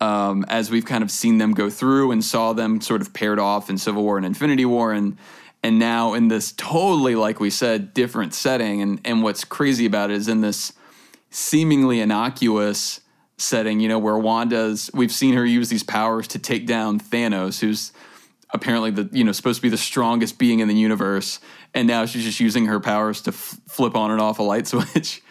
um, 0.03 0.45
as 0.49 0.69
we've 0.69 0.85
kind 0.85 1.01
of 1.01 1.09
seen 1.09 1.37
them 1.37 1.53
go 1.53 1.69
through 1.69 2.11
and 2.11 2.23
saw 2.23 2.51
them 2.51 2.81
sort 2.81 2.99
of 2.99 3.13
paired 3.13 3.39
off 3.39 3.69
in 3.69 3.77
Civil 3.77 4.03
War 4.03 4.17
and 4.17 4.25
Infinity 4.25 4.65
War, 4.65 4.91
and 4.91 5.17
and 5.63 5.79
now 5.79 6.13
in 6.13 6.27
this 6.27 6.51
totally, 6.51 7.15
like 7.15 7.39
we 7.39 7.49
said, 7.49 7.93
different 7.93 8.33
setting. 8.33 8.81
And 8.81 8.99
and 9.05 9.23
what's 9.23 9.45
crazy 9.45 9.85
about 9.85 10.11
it 10.11 10.17
is 10.17 10.27
in 10.27 10.41
this 10.41 10.73
seemingly 11.29 12.01
innocuous 12.01 12.99
setting, 13.37 13.79
you 13.79 13.87
know, 13.87 13.97
where 13.97 14.17
Wanda's 14.17 14.91
we've 14.93 15.11
seen 15.11 15.35
her 15.35 15.45
use 15.45 15.69
these 15.69 15.83
powers 15.83 16.27
to 16.29 16.39
take 16.39 16.67
down 16.67 16.99
Thanos, 16.99 17.61
who's 17.61 17.93
apparently 18.49 18.91
the 18.91 19.09
you 19.13 19.23
know 19.23 19.31
supposed 19.31 19.59
to 19.59 19.61
be 19.61 19.69
the 19.69 19.77
strongest 19.77 20.37
being 20.37 20.59
in 20.59 20.67
the 20.67 20.75
universe, 20.75 21.39
and 21.73 21.87
now 21.87 22.05
she's 22.05 22.25
just 22.25 22.41
using 22.41 22.65
her 22.65 22.81
powers 22.81 23.21
to 23.21 23.31
f- 23.31 23.57
flip 23.69 23.95
on 23.95 24.11
and 24.11 24.19
off 24.19 24.39
a 24.39 24.43
light 24.43 24.67
switch. 24.73 25.21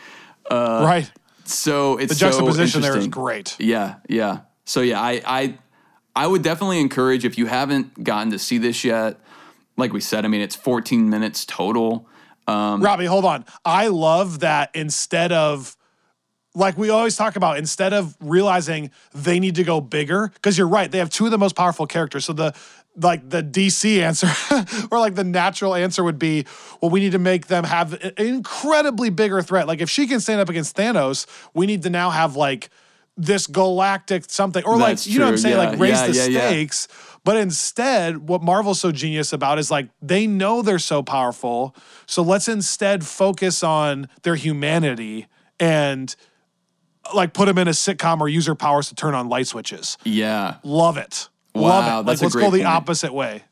right. 0.51 1.11
So 1.45 1.99
it's 1.99 2.09
The 2.09 2.15
so 2.15 2.27
juxtaposition 2.31 2.81
there 2.81 2.97
is 2.97 3.09
great. 3.09 3.57
Yeah, 3.59 3.97
yeah. 4.09 4.41
So 4.65 4.81
yeah, 4.81 5.01
I 5.01 5.23
I 5.25 5.59
I 6.15 6.27
would 6.27 6.43
definitely 6.43 6.81
encourage 6.81 7.25
if 7.25 7.39
you 7.39 7.47
haven't 7.47 8.05
gotten 8.05 8.31
to 8.33 8.39
see 8.39 8.59
this 8.59 8.85
yet. 8.85 9.19
Like 9.77 9.93
we 9.93 10.01
said, 10.01 10.25
I 10.25 10.29
mean 10.29 10.41
it's 10.41 10.57
14 10.57 11.09
minutes 11.09 11.45
total. 11.45 12.07
Um, 12.47 12.83
Robbie, 12.83 13.07
hold 13.07 13.25
on. 13.25 13.45
I 13.65 13.89
love 13.89 14.41
that 14.41 14.71
instead 14.75 15.33
of 15.33 15.77
like 16.55 16.77
we 16.77 16.91
always 16.91 17.17
talk 17.17 17.37
about, 17.37 17.57
instead 17.57 17.93
of 17.93 18.17
realizing 18.21 18.91
they 19.15 19.41
need 19.41 19.55
to 19.55 19.65
go 19.65 19.81
bigger, 19.81 20.31
because 20.35 20.59
you're 20.59 20.69
right, 20.69 20.91
they 20.91 20.99
have 20.99 21.11
two 21.11 21.25
of 21.25 21.31
the 21.31 21.39
most 21.39 21.57
powerful 21.57 21.87
characters. 21.87 22.25
So 22.25 22.33
the 22.33 22.55
like 22.97 23.31
the 23.31 23.43
DC 23.43 24.03
answer 24.03 24.29
or 24.91 24.99
like 24.99 25.15
the 25.15 25.25
natural 25.25 25.75
answer 25.75 26.05
would 26.05 26.19
be, 26.19 26.45
well, 26.81 26.91
we 26.91 27.01
need 27.01 27.13
to 27.13 27.19
make 27.19 27.47
them 27.47 27.65
have 27.65 27.95
an 27.95 28.13
incredibly 28.19 29.09
bigger 29.09 29.41
threat. 29.41 29.67
Like 29.67 29.81
if 29.81 29.89
she 29.89 30.07
can 30.07 30.21
stand 30.21 30.41
up 30.41 30.51
against 30.51 30.77
Thanos, 30.77 31.27
we 31.55 31.67
need 31.67 31.83
to 31.85 31.91
now 31.91 32.11
have 32.11 32.37
like 32.37 32.69
this 33.17 33.47
galactic 33.47 34.25
something, 34.29 34.65
or 34.65 34.79
That's 34.79 35.07
like 35.07 35.13
you 35.13 35.19
know 35.19 35.27
what 35.27 35.33
I'm 35.33 35.39
saying, 35.39 35.57
yeah, 35.57 35.71
like 35.71 35.79
raise 35.79 35.93
yeah, 35.93 36.07
the 36.07 36.31
yeah, 36.33 36.49
stakes. 36.49 36.89
But 37.25 37.37
instead, 37.37 38.29
what 38.29 38.43
Marvel's 38.43 38.81
so 38.81 38.91
genius 38.91 39.33
about 39.33 39.59
is 39.59 39.71
like 39.71 39.89
they 40.01 40.27
know 40.27 40.63
they're 40.63 40.79
so 40.79 41.03
powerful. 41.03 41.77
So 42.07 42.23
let's 42.23 42.49
instead 42.49 43.05
focus 43.07 43.63
on 43.63 44.09
their 44.23 44.35
humanity 44.35 45.27
and 45.61 46.15
like 47.15 47.33
put 47.35 47.47
them 47.47 47.59
in 47.59 47.69
a 47.69 47.73
sitcom 47.73 48.21
or 48.21 48.29
use 48.29 48.47
their 48.47 48.55
powers 48.55 48.89
to 48.89 48.95
turn 48.95 49.15
on 49.15 49.29
light 49.29 49.47
switches. 49.47 49.99
Yeah, 50.05 50.57
Love 50.65 50.97
it. 50.97 51.29
Wow, 51.55 51.63
Love 51.63 52.05
it. 52.05 52.07
that's 52.07 52.23
a 52.23 52.25
like 52.25 52.35
let's 52.35 52.45
go 52.45 52.51
the 52.51 52.59
point. 52.59 52.67
opposite 52.67 53.13
way. 53.13 53.43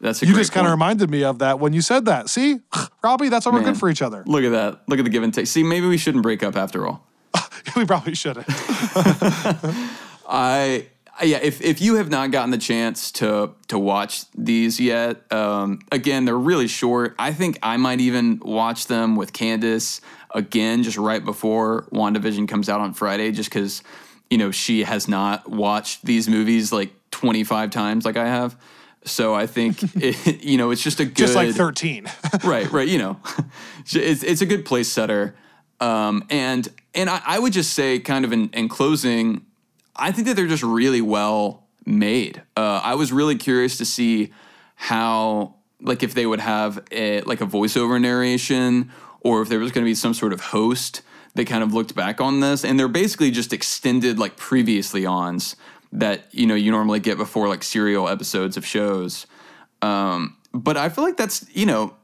that's 0.00 0.22
a 0.22 0.26
You 0.26 0.34
just 0.34 0.52
kind 0.52 0.66
of 0.66 0.70
reminded 0.72 1.08
me 1.10 1.24
of 1.24 1.38
that 1.38 1.58
when 1.58 1.72
you 1.72 1.80
said 1.80 2.04
that. 2.04 2.28
See, 2.28 2.60
Robbie, 3.02 3.28
that's 3.28 3.46
why 3.46 3.52
we're 3.52 3.62
good 3.62 3.78
for 3.78 3.88
each 3.88 4.02
other. 4.02 4.22
Look 4.26 4.44
at 4.44 4.50
that. 4.50 4.82
Look 4.88 4.98
at 4.98 5.04
the 5.04 5.10
give 5.10 5.22
and 5.22 5.32
take. 5.32 5.46
See, 5.46 5.62
maybe 5.62 5.86
we 5.86 5.96
shouldn't 5.96 6.22
break 6.22 6.42
up 6.42 6.54
after 6.56 6.86
all. 6.86 7.06
we 7.76 7.84
probably 7.86 8.14
shouldn't. 8.14 8.46
I 10.28 10.86
yeah, 11.22 11.38
if, 11.40 11.60
if 11.62 11.80
you 11.80 11.94
have 11.96 12.10
not 12.10 12.32
gotten 12.32 12.50
the 12.50 12.58
chance 12.58 13.12
to 13.12 13.54
to 13.68 13.78
watch 13.78 14.24
these 14.36 14.80
yet, 14.80 15.30
um, 15.32 15.80
again, 15.92 16.24
they're 16.24 16.36
really 16.36 16.66
short. 16.66 17.14
I 17.18 17.32
think 17.32 17.58
I 17.62 17.76
might 17.76 18.00
even 18.00 18.40
watch 18.44 18.86
them 18.86 19.14
with 19.14 19.32
Candace 19.32 20.00
again, 20.34 20.82
just 20.82 20.96
right 20.96 21.24
before 21.24 21.82
WandaVision 21.92 22.48
comes 22.48 22.68
out 22.68 22.80
on 22.80 22.94
Friday, 22.94 23.30
just 23.30 23.48
because 23.48 23.82
you 24.28 24.38
know 24.38 24.50
she 24.50 24.82
has 24.82 25.06
not 25.06 25.48
watched 25.48 26.04
these 26.04 26.28
movies 26.28 26.72
like 26.72 26.92
25 27.12 27.70
times 27.70 28.04
like 28.04 28.16
I 28.16 28.26
have. 28.26 28.56
So 29.04 29.34
I 29.34 29.46
think 29.46 29.82
it, 29.96 30.42
you 30.42 30.58
know 30.58 30.72
it's 30.72 30.82
just 30.82 30.98
a 30.98 31.04
good 31.04 31.14
Just 31.14 31.36
like 31.36 31.54
13. 31.54 32.10
right, 32.44 32.70
right. 32.72 32.88
You 32.88 32.98
know, 32.98 33.20
it's 33.92 34.24
it's 34.24 34.42
a 34.42 34.46
good 34.46 34.64
place 34.64 34.90
setter. 34.90 35.36
Um, 35.80 36.24
and 36.30 36.68
and 36.94 37.10
I, 37.10 37.20
I 37.24 37.38
would 37.38 37.52
just 37.52 37.74
say, 37.74 37.98
kind 37.98 38.24
of 38.24 38.32
in, 38.32 38.50
in 38.50 38.68
closing, 38.68 39.44
I 39.96 40.12
think 40.12 40.26
that 40.28 40.36
they're 40.36 40.46
just 40.46 40.62
really 40.62 41.00
well 41.00 41.66
made. 41.84 42.42
Uh, 42.56 42.80
I 42.82 42.94
was 42.94 43.12
really 43.12 43.36
curious 43.36 43.76
to 43.78 43.84
see 43.84 44.32
how, 44.76 45.56
like, 45.80 46.02
if 46.02 46.14
they 46.14 46.26
would 46.26 46.40
have 46.40 46.82
a, 46.92 47.20
like 47.22 47.40
a 47.40 47.46
voiceover 47.46 48.00
narration, 48.00 48.90
or 49.20 49.42
if 49.42 49.48
there 49.48 49.58
was 49.58 49.72
going 49.72 49.84
to 49.84 49.88
be 49.88 49.94
some 49.94 50.14
sort 50.14 50.32
of 50.32 50.40
host 50.40 51.02
that 51.34 51.46
kind 51.46 51.62
of 51.62 51.74
looked 51.74 51.94
back 51.94 52.20
on 52.20 52.40
this. 52.40 52.64
And 52.64 52.78
they're 52.78 52.88
basically 52.88 53.30
just 53.30 53.52
extended 53.52 54.18
like 54.18 54.36
previously 54.36 55.04
ons 55.04 55.56
that 55.92 56.26
you 56.32 56.46
know 56.46 56.54
you 56.54 56.70
normally 56.70 57.00
get 57.00 57.16
before 57.16 57.48
like 57.48 57.62
serial 57.62 58.08
episodes 58.08 58.56
of 58.56 58.66
shows. 58.66 59.26
Um, 59.82 60.36
but 60.52 60.76
I 60.76 60.88
feel 60.88 61.04
like 61.04 61.16
that's 61.16 61.46
you 61.54 61.66
know 61.66 61.94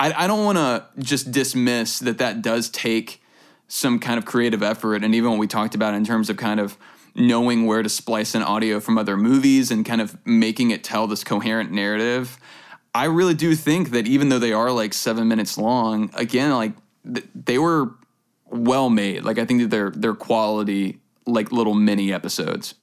I, 0.00 0.24
I 0.24 0.26
don't 0.26 0.44
want 0.44 0.56
to 0.56 0.86
just 0.98 1.30
dismiss 1.30 1.98
that 2.00 2.18
that 2.18 2.40
does 2.40 2.70
take 2.70 3.22
some 3.68 4.00
kind 4.00 4.18
of 4.18 4.24
creative 4.24 4.62
effort, 4.62 5.04
and 5.04 5.14
even 5.14 5.30
what 5.30 5.38
we 5.38 5.46
talked 5.46 5.74
about 5.74 5.94
in 5.94 6.04
terms 6.04 6.30
of 6.30 6.36
kind 6.36 6.58
of 6.58 6.76
knowing 7.14 7.66
where 7.66 7.82
to 7.82 7.88
splice 7.88 8.34
in 8.34 8.42
audio 8.42 8.80
from 8.80 8.96
other 8.96 9.16
movies 9.16 9.70
and 9.70 9.84
kind 9.84 10.00
of 10.00 10.16
making 10.26 10.70
it 10.70 10.82
tell 10.82 11.06
this 11.06 11.22
coherent 11.22 11.70
narrative. 11.70 12.38
I 12.94 13.04
really 13.04 13.34
do 13.34 13.54
think 13.54 13.90
that 13.90 14.08
even 14.08 14.30
though 14.30 14.38
they 14.38 14.52
are 14.52 14.72
like 14.72 14.94
seven 14.94 15.28
minutes 15.28 15.58
long, 15.58 16.10
again, 16.14 16.50
like 16.52 16.72
th- 17.04 17.26
they 17.34 17.58
were 17.58 17.90
well 18.46 18.90
made. 18.90 19.22
Like 19.22 19.38
I 19.38 19.44
think 19.44 19.60
that 19.62 19.70
they're 19.70 19.90
they're 19.90 20.14
quality 20.14 20.98
like 21.26 21.52
little 21.52 21.74
mini 21.74 22.12
episodes. 22.12 22.74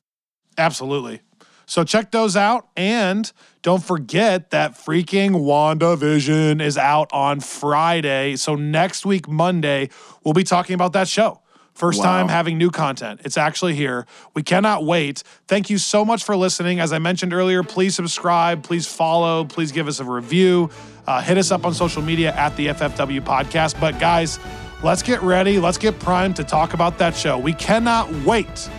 Absolutely. 0.58 1.22
So 1.68 1.84
check 1.84 2.12
those 2.12 2.36
out. 2.36 2.68
And 2.76 3.32
don't 3.62 3.84
forget 3.84 4.50
that 4.52 4.74
freaking 4.74 5.32
WandaVision 5.32 6.62
is 6.62 6.78
out 6.78 7.10
on 7.12 7.42
Friday. 7.42 8.38
So 8.38 8.56
next 8.56 9.06
week, 9.06 9.28
Monday, 9.28 9.90
we'll 10.24 10.34
be 10.34 10.46
talking 10.46 10.74
about 10.74 10.94
that 10.94 11.08
show. 11.08 11.42
First 11.74 12.00
Wow. 12.00 12.06
time 12.06 12.30
having 12.30 12.58
new 12.58 12.72
content. 12.72 13.20
It's 13.24 13.38
actually 13.38 13.76
here. 13.76 14.08
We 14.34 14.42
cannot 14.42 14.84
wait. 14.84 15.22
Thank 15.48 15.70
you 15.70 15.78
so 15.78 16.04
much 16.04 16.24
for 16.24 16.36
listening. 16.36 16.80
As 16.80 16.92
I 16.92 16.98
mentioned 16.98 17.34
earlier, 17.34 17.62
please 17.62 17.94
subscribe, 17.94 18.64
please 18.64 18.88
follow, 18.88 19.44
please 19.46 19.72
give 19.72 19.88
us 19.88 20.00
a 20.00 20.04
review. 20.06 20.72
Uh, 21.06 21.22
hit 21.22 21.38
us 21.38 21.52
up 21.52 21.66
on 21.66 21.74
social 21.76 22.02
media 22.02 22.34
at 22.34 22.56
the 22.56 22.68
FFW 22.70 23.22
podcast. 23.22 23.80
But 23.80 24.00
guys, 24.00 24.40
let's 24.82 25.04
get 25.04 25.22
ready. 25.22 25.60
Let's 25.60 25.78
get 25.78 26.00
primed 26.00 26.38
to 26.38 26.44
talk 26.44 26.74
about 26.74 26.98
that 26.98 27.16
show. 27.16 27.38
We 27.38 27.54
cannot 27.54 28.12
wait. 28.26 28.70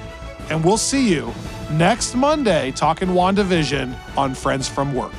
And 0.51 0.65
we'll 0.65 0.77
see 0.79 1.09
you 1.13 1.33
next 1.71 2.15
Monday 2.15 2.71
talking 2.73 3.09
WandaVision 3.09 3.95
on 4.17 4.35
Friends 4.35 4.69
from 4.69 4.95
Work. 4.95 5.15